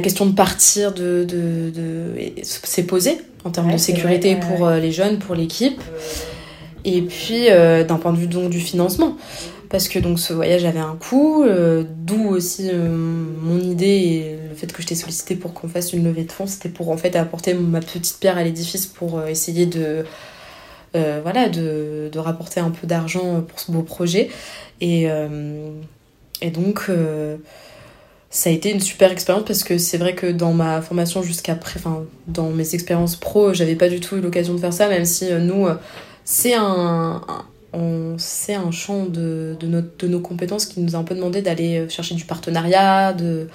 question 0.00 0.26
de 0.26 0.34
partir 0.34 0.92
de, 0.92 1.24
de, 1.24 1.70
de 1.70 2.14
s'est 2.42 2.84
posée 2.84 3.18
en 3.44 3.50
termes 3.50 3.72
de 3.72 3.78
sécurité 3.78 4.36
pour 4.36 4.70
les 4.70 4.92
jeunes, 4.92 5.18
pour 5.18 5.34
l'équipe 5.34 5.80
et 6.84 7.00
puis 7.02 7.48
d'un 7.48 7.96
point 7.96 8.12
de 8.12 8.18
vue 8.18 8.26
donc 8.26 8.50
du 8.50 8.60
financement 8.60 9.16
parce 9.72 9.88
que 9.88 9.98
donc 9.98 10.20
ce 10.20 10.34
voyage 10.34 10.66
avait 10.66 10.78
un 10.78 10.96
coût 10.96 11.44
euh, 11.44 11.82
d'où 11.88 12.28
aussi 12.28 12.68
euh, 12.70 12.94
mon 12.94 13.58
idée 13.58 13.86
et 13.86 14.36
le 14.50 14.54
fait 14.54 14.70
que 14.70 14.82
je 14.82 14.86
t'ai 14.86 14.94
sollicité 14.94 15.34
pour 15.34 15.54
qu'on 15.54 15.66
fasse 15.66 15.94
une 15.94 16.04
levée 16.04 16.24
de 16.24 16.30
fonds 16.30 16.46
c'était 16.46 16.68
pour 16.68 16.90
en 16.90 16.98
fait 16.98 17.16
apporter 17.16 17.54
ma 17.54 17.80
petite 17.80 18.18
pierre 18.20 18.36
à 18.36 18.44
l'édifice 18.44 18.86
pour 18.86 19.24
essayer 19.24 19.66
de 19.66 20.04
voilà 20.94 21.48
de, 21.48 22.10
de, 22.12 22.18
rapporter 22.18 22.60
un 22.60 22.70
peu 22.70 22.86
d'argent 22.86 23.40
pour 23.40 23.58
ce 23.58 23.72
beau 23.72 23.80
projet. 23.80 24.28
Et, 24.82 25.08
et 26.42 26.50
donc 26.50 26.90
ça 28.28 28.50
a 28.50 28.52
été 28.52 28.70
une 28.70 28.80
super 28.80 29.10
expérience 29.10 29.44
parce 29.46 29.64
que 29.64 29.78
c'est 29.78 29.96
vrai 29.96 30.14
que 30.14 30.26
dans 30.26 30.52
ma 30.52 30.82
formation 30.82 31.22
jusqu'après 31.22 31.78
enfin 31.78 32.04
dans 32.26 32.50
mes 32.50 32.74
expériences 32.74 33.16
pro 33.16 33.54
j'avais 33.54 33.74
pas 33.74 33.88
du 33.88 34.00
tout 34.00 34.16
eu 34.16 34.20
l'occasion 34.20 34.52
de 34.52 34.58
faire 34.58 34.74
ça 34.74 34.86
même 34.88 35.06
si 35.06 35.32
nous 35.32 35.66
c'est 36.24 36.54
un, 36.54 37.22
on 37.72 38.16
c'est 38.18 38.54
un 38.54 38.70
champ 38.70 39.06
de, 39.06 39.56
de, 39.58 39.66
notre, 39.66 39.96
de 39.98 40.08
nos 40.08 40.20
compétences 40.20 40.66
qui 40.66 40.80
nous 40.80 40.94
a 40.94 40.98
un 40.98 41.04
peu 41.04 41.14
demandé 41.14 41.42
d'aller 41.42 41.88
chercher 41.88 42.14
du 42.14 42.24
partenariat. 42.24 43.12
De... 43.12 43.48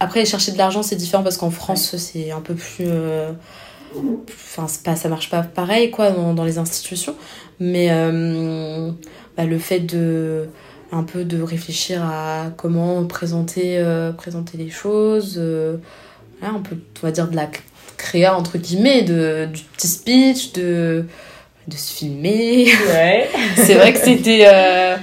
Après, 0.00 0.24
chercher 0.24 0.52
de 0.52 0.58
l'argent, 0.58 0.82
c'est 0.82 0.96
différent 0.96 1.22
parce 1.22 1.36
qu'en 1.36 1.50
France, 1.50 1.96
c'est 1.96 2.30
un 2.30 2.40
peu 2.40 2.54
plus. 2.54 2.86
Euh, 2.86 3.32
enfin, 4.28 4.66
pas, 4.84 4.96
ça 4.96 5.08
marche 5.08 5.30
pas 5.30 5.42
pareil 5.42 5.90
quoi 5.90 6.10
dans, 6.10 6.34
dans 6.34 6.44
les 6.44 6.58
institutions. 6.58 7.14
Mais 7.60 7.88
euh, 7.90 8.90
bah, 9.36 9.44
le 9.44 9.58
fait 9.58 9.80
de. 9.80 10.48
Un 10.90 11.02
peu 11.02 11.24
de 11.24 11.42
réfléchir 11.42 12.02
à 12.02 12.46
comment 12.56 13.04
présenter, 13.04 13.76
euh, 13.76 14.10
présenter 14.10 14.56
les 14.56 14.70
choses. 14.70 15.38
un 15.38 16.60
peu, 16.60 16.76
on 17.02 17.06
va 17.06 17.12
dire, 17.12 17.28
de 17.28 17.36
la 17.36 17.50
créa 17.98 18.34
entre 18.34 18.56
guillemets, 18.56 19.02
de, 19.02 19.46
du 19.52 19.64
petit 19.64 19.88
speech, 19.88 20.52
de 20.54 21.04
de 21.68 21.76
se 21.76 21.92
filmer. 21.92 22.66
Ouais. 22.88 23.28
c'est 23.56 23.74
vrai 23.74 23.92
que 23.92 24.00
c'était. 24.00 24.44
Euh, 24.46 24.96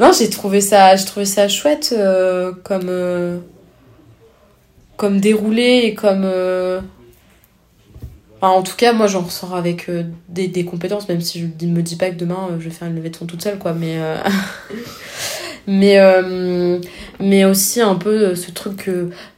non, 0.00 0.12
j'ai 0.16 0.30
trouvé 0.30 0.60
ça, 0.60 0.96
j'ai 0.96 1.04
trouvé 1.04 1.26
ça 1.26 1.48
chouette 1.48 1.94
euh, 1.96 2.52
comme 2.64 2.88
euh, 2.88 3.38
comme 4.96 5.20
déroulé 5.20 5.82
et 5.84 5.94
comme. 5.94 6.24
Enfin, 8.40 8.52
en 8.52 8.62
tout 8.62 8.76
cas, 8.76 8.92
moi, 8.92 9.08
j'en 9.08 9.22
ressors 9.22 9.56
avec 9.56 9.90
des, 10.28 10.46
des, 10.46 10.64
compétences, 10.64 11.08
même 11.08 11.20
si 11.20 11.40
je 11.40 11.66
ne 11.66 11.72
me 11.72 11.82
dis 11.82 11.96
pas 11.96 12.10
que 12.10 12.14
demain 12.14 12.50
je 12.60 12.68
vais 12.68 12.70
faire 12.70 12.86
une 12.86 12.94
levée 12.94 13.10
de 13.10 13.16
fonds 13.16 13.26
toute 13.26 13.42
seule, 13.42 13.58
quoi. 13.58 13.72
Mais 13.72 13.98
mais 15.66 15.98
mais 17.18 17.44
aussi 17.44 17.80
un 17.80 17.96
peu 17.96 18.36
ce 18.36 18.52
truc 18.52 18.88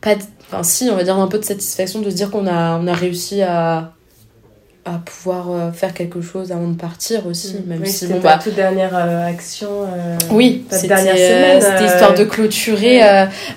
pas. 0.03 0.16
Enfin, 0.46 0.62
si, 0.64 0.90
on 0.90 0.96
va 0.96 1.05
dire 1.05 1.16
un 1.16 1.29
peu 1.29 1.38
de 1.38 1.44
satisfaction 1.44 2.01
de 2.01 2.11
se 2.11 2.16
dire 2.16 2.31
qu'on 2.31 2.46
a 2.46 2.79
on 2.79 2.87
a 2.87 2.92
réussi 2.92 3.40
à 3.40 3.94
à 4.85 4.99
pouvoir 4.99 5.51
euh, 5.51 5.73
faire 5.73 5.93
quelque 5.93 6.23
chose 6.23 6.53
avant 6.53 6.69
de 6.69 6.77
partir 6.77 7.27
aussi 7.27 7.55
mm. 7.55 7.66
même 7.66 7.85
si 7.85 8.07
bon, 8.07 8.21
bah, 8.21 8.38
toute 8.43 8.55
dernière 8.55 8.97
euh, 8.97 9.27
action 9.27 9.69
euh, 9.71 10.16
oui 10.31 10.64
c'était 10.71 11.85
histoire 11.85 12.14
de 12.14 12.25
clôturer 12.25 13.01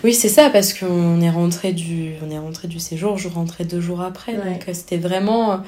oui 0.03 0.13
c'est 0.13 0.29
ça 0.29 0.49
parce 0.49 0.73
qu'on 0.73 1.21
est 1.21 1.29
rentré 1.29 1.71
du 1.71 2.13
on 2.25 2.31
est 2.31 2.39
rentré 2.39 2.67
du 2.67 2.79
séjour 2.79 3.17
je 3.17 3.29
rentrais 3.29 3.63
deux 3.63 3.79
jours 3.79 4.01
après 4.01 4.33
donc 4.33 4.67
c'était 4.73 4.97
vraiment 4.97 5.61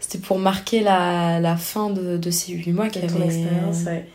c'était 0.00 0.18
pour 0.18 0.38
marquer 0.38 0.80
la, 0.80 1.40
la 1.40 1.56
fin 1.56 1.90
de, 1.90 2.16
de 2.16 2.30
ces 2.30 2.52
huit 2.52 2.72
mois 2.72 2.88
qu'il 2.88 3.02
y 3.02 3.04
avait 3.04 3.26
expérience 3.26 3.84
ouais. 3.86 4.06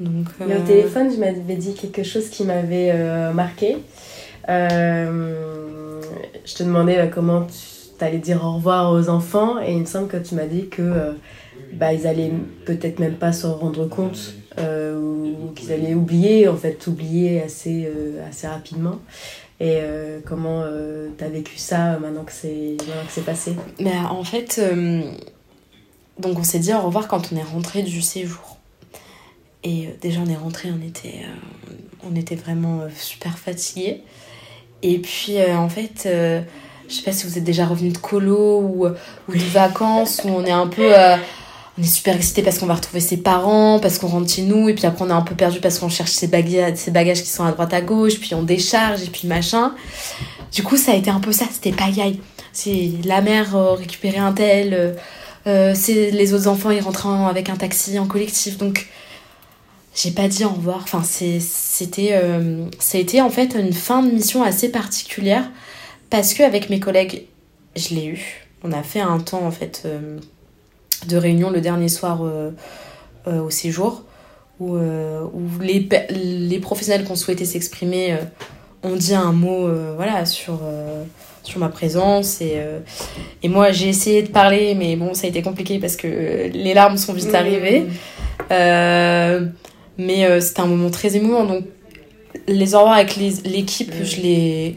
donc 0.00 0.26
Mais 0.40 0.56
au 0.56 0.62
téléphone 0.62 1.10
je 1.14 1.20
m'avais 1.20 1.56
dit 1.56 1.74
quelque 1.74 2.02
chose 2.02 2.30
qui 2.30 2.42
m'avait 2.42 2.92
marqué 3.32 3.76
je 4.48 5.34
te 6.54 6.64
demandais 6.64 7.08
comment 7.14 7.42
tu 7.42 7.73
t'allais 7.98 8.18
dire 8.18 8.44
au 8.44 8.54
revoir 8.54 8.92
aux 8.92 9.08
enfants 9.08 9.60
et 9.60 9.72
il 9.72 9.80
me 9.80 9.84
semble 9.84 10.08
que 10.08 10.16
tu 10.16 10.34
m'as 10.34 10.46
dit 10.46 10.68
que 10.68 10.82
euh, 10.82 11.12
bah, 11.72 11.92
ils 11.92 12.06
allaient 12.06 12.32
peut-être 12.64 12.98
même 12.98 13.16
pas 13.16 13.32
se 13.32 13.46
rendre 13.46 13.86
compte 13.86 14.34
euh, 14.58 14.98
ou 14.98 15.52
qu'ils 15.54 15.72
allaient 15.72 15.94
oublier, 15.94 16.48
en 16.48 16.56
fait, 16.56 16.86
oublier 16.86 17.42
assez, 17.42 17.86
euh, 17.86 18.26
assez 18.28 18.46
rapidement. 18.46 19.00
Et 19.60 19.78
comment 20.26 20.64
tu 21.16 21.24
as 21.24 21.28
vécu 21.28 21.56
ça 21.56 21.96
maintenant 21.98 22.24
que 22.24 22.32
c'est 22.32 23.24
passé? 23.24 23.54
Bah, 23.80 24.10
En 24.10 24.24
fait, 24.24 24.60
donc 26.18 26.38
on 26.38 26.42
s'est 26.42 26.58
dit 26.58 26.74
au 26.74 26.80
revoir 26.80 27.06
quand 27.06 27.32
on 27.32 27.36
est 27.36 27.42
rentré 27.42 27.82
du 27.82 28.02
séjour. 28.02 28.58
Et 29.62 29.90
déjà 30.02 30.20
on 30.20 30.28
est 30.28 30.36
rentré, 30.36 30.70
on 30.70 30.84
était, 30.84 31.22
on 32.02 32.14
était 32.16 32.34
vraiment 32.34 32.80
super 32.94 33.38
fatigués. 33.38 34.02
Et 34.82 34.98
puis 34.98 35.36
en 35.40 35.68
fait 35.68 36.06
je 36.88 36.94
sais 36.94 37.02
pas 37.02 37.12
si 37.12 37.26
vous 37.26 37.38
êtes 37.38 37.44
déjà 37.44 37.66
revenu 37.66 37.90
de 37.90 37.98
colo 37.98 38.60
ou, 38.60 38.86
ou 38.86 39.32
de 39.32 39.50
vacances 39.52 40.22
où 40.24 40.28
on 40.28 40.44
est 40.44 40.50
un 40.50 40.66
peu 40.66 40.96
euh, 40.96 41.16
on 41.78 41.82
est 41.82 41.86
super 41.86 42.14
excité 42.14 42.42
parce 42.42 42.58
qu'on 42.58 42.66
va 42.66 42.74
retrouver 42.74 43.00
ses 43.00 43.16
parents 43.16 43.78
parce 43.80 43.98
qu'on 43.98 44.08
rentre 44.08 44.30
chez 44.30 44.42
nous 44.42 44.68
et 44.68 44.74
puis 44.74 44.86
après 44.86 45.04
on 45.04 45.08
est 45.08 45.12
un 45.14 45.22
peu 45.22 45.34
perdu 45.34 45.60
parce 45.60 45.78
qu'on 45.78 45.88
cherche 45.88 46.12
ses 46.12 46.28
bagages 46.28 46.76
ses 46.76 46.90
bagages 46.90 47.22
qui 47.22 47.28
sont 47.28 47.44
à 47.44 47.52
droite 47.52 47.72
à 47.72 47.80
gauche 47.80 48.20
puis 48.20 48.34
on 48.34 48.42
décharge 48.42 49.02
et 49.02 49.10
puis 49.10 49.26
machin. 49.26 49.74
Du 50.52 50.62
coup 50.62 50.76
ça 50.76 50.92
a 50.92 50.94
été 50.94 51.10
un 51.10 51.20
peu 51.20 51.32
ça 51.32 51.46
c'était 51.50 51.72
pagaille 51.72 52.20
c'est 52.52 52.92
la 53.04 53.20
mère 53.20 53.56
euh, 53.56 53.72
récupérer 53.72 54.18
un 54.18 54.32
tel 54.32 54.96
euh, 55.46 55.72
c'est 55.74 56.10
les 56.10 56.32
autres 56.32 56.48
enfants 56.48 56.70
ils 56.70 56.80
rentrent 56.80 57.06
avec 57.06 57.48
un 57.48 57.56
taxi 57.56 57.98
en 57.98 58.06
collectif. 58.06 58.56
Donc 58.58 58.86
j'ai 59.94 60.10
pas 60.10 60.26
dit 60.26 60.44
au 60.44 60.48
revoir. 60.48 60.80
Enfin 60.82 61.02
c'était 61.04 61.40
ça 62.78 62.98
a 62.98 63.00
été 63.00 63.20
en 63.20 63.30
fait 63.30 63.54
une 63.54 63.72
fin 63.72 64.02
de 64.02 64.10
mission 64.10 64.42
assez 64.42 64.70
particulière 64.70 65.44
parce 66.14 66.32
qu'avec 66.32 66.70
mes 66.70 66.78
collègues, 66.78 67.24
je 67.74 67.92
l'ai 67.92 68.06
eu. 68.06 68.46
on 68.62 68.70
a 68.70 68.84
fait 68.84 69.00
un 69.00 69.18
temps 69.18 69.44
en 69.44 69.50
fait 69.50 69.84
de 71.08 71.16
réunion 71.16 71.50
le 71.50 71.60
dernier 71.60 71.88
soir 71.88 72.22
au 73.26 73.50
séjour 73.50 74.04
où, 74.60 74.76
où 74.76 75.42
les, 75.60 75.88
les 76.10 76.58
professionnels 76.60 77.04
qui 77.04 77.10
ont 77.10 77.16
souhaité 77.16 77.44
s'exprimer 77.44 78.16
ont 78.84 78.94
dit 78.94 79.16
un 79.16 79.32
mot 79.32 79.68
voilà, 79.96 80.24
sur, 80.24 80.60
sur 81.42 81.58
ma 81.58 81.68
présence. 81.68 82.40
Et, 82.40 82.62
et 83.42 83.48
moi, 83.48 83.72
j'ai 83.72 83.88
essayé 83.88 84.22
de 84.22 84.28
parler, 84.28 84.76
mais 84.76 84.94
bon, 84.94 85.14
ça 85.14 85.26
a 85.26 85.30
été 85.30 85.42
compliqué 85.42 85.80
parce 85.80 85.96
que 85.96 86.06
les 86.06 86.74
larmes 86.74 86.96
sont 86.96 87.12
vite 87.12 87.32
mmh. 87.32 87.34
arrivées. 87.34 87.86
mais 89.98 90.40
c'était 90.40 90.60
un 90.60 90.66
moment 90.66 90.90
très 90.90 91.16
émouvant. 91.16 91.44
Donc, 91.44 91.64
les 92.46 92.76
au 92.76 92.78
revoir 92.78 92.94
avec 92.98 93.16
l'équipe, 93.16 93.92
je 94.04 94.20
l'ai 94.20 94.76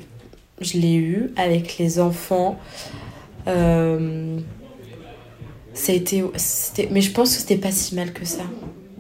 je 0.60 0.78
l'ai 0.78 0.96
eu 0.96 1.32
avec 1.36 1.78
les 1.78 2.00
enfants. 2.00 2.60
Euh, 3.48 4.40
ça 5.74 5.92
a 5.92 5.96
été, 5.96 6.24
mais 6.92 7.02
je 7.02 7.12
pense 7.12 7.36
que 7.36 7.42
c'était 7.42 7.58
pas 7.58 7.72
si 7.72 7.96
mal 7.96 8.12
que 8.14 8.26
ça. 8.26 8.44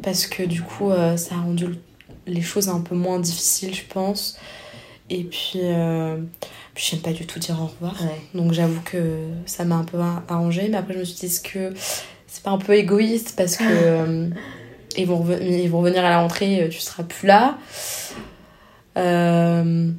Parce 0.03 0.27
que 0.27 0.43
du 0.43 0.61
coup, 0.61 0.91
euh, 0.91 1.17
ça 1.17 1.35
a 1.35 1.39
rendu 1.39 1.67
les 2.27 2.41
choses 2.41 2.69
un 2.69 2.81
peu 2.81 2.95
moins 2.95 3.19
difficiles, 3.19 3.73
je 3.73 3.83
pense. 3.89 4.37
Et 5.09 5.23
puis, 5.23 5.59
euh, 5.63 6.17
puis 6.73 6.87
j'aime 6.89 6.99
pas 6.99 7.13
du 7.13 7.25
tout 7.25 7.39
dire 7.39 7.59
au 7.61 7.67
revoir. 7.67 7.95
Donc 8.33 8.51
j'avoue 8.53 8.81
que 8.81 9.27
ça 9.45 9.63
m'a 9.65 9.75
un 9.75 9.83
peu 9.83 9.97
arrangé. 10.27 10.67
Mais 10.69 10.77
après, 10.77 10.93
je 10.93 10.99
me 10.99 11.03
suis 11.03 11.15
dit, 11.15 11.25
est-ce 11.25 11.41
que 11.41 11.73
c'est 12.27 12.43
pas 12.43 12.51
un 12.51 12.57
peu 12.57 12.75
égoïste 12.75 13.33
Parce 13.37 13.57
que 13.57 13.63
euh, 13.67 14.29
ils, 14.97 15.07
vont 15.07 15.25
ils 15.41 15.69
vont 15.69 15.79
revenir 15.79 16.05
à 16.05 16.09
la 16.09 16.19
rentrée, 16.19 16.67
tu 16.71 16.79
seras 16.79 17.03
plus 17.03 17.27
là. 17.27 17.57
Euh, 18.97 19.91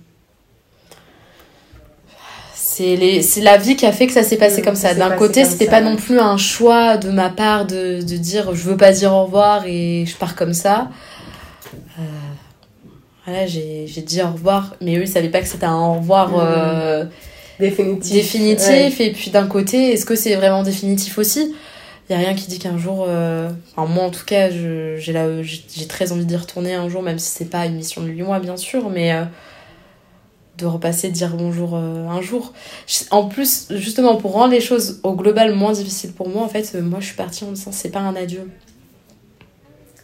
c'est 2.78 3.40
la 3.40 3.56
vie 3.56 3.76
qui 3.76 3.86
a 3.86 3.92
fait 3.92 4.06
que 4.06 4.12
ça 4.12 4.22
s'est 4.22 4.36
passé 4.36 4.60
mmh, 4.60 4.64
comme 4.64 4.76
ça. 4.76 4.94
D'un 4.94 5.10
côté, 5.10 5.44
c'était 5.44 5.66
pas 5.66 5.80
non 5.80 5.96
plus 5.96 6.18
un 6.18 6.36
choix 6.36 6.96
de 6.96 7.10
ma 7.10 7.28
part 7.28 7.66
de, 7.66 8.02
de, 8.02 8.16
dire 8.16 8.54
je 8.54 8.62
veux 8.62 8.76
pas 8.76 8.92
dire 8.92 9.12
au 9.12 9.24
revoir 9.24 9.64
et 9.66 10.04
je 10.06 10.16
pars 10.16 10.36
comme 10.36 10.54
ça. 10.54 10.88
Euh, 11.98 12.02
voilà, 13.26 13.46
j'ai 13.46 13.86
dit 13.86 14.22
au 14.22 14.28
revoir, 14.28 14.76
mais 14.80 14.96
eux 14.96 15.02
ils 15.02 15.08
savaient 15.08 15.28
pas 15.28 15.40
que 15.40 15.48
c'était 15.48 15.66
un 15.66 15.78
au 15.78 15.94
revoir 15.94 16.30
mmh. 16.30 16.40
euh, 16.40 17.04
définitif. 17.58 18.12
définitif. 18.12 19.00
Et 19.00 19.12
puis 19.12 19.30
d'un 19.30 19.46
côté, 19.46 19.92
est-ce 19.92 20.06
que 20.06 20.14
c'est 20.14 20.36
vraiment 20.36 20.62
définitif 20.62 21.18
aussi? 21.18 21.54
Il 22.08 22.12
y 22.12 22.16
a 22.16 22.18
rien 22.18 22.34
qui 22.34 22.48
dit 22.48 22.58
qu'un 22.58 22.78
jour, 22.78 23.04
euh, 23.06 23.50
enfin 23.76 23.86
moi 23.92 24.04
en 24.04 24.10
tout 24.10 24.24
cas, 24.24 24.48
j'ai 24.50 25.86
très 25.88 26.12
envie 26.12 26.24
d'y 26.24 26.36
retourner 26.36 26.74
un 26.74 26.88
jour, 26.88 27.02
même 27.02 27.18
si 27.18 27.28
c'est 27.28 27.50
pas 27.50 27.66
une 27.66 27.74
mission 27.74 28.02
de 28.02 28.08
8 28.08 28.22
mois 28.22 28.38
bien 28.38 28.56
sûr, 28.56 28.88
mais 28.88 29.12
de 30.58 30.66
repasser 30.66 31.10
dire 31.10 31.36
bonjour 31.36 31.74
euh, 31.74 32.08
un 32.08 32.20
jour. 32.20 32.52
En 33.10 33.26
plus, 33.26 33.68
justement, 33.70 34.16
pour 34.16 34.32
rendre 34.32 34.52
les 34.52 34.60
choses 34.60 35.00
au 35.04 35.14
global 35.14 35.54
moins 35.54 35.72
difficiles 35.72 36.12
pour 36.12 36.28
moi, 36.28 36.42
en 36.42 36.48
fait, 36.48 36.72
euh, 36.74 36.82
moi 36.82 36.98
je 37.00 37.06
suis 37.06 37.16
partie 37.16 37.44
en 37.44 37.52
disant 37.52 37.70
c'est 37.72 37.90
pas 37.90 38.00
un 38.00 38.16
adieu. 38.16 38.50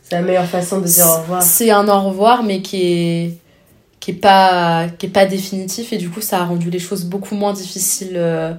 C'est 0.02 0.16
la 0.16 0.22
meilleure 0.22 0.46
façon 0.46 0.80
de 0.80 0.86
dire 0.86 1.06
au 1.06 1.20
revoir. 1.22 1.42
C'est 1.42 1.70
un 1.70 1.88
au 1.88 2.00
revoir, 2.08 2.42
mais 2.44 2.62
qui 2.62 2.82
est 2.82 3.38
qui 3.98 4.12
est 4.12 4.14
pas 4.14 4.86
qui 4.98 5.06
est 5.06 5.10
pas 5.10 5.26
définitif 5.26 5.92
et 5.92 5.96
du 5.96 6.10
coup 6.10 6.20
ça 6.20 6.40
a 6.40 6.44
rendu 6.44 6.68
les 6.68 6.78
choses 6.78 7.04
beaucoup 7.04 7.34
moins 7.34 7.54
difficiles 7.54 8.16
euh, 8.16 8.52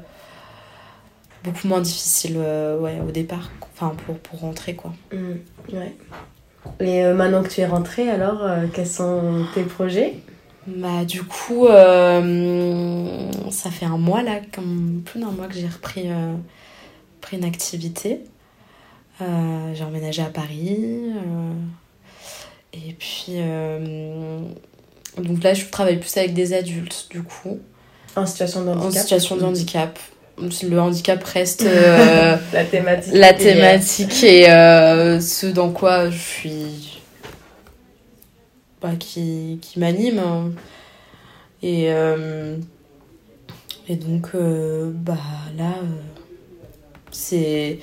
beaucoup 1.44 1.68
moins 1.68 1.82
difficiles 1.82 2.38
ouais 2.38 3.00
au 3.08 3.12
départ 3.12 3.52
enfin 3.76 3.94
pour 4.08 4.18
pour 4.18 4.40
rentrer 4.40 4.74
quoi 4.74 4.92
mmh, 5.14 5.76
ouais 5.76 5.96
et 6.80 7.04
maintenant 7.14 7.44
que 7.44 7.50
tu 7.50 7.62
es 7.62 7.68
rentrée 7.68 8.10
alors 8.10 8.42
quels 8.74 8.88
sont 8.88 9.46
tes 9.54 9.62
projets? 9.62 10.16
Bah, 10.68 11.06
du 11.06 11.22
coup, 11.24 11.68
euh, 11.68 13.30
ça 13.52 13.70
fait 13.70 13.86
un 13.86 13.98
mois 13.98 14.24
là, 14.24 14.40
comme 14.54 15.04
plus 15.06 15.20
d'un 15.20 15.30
mois 15.30 15.48
que 15.48 15.54
j'ai 15.54 15.68
repris, 15.68 16.06
euh, 16.06 16.34
pris 17.22 17.38
une 17.38 17.46
activité. 17.46 18.22
Euh, 19.22 19.74
j'ai 19.74 19.84
emménagé 19.84 20.24
à 20.24 20.30
Paris. 20.30 21.12
et 22.74 22.94
puis, 22.98 23.34
donc 25.18 25.44
là, 25.44 25.54
je 25.54 25.66
travaille 25.66 25.98
plus 25.98 26.18
avec 26.18 26.34
des 26.34 26.54
adultes, 26.54 27.08
du 27.12 27.22
coup. 27.22 27.60
En 28.16 28.26
situation 28.26 28.64
de 28.64 28.70
handicap. 28.70 28.88
En 28.88 28.92
situation 28.92 29.38
de 29.38 29.44
handicap. 29.44 30.00
Le 30.64 30.80
handicap 30.80 31.24
reste 31.24 31.64
la 32.54 32.66
thématique. 32.66 33.14
La 33.14 33.34
thématique 33.34 34.24
et 34.24 34.46
ce 35.22 35.46
dans 35.46 35.70
quoi 35.70 36.10
je 36.10 36.18
suis 36.18 36.95
qui, 39.00 39.60
qui 39.62 39.80
m'anime. 39.80 40.54
Et, 41.64 41.92
euh, 41.92 42.58
et 43.88 43.96
donc, 43.96 44.30
euh, 44.36 44.92
bah 44.94 45.18
là, 45.58 45.74
euh, 45.82 45.88
c'est 47.12 47.80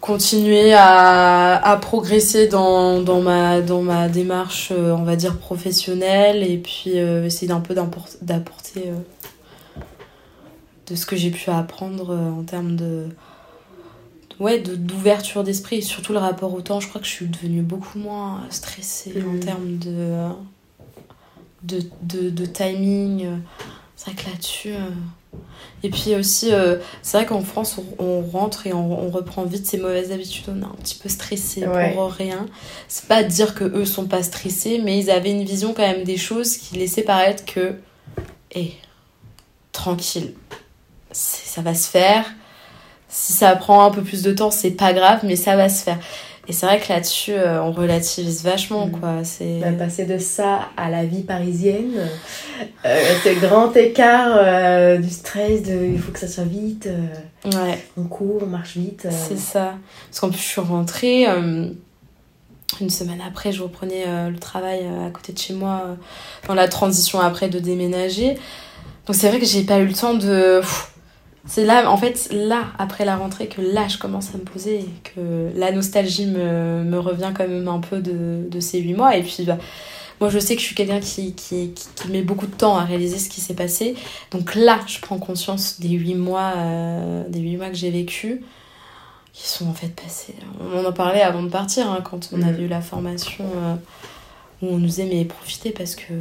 continuer 0.00 0.72
à, 0.74 1.56
à 1.56 1.76
progresser 1.76 2.48
dans, 2.48 3.00
dans, 3.02 3.20
ma, 3.20 3.60
dans 3.60 3.82
ma 3.82 4.08
démarche, 4.08 4.72
on 4.72 5.04
va 5.04 5.14
dire, 5.14 5.38
professionnelle, 5.38 6.42
et 6.42 6.58
puis 6.58 6.96
essayer 6.96 7.46
d'un 7.46 7.60
peu 7.60 7.72
d'apporter 7.74 8.90
de 10.88 10.94
ce 10.96 11.06
que 11.06 11.14
j'ai 11.14 11.30
pu 11.30 11.50
apprendre 11.50 12.16
en 12.16 12.42
termes 12.42 12.74
de 12.74 13.06
ouais, 14.42 14.58
d'ouverture 14.58 15.44
d'esprit, 15.44 15.82
surtout 15.82 16.12
le 16.12 16.18
rapport 16.18 16.52
au 16.52 16.60
temps. 16.60 16.80
Je 16.80 16.88
crois 16.88 17.00
que 17.00 17.06
je 17.06 17.12
suis 17.12 17.26
devenue 17.26 17.62
beaucoup 17.62 17.98
moins 17.98 18.42
stressée 18.50 19.14
en 19.24 19.34
mm. 19.34 19.40
termes 19.40 19.78
de, 19.78 20.28
de, 21.62 22.30
de, 22.30 22.46
timing. 22.46 23.38
C'est 23.96 24.10
vrai 24.10 24.22
que 24.22 24.30
là-dessus. 24.30 24.72
Euh, 24.72 24.90
et 25.84 25.90
puis 25.90 26.14
aussi, 26.16 26.52
euh, 26.52 26.78
c'est 27.02 27.18
vrai 27.18 27.26
qu'en 27.26 27.40
France, 27.40 27.78
on, 27.98 28.20
rentre 28.20 28.66
et 28.66 28.72
on, 28.72 29.10
reprend 29.10 29.44
vite 29.44 29.64
ses 29.64 29.78
mauvaises 29.78 30.10
habitudes. 30.10 30.44
On 30.48 30.60
est 30.60 30.64
un 30.64 30.76
petit 30.82 30.96
peu 30.96 31.08
stressé 31.08 31.62
pour 31.62 32.10
rien. 32.10 32.46
C'est 32.88 33.06
pas 33.06 33.22
dire 33.22 33.54
que 33.54 33.64
eux 33.64 33.84
sont 33.84 34.06
pas 34.06 34.24
stressés, 34.24 34.80
mais 34.82 34.98
ils 34.98 35.10
avaient 35.10 35.30
une 35.30 35.44
vision 35.44 35.72
quand 35.72 35.86
même 35.86 36.04
des 36.04 36.16
choses 36.16 36.56
qui 36.56 36.76
laissaient 36.76 37.02
paraître 37.02 37.44
que, 37.44 37.76
hé, 38.54 38.74
tranquille, 39.70 40.34
ça 41.12 41.62
va 41.62 41.74
se 41.74 41.88
faire 41.88 42.26
si 43.12 43.34
ça 43.34 43.54
prend 43.56 43.84
un 43.84 43.90
peu 43.90 44.02
plus 44.02 44.22
de 44.22 44.32
temps, 44.32 44.50
c'est 44.50 44.70
pas 44.70 44.94
grave, 44.94 45.20
mais 45.22 45.36
ça 45.36 45.54
va 45.54 45.68
se 45.68 45.84
faire. 45.84 45.98
Et 46.48 46.52
c'est 46.52 46.66
vrai 46.66 46.80
que 46.80 46.88
là-dessus, 46.88 47.32
euh, 47.32 47.62
on 47.62 47.70
relativise 47.70 48.42
vachement, 48.42 48.86
mm. 48.86 48.92
quoi. 48.92 49.22
C'est... 49.22 49.60
Bah, 49.60 49.70
passer 49.78 50.06
de 50.06 50.18
ça 50.18 50.70
à 50.78 50.88
la 50.90 51.04
vie 51.04 51.22
parisienne, 51.22 52.08
euh, 52.84 53.14
c'est 53.22 53.34
grand 53.36 53.76
écart 53.76 54.32
euh, 54.34 54.96
du 54.96 55.10
stress, 55.10 55.62
de 55.62 55.84
il 55.84 56.00
faut 56.00 56.10
que 56.10 56.18
ça 56.18 56.26
soit 56.26 56.44
vite. 56.44 56.88
ouais. 57.44 57.84
On 57.98 58.04
court, 58.04 58.40
on 58.42 58.46
marche 58.46 58.78
vite. 58.78 59.06
C'est 59.10 59.38
ça. 59.38 59.74
Parce 60.08 60.20
qu'en 60.20 60.30
plus, 60.30 60.40
je 60.40 60.46
suis 60.46 60.60
rentrée. 60.62 61.26
une 61.26 62.90
semaine 62.90 63.20
après, 63.24 63.52
je 63.52 63.62
reprenais 63.62 64.30
le 64.30 64.38
travail 64.38 64.80
à 65.06 65.10
côté 65.10 65.34
de 65.34 65.38
chez 65.38 65.52
moi, 65.52 65.96
dans 66.48 66.54
la 66.54 66.66
transition 66.66 67.20
après 67.20 67.50
de 67.50 67.58
déménager. 67.58 68.38
Donc 69.06 69.16
c'est 69.16 69.28
vrai 69.28 69.38
que 69.38 69.46
j'ai 69.46 69.64
pas 69.64 69.78
eu 69.80 69.86
le 69.86 69.92
temps 69.92 70.14
de 70.14 70.62
c'est 71.44 71.64
là, 71.64 71.90
en 71.90 71.96
fait, 71.96 72.28
là, 72.32 72.66
après 72.78 73.04
la 73.04 73.16
rentrée, 73.16 73.48
que 73.48 73.60
là, 73.60 73.88
je 73.88 73.98
commence 73.98 74.34
à 74.34 74.38
me 74.38 74.44
poser 74.44 74.80
et 74.80 74.90
que 75.02 75.50
la 75.56 75.72
nostalgie 75.72 76.26
me, 76.26 76.84
me 76.84 76.98
revient 76.98 77.32
quand 77.36 77.48
même 77.48 77.66
un 77.66 77.80
peu 77.80 78.00
de, 78.00 78.46
de 78.48 78.60
ces 78.60 78.78
huit 78.78 78.94
mois. 78.94 79.16
Et 79.16 79.22
puis, 79.22 79.44
bah, 79.44 79.58
moi, 80.20 80.30
je 80.30 80.38
sais 80.38 80.54
que 80.54 80.60
je 80.60 80.66
suis 80.66 80.76
quelqu'un 80.76 81.00
qui, 81.00 81.34
qui, 81.34 81.74
qui, 81.74 82.08
met 82.08 82.22
beaucoup 82.22 82.46
de 82.46 82.54
temps 82.54 82.76
à 82.76 82.84
réaliser 82.84 83.18
ce 83.18 83.28
qui 83.28 83.40
s'est 83.40 83.54
passé. 83.54 83.96
Donc 84.30 84.54
là, 84.54 84.78
je 84.86 85.00
prends 85.00 85.18
conscience 85.18 85.80
des 85.80 85.88
huit 85.88 86.14
mois, 86.14 86.52
euh, 86.56 87.24
des 87.28 87.40
huit 87.40 87.56
mois 87.56 87.70
que 87.70 87.74
j'ai 87.74 87.90
vécu, 87.90 88.44
qui 89.32 89.48
sont 89.48 89.68
en 89.68 89.74
fait 89.74 89.88
passés. 89.88 90.36
On 90.72 90.84
en 90.84 90.92
parlait 90.92 91.22
avant 91.22 91.42
de 91.42 91.48
partir, 91.48 91.90
hein, 91.90 92.02
quand 92.04 92.30
on 92.32 92.40
avait 92.42 92.62
mm. 92.62 92.66
eu 92.66 92.68
la 92.68 92.80
formation 92.80 93.44
euh, 93.56 93.74
où 94.62 94.68
on 94.68 94.78
nous 94.78 94.86
disait, 94.86 95.08
mais 95.10 95.24
profitez 95.24 95.72
parce 95.72 95.96
que 95.96 96.12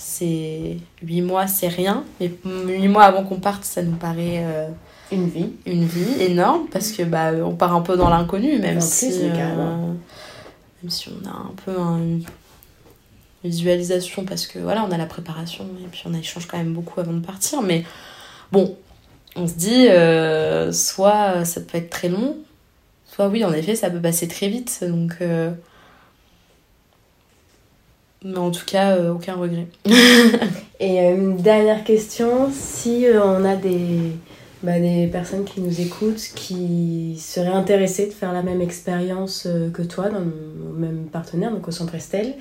c'est 0.00 0.78
8 1.02 1.22
mois, 1.22 1.46
c'est 1.46 1.68
rien. 1.68 2.04
Mais 2.20 2.32
8 2.44 2.88
mois 2.88 3.04
avant 3.04 3.22
qu'on 3.22 3.38
parte, 3.38 3.64
ça 3.64 3.82
nous 3.82 3.96
paraît 3.96 4.42
euh, 4.44 4.68
une 5.12 5.28
vie. 5.28 5.50
Une 5.66 5.84
vie 5.84 6.22
énorme 6.22 6.68
parce 6.72 6.92
que 6.92 7.02
bah, 7.02 7.32
on 7.44 7.54
part 7.54 7.74
un 7.74 7.82
peu 7.82 7.96
dans 7.96 8.08
l'inconnu, 8.08 8.58
même, 8.58 8.80
si, 8.80 9.12
euh, 9.22 9.76
même 10.82 10.90
si 10.90 11.10
on 11.10 11.28
a 11.28 11.32
un 11.32 11.52
peu 11.64 11.78
une 11.78 12.24
visualisation 13.44 14.24
parce 14.24 14.46
que 14.46 14.58
voilà, 14.58 14.84
on 14.88 14.90
a 14.90 14.96
la 14.96 15.06
préparation 15.06 15.66
et 15.84 15.88
puis 15.88 16.02
on 16.06 16.14
échange 16.14 16.46
quand 16.46 16.58
même 16.58 16.72
beaucoup 16.72 16.98
avant 16.98 17.12
de 17.12 17.24
partir. 17.24 17.60
Mais 17.60 17.84
bon, 18.52 18.76
on 19.36 19.46
se 19.46 19.54
dit 19.54 19.88
euh, 19.88 20.72
soit 20.72 21.44
ça 21.44 21.60
peut 21.60 21.76
être 21.76 21.90
très 21.90 22.08
long, 22.08 22.38
soit 23.04 23.28
oui, 23.28 23.44
en 23.44 23.52
effet, 23.52 23.76
ça 23.76 23.90
peut 23.90 24.00
passer 24.00 24.28
très 24.28 24.48
vite. 24.48 24.82
Donc. 24.82 25.18
Mais 28.22 28.38
en 28.38 28.50
tout 28.50 28.66
cas, 28.66 28.96
euh, 28.96 29.12
aucun 29.14 29.34
regret. 29.34 29.66
Et 30.80 31.00
euh, 31.00 31.16
une 31.16 31.36
dernière 31.38 31.84
question, 31.84 32.50
si 32.52 33.06
euh, 33.06 33.22
on 33.24 33.44
a 33.46 33.56
des, 33.56 34.12
bah, 34.62 34.78
des 34.78 35.06
personnes 35.06 35.44
qui 35.44 35.62
nous 35.62 35.80
écoutent, 35.80 36.30
qui 36.34 37.16
seraient 37.18 37.48
intéressées 37.48 38.06
de 38.06 38.12
faire 38.12 38.32
la 38.32 38.42
même 38.42 38.60
expérience 38.60 39.48
que 39.72 39.82
toi, 39.82 40.10
dans 40.10 40.20
le 40.20 40.32
même 40.76 41.06
partenaire, 41.10 41.50
donc 41.50 41.66
au 41.66 41.70
Centre 41.70 41.94
Estelle, 41.94 42.34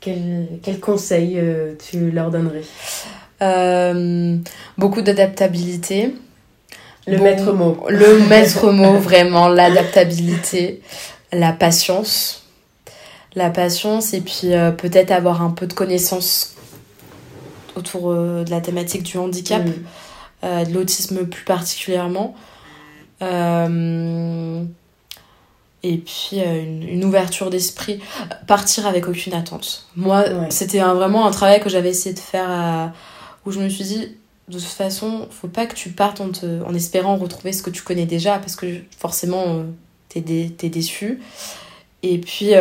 quel, 0.00 0.48
quel 0.62 0.80
conseil 0.80 1.40
tu 1.90 2.10
leur 2.10 2.30
donnerais? 2.30 2.64
Beaucoup 4.76 5.00
d'adaptabilité. 5.00 6.14
Le 7.06 7.18
maître 7.18 7.52
mot. 7.52 7.86
Le 7.88 8.28
maître 8.28 8.70
mot, 8.72 8.98
vraiment, 8.98 9.48
l'adaptabilité, 9.48 10.82
la 11.32 11.52
patience. 11.52 12.43
La 13.34 13.50
patience 13.50 14.14
et 14.14 14.20
puis 14.20 14.50
peut-être 14.78 15.10
avoir 15.10 15.42
un 15.42 15.50
peu 15.50 15.66
de 15.66 15.72
connaissances 15.72 16.54
autour 17.76 18.14
de 18.14 18.48
la 18.48 18.60
thématique 18.60 19.02
du 19.02 19.18
handicap, 19.18 19.64
mm. 19.64 20.64
de 20.64 20.72
l'autisme 20.72 21.26
plus 21.26 21.44
particulièrement. 21.44 22.36
Euh, 23.22 24.64
et 25.82 25.98
puis 25.98 26.40
euh, 26.40 26.62
une, 26.62 27.04
ouverture 27.04 27.50
d'esprit, 27.50 28.00
partir 28.46 28.86
avec 28.86 29.06
aucune 29.08 29.34
attente. 29.34 29.86
Moi, 29.96 30.24
c'était 30.50 30.80
vraiment 30.80 31.26
un 31.26 31.30
travail 31.30 31.60
que 31.60 31.68
j'avais 31.68 31.90
essayé 31.90 32.14
de 32.14 32.20
faire 32.20 32.92
où 33.44 33.50
je 33.50 33.60
me 33.60 33.68
suis 33.68 33.84
dit, 33.84 34.16
de 34.48 34.58
toute 34.58 34.62
façon, 34.62 35.28
faut 35.30 35.48
pas 35.48 35.66
que 35.66 35.74
tu 35.74 35.90
partes 35.90 36.20
en, 36.20 36.30
en 36.66 36.74
espérant 36.74 37.16
retrouver 37.16 37.52
ce 37.52 37.62
que 37.62 37.70
tu 37.70 37.82
connais 37.82 38.06
déjà, 38.06 38.38
parce 38.38 38.56
que 38.56 38.66
forcément, 38.96 39.44
euh, 39.46 39.62
t'es 40.08 40.20
es 40.20 40.68
déçu. 40.68 41.20
Et 42.06 42.18
puis 42.18 42.52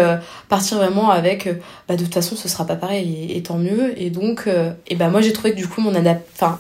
partir 0.50 0.78
vraiment 0.78 1.10
avec, 1.10 1.50
bah, 1.88 1.96
de 1.96 2.04
toute 2.04 2.14
façon, 2.14 2.36
ce 2.36 2.48
sera 2.48 2.66
pas 2.66 2.76
pareil, 2.76 3.28
et, 3.30 3.44
tant 3.44 3.58
mieux. 3.58 3.94
Et 4.02 4.10
donc, 4.10 4.48
et 4.88 4.96
bah, 4.96 5.10
moi, 5.10 5.22
j'ai 5.22 5.34
trouvé 5.34 5.52
que 5.52 5.58
du 5.58 5.68
coup, 5.68 5.82
mon 5.82 5.94
adap 5.94 6.22
enfin, 6.34 6.60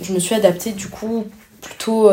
je 0.00 0.12
me 0.12 0.18
suis 0.18 0.34
adaptée 0.34 0.72
du 0.72 0.88
coup 0.88 1.24
plutôt 1.60 2.10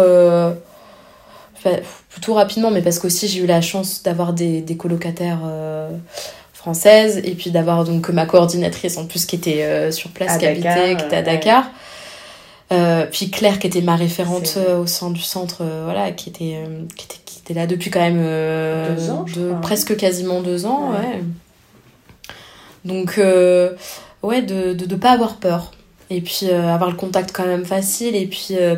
plutôt 2.09 2.33
rapidement, 2.33 2.71
mais 2.71 2.81
parce 2.81 2.99
qu'aussi 2.99 3.27
j'ai 3.27 3.39
eu 3.39 3.45
la 3.45 3.61
chance 3.61 4.03
d'avoir 4.03 4.33
des, 4.33 4.61
des 4.61 4.77
colocataires 4.77 5.41
euh, 5.45 5.89
françaises 6.53 7.21
et 7.23 7.31
puis 7.31 7.51
d'avoir 7.51 7.83
donc 7.83 8.09
ma 8.09 8.25
coordinatrice 8.25 8.97
en 8.97 9.05
plus 9.05 9.25
qui 9.25 9.35
était 9.35 9.63
euh, 9.63 9.91
sur 9.91 10.09
place, 10.11 10.37
qui 10.37 10.45
habitait, 10.45 10.95
qui 10.97 11.05
était 11.05 11.15
à 11.15 11.21
Dakar. 11.21 11.65
Euh, 12.71 13.05
puis 13.11 13.29
Claire 13.29 13.59
qui 13.59 13.67
était 13.67 13.81
ma 13.81 13.95
référente 13.95 14.57
au 14.77 14.87
sein 14.87 15.09
du 15.09 15.21
centre, 15.21 15.63
voilà, 15.83 16.11
qui 16.11 16.29
était, 16.29 16.57
qui 16.95 17.05
était, 17.05 17.20
qui 17.43 17.51
était 17.51 17.59
là 17.59 17.67
depuis 17.67 17.89
quand 17.89 17.99
même 17.99 18.23
deux 18.95 19.09
ans, 19.09 19.25
de, 19.35 19.53
presque 19.61 19.95
quasiment 19.97 20.41
deux 20.41 20.65
ans, 20.65 20.91
ouais. 20.91 21.23
Donc, 22.85 23.17
ouais, 23.17 24.41
de, 24.41 24.73
de, 24.73 24.85
de 24.85 24.95
pas 24.95 25.11
avoir 25.11 25.35
peur. 25.35 25.71
Et 26.09 26.19
puis 26.19 26.49
avoir 26.49 26.89
le 26.89 26.97
contact 26.97 27.31
quand 27.33 27.45
même 27.45 27.63
facile 27.63 28.17
et 28.17 28.27
puis 28.27 28.49
euh, 28.51 28.75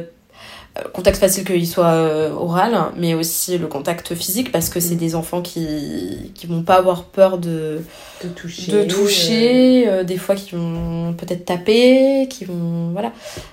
contact 0.92 1.18
facile 1.18 1.44
qu'il 1.44 1.68
soit 1.68 1.94
euh, 1.94 2.32
oral, 2.32 2.76
mais 2.98 3.14
aussi 3.14 3.60
le 3.60 3.68
contact 3.68 4.16
physique 4.16 4.52
parce 4.52 4.70
que 4.70 4.80
c'est 4.80 4.96
mm. 4.96 5.00
des 5.00 5.16
enfants 5.16 5.42
qui 5.42 6.32
qui 6.34 6.48
vont 6.48 6.64
pas 6.64 6.76
avoir 6.76 7.04
peur 7.04 7.38
de 7.38 7.82
de 8.24 8.30
toucher, 8.30 8.72
de 8.72 8.84
toucher 8.86 9.88
euh, 9.88 10.04
des 10.04 10.18
fois 10.18 10.34
qui 10.34 10.56
vont 10.56 11.14
peut-être 11.14 11.46
taper, 11.46 12.28
qui 12.28 12.46
vont 12.46 12.90
voilà. 12.92 13.10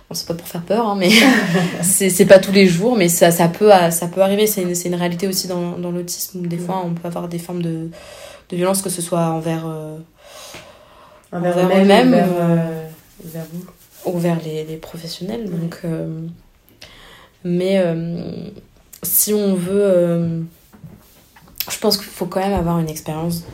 Bon, 0.08 0.14
c'est 0.14 0.26
pas 0.26 0.34
pour 0.34 0.48
faire 0.48 0.62
peur, 0.62 0.86
hein, 0.86 0.96
mais 0.98 1.10
c'est 1.82 2.24
pas 2.24 2.38
tous 2.38 2.52
les 2.52 2.66
jours, 2.66 2.96
mais 2.96 3.08
ça 3.08 3.30
ça 3.30 3.48
peut 3.48 3.70
ça 3.90 4.06
peut 4.06 4.22
arriver. 4.22 4.46
C'est 4.46 4.62
une 4.62 4.74
une 4.86 4.94
réalité 4.94 5.28
aussi 5.28 5.46
dans 5.46 5.76
dans 5.76 5.90
l'autisme. 5.90 6.46
Des 6.46 6.56
mm. 6.56 6.60
fois, 6.60 6.82
on 6.86 6.94
peut 6.94 7.06
avoir 7.06 7.28
des 7.28 7.38
formes 7.38 7.60
de 7.60 7.90
de 8.48 8.56
violence 8.56 8.80
que 8.80 8.90
ce 8.90 9.02
soit 9.02 9.26
envers 9.26 9.66
envers, 11.32 11.58
eux-mêmes, 11.58 12.14
envers, 12.14 13.46
ou 14.06 14.18
vers 14.18 14.38
les, 14.42 14.64
les 14.64 14.76
professionnels. 14.76 15.50
Donc 15.50 15.82
mais 17.44 17.78
euh, 17.78 18.50
si 19.02 19.32
on 19.32 19.54
veut. 19.54 19.82
Euh, 19.82 20.40
je 21.70 21.78
pense 21.78 21.96
qu'il 21.96 22.06
faut 22.06 22.26
quand 22.26 22.40
même 22.40 22.58
avoir 22.58 22.78
une 22.78 22.88
expérience, 22.88 23.44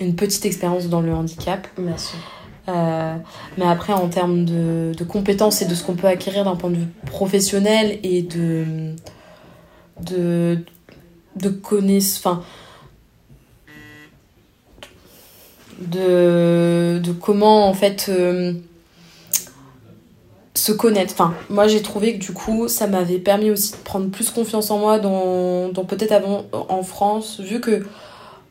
une 0.00 0.16
petite 0.16 0.44
expérience 0.46 0.88
dans 0.88 1.00
le 1.00 1.12
handicap. 1.12 1.68
Bien 1.78 1.96
sûr. 1.96 2.18
Euh, 2.68 3.16
mais 3.56 3.66
après, 3.66 3.92
en 3.92 4.08
termes 4.08 4.44
de, 4.44 4.92
de 4.96 5.04
compétences 5.04 5.62
et 5.62 5.66
de 5.66 5.74
ce 5.74 5.84
qu'on 5.84 5.94
peut 5.94 6.06
acquérir 6.06 6.44
d'un 6.44 6.56
point 6.56 6.70
de 6.70 6.76
vue 6.76 6.88
professionnel 7.06 7.98
et 8.02 8.22
de. 8.22 8.94
de, 10.02 10.58
de 11.36 11.48
connaissances. 11.48 12.18
Enfin. 12.18 12.42
De, 15.80 16.98
de 16.98 17.12
comment, 17.12 17.68
en 17.68 17.72
fait 17.72 18.10
se 20.58 20.72
connaître. 20.72 21.12
Enfin, 21.14 21.34
moi 21.48 21.68
j'ai 21.68 21.82
trouvé 21.82 22.18
que 22.18 22.24
du 22.24 22.32
coup, 22.32 22.68
ça 22.68 22.86
m'avait 22.86 23.18
permis 23.18 23.50
aussi 23.50 23.72
de 23.72 23.78
prendre 23.78 24.10
plus 24.10 24.30
confiance 24.30 24.70
en 24.70 24.78
moi 24.78 24.98
dans, 24.98 25.68
dans 25.68 25.84
peut-être 25.84 26.12
avant 26.12 26.44
en 26.52 26.82
France, 26.82 27.40
vu 27.40 27.60
que 27.60 27.86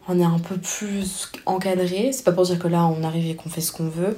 on 0.10 0.20
est 0.20 0.24
un 0.24 0.40
peu 0.40 0.56
plus 0.56 1.30
encadré. 1.46 2.12
C'est 2.14 2.24
pas 2.24 2.32
pour 2.32 2.44
dire 2.44 2.60
que 2.60 2.68
là 2.68 2.86
on 2.86 3.04
arrive 3.04 3.30
et 3.30 3.36
qu'on 3.36 3.50
fait 3.50 3.62
ce 3.62 3.72
qu'on 3.72 3.90
veut, 3.90 4.18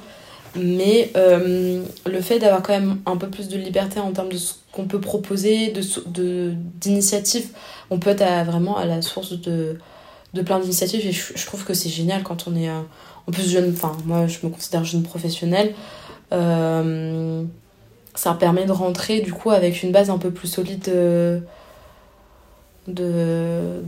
mais 0.55 1.11
euh, 1.17 1.83
le 2.05 2.21
fait 2.21 2.39
d'avoir 2.39 2.61
quand 2.61 2.73
même 2.73 2.99
un 3.05 3.17
peu 3.17 3.27
plus 3.27 3.49
de 3.49 3.57
liberté 3.57 3.99
en 3.99 4.11
termes 4.11 4.29
de 4.29 4.37
ce 4.37 4.53
qu'on 4.71 4.85
peut 4.85 5.01
proposer, 5.01 5.71
de 5.71 6.53
d'initiatives, 6.79 7.49
on 7.89 7.97
peut 7.97 8.11
être 8.11 8.45
vraiment 8.45 8.77
à 8.77 8.85
la 8.85 9.01
source 9.01 9.31
de, 9.41 9.77
de 10.35 10.41
plein 10.43 10.59
d'initiatives 10.59 11.05
et 11.05 11.11
je, 11.11 11.45
trouve 11.45 11.65
que 11.65 11.73
c'est 11.73 11.89
génial 11.89 12.21
quand 12.21 12.47
on 12.47 12.55
est 12.55 12.69
euh, 12.69 12.81
en 13.27 13.31
plus 13.31 13.49
jeune. 13.49 13.73
Enfin, 13.75 13.97
moi 14.05 14.27
je 14.27 14.37
me 14.43 14.51
considère 14.51 14.83
jeune 14.83 15.03
professionnelle. 15.03 15.73
Euh, 16.31 17.43
ça 18.19 18.33
permet 18.33 18.65
de 18.65 18.73
rentrer 18.73 19.21
du 19.21 19.31
coup 19.31 19.49
avec 19.49 19.81
une 19.81 19.93
base 19.93 20.09
un 20.09 20.17
peu 20.17 20.29
plus 20.29 20.49
solide 20.49 20.81
de, 20.83 21.41
de, 22.87 23.81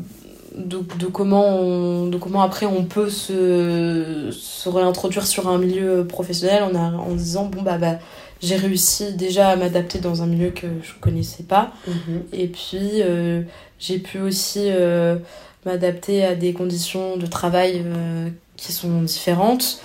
de, 0.55 1.07
comment, 1.07 2.05
de 2.05 2.17
comment 2.17 2.41
après 2.41 2.65
on 2.65 2.85
peut 2.85 3.09
se, 3.09 4.29
se 4.31 4.69
réintroduire 4.69 5.27
sur 5.27 5.49
un 5.49 5.57
milieu 5.57 6.07
professionnel 6.07 6.63
en, 6.63 6.75
a, 6.75 6.93
en 6.97 7.13
disant 7.13 7.47
bon 7.47 7.61
bah, 7.61 7.77
bah 7.77 7.99
j'ai 8.41 8.55
réussi 8.55 9.15
déjà 9.15 9.49
à 9.49 9.57
m'adapter 9.57 9.99
dans 9.99 10.23
un 10.23 10.27
milieu 10.27 10.51
que 10.51 10.67
je 10.81 10.93
connaissais 11.01 11.43
pas 11.43 11.73
mhm. 11.85 12.23
et 12.31 12.47
puis 12.47 13.01
euh, 13.01 13.41
j'ai 13.79 13.99
pu 13.99 14.21
aussi 14.21 14.61
euh, 14.67 15.17
m'adapter 15.65 16.23
à 16.23 16.35
des 16.35 16.53
conditions 16.53 17.17
de 17.17 17.25
travail 17.25 17.83
euh, 17.85 18.29
qui 18.55 18.71
sont 18.71 19.01
différentes 19.01 19.81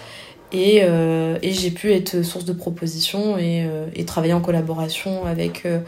et, 0.52 0.80
euh, 0.82 1.38
et 1.42 1.52
j'ai 1.52 1.70
pu 1.70 1.92
être 1.92 2.22
source 2.22 2.44
de 2.44 2.52
propositions 2.52 3.36
et, 3.36 3.64
euh, 3.64 3.86
et 3.94 4.04
travailler 4.04 4.32
en 4.32 4.40
collaboration 4.40 5.26
avec, 5.26 5.66
euh, 5.66 5.80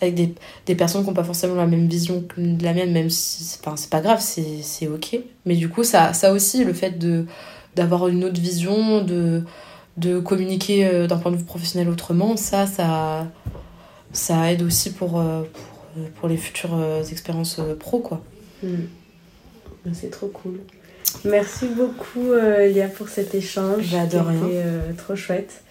avec 0.00 0.14
des, 0.14 0.34
des, 0.66 0.74
personnes 0.74 1.02
qui 1.02 1.08
n'ont 1.08 1.14
pas 1.14 1.24
forcément 1.24 1.54
la 1.54 1.66
même 1.66 1.88
vision 1.88 2.22
que 2.22 2.40
la 2.62 2.74
mienne, 2.74 2.92
même 2.92 3.08
si 3.08 3.44
c'est 3.44 3.62
pas, 3.62 3.74
pas 3.90 4.00
grave, 4.00 4.20
c'est 4.20 4.88
ok. 4.88 5.18
Mais 5.46 5.56
du 5.56 5.68
coup, 5.68 5.82
ça, 5.82 6.12
ça 6.12 6.32
aussi, 6.32 6.64
le 6.64 6.74
fait 6.74 6.98
d'avoir 7.74 8.08
une 8.08 8.24
autre 8.24 8.40
vision, 8.40 9.02
de, 9.02 9.44
de 9.96 10.18
communiquer 10.18 11.06
d'un 11.06 11.16
point 11.16 11.32
de 11.32 11.36
vue 11.36 11.44
professionnel 11.44 11.88
autrement, 11.88 12.36
ça, 12.36 12.66
ça, 12.66 13.26
ça 14.12 14.52
aide 14.52 14.62
aussi 14.62 14.92
pour, 14.92 15.22
pour, 16.16 16.28
les 16.28 16.36
futures 16.36 16.78
expériences 17.10 17.60
pro. 17.80 18.02
Hmm. 18.62 18.84
C'est 19.94 20.10
trop 20.10 20.28
cool. 20.28 20.60
Merci 21.24 21.66
beaucoup, 21.66 22.32
euh, 22.32 22.66
Lia, 22.66 22.88
pour 22.88 23.08
cet 23.08 23.34
échange. 23.34 23.84
J'adore. 23.84 24.26
C'était 24.32 24.62
euh, 24.64 24.92
trop 24.96 25.14
chouette. 25.14 25.62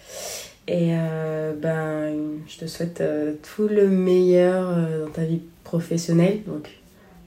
Et 0.68 0.90
euh, 0.92 1.52
ben, 1.60 2.14
je 2.48 2.58
te 2.58 2.66
souhaite 2.66 3.02
tout 3.54 3.68
le 3.68 3.88
meilleur 3.88 4.74
dans 5.04 5.10
ta 5.12 5.24
vie 5.24 5.40
professionnelle. 5.64 6.40
Donc, 6.46 6.68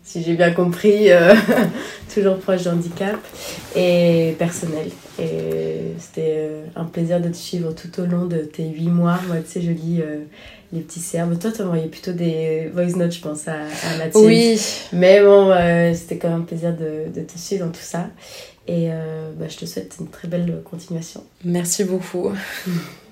si 0.04 0.24
j'ai 0.24 0.36
bien 0.36 0.52
compris, 0.52 1.10
toujours 2.14 2.38
proche 2.38 2.64
du 2.64 2.70
handicap 2.70 3.18
et 3.76 4.36
personnel. 4.40 4.90
Et 5.20 5.94
c'était 6.00 6.50
un 6.76 6.86
plaisir 6.86 7.20
de 7.20 7.30
te 7.30 7.36
suivre 7.36 7.74
tout 7.74 8.00
au 8.02 8.06
long 8.06 8.26
de 8.26 8.38
tes 8.38 8.68
huit 8.70 8.90
mois. 8.90 9.20
Moi, 9.28 9.38
tu 9.38 9.52
sais, 9.52 9.62
je 9.62 9.72
lis 9.72 10.02
les 10.72 10.82
petits 10.82 11.00
serbes. 11.00 11.38
Toi, 11.40 11.52
tu 11.52 11.62
envoyais 11.62 11.88
plutôt 11.88 12.12
des 12.12 12.70
voice 12.74 12.96
notes, 12.96 13.14
je 13.14 13.22
pense, 13.22 13.48
à, 13.48 13.54
à 13.54 13.98
Mathilde. 13.98 14.26
Oui. 14.26 14.60
Mais 14.94 15.22
bon, 15.22 15.52
euh, 15.52 15.94
c'était 15.94 16.18
quand 16.18 16.30
même 16.30 16.42
un 16.42 16.44
plaisir 16.44 16.76
de, 16.76 17.14
de, 17.14 17.26
te 17.26 17.38
suivre 17.38 17.66
dans 17.66 17.72
tout 17.72 17.80
ça. 17.82 18.10
Et 18.68 18.90
euh, 18.90 19.32
bah, 19.38 19.46
je 19.48 19.58
te 19.58 19.66
souhaite 19.66 19.96
une 20.00 20.08
très 20.08 20.28
belle 20.28 20.62
continuation. 20.64 21.24
Merci 21.44 21.84
beaucoup. 21.84 22.32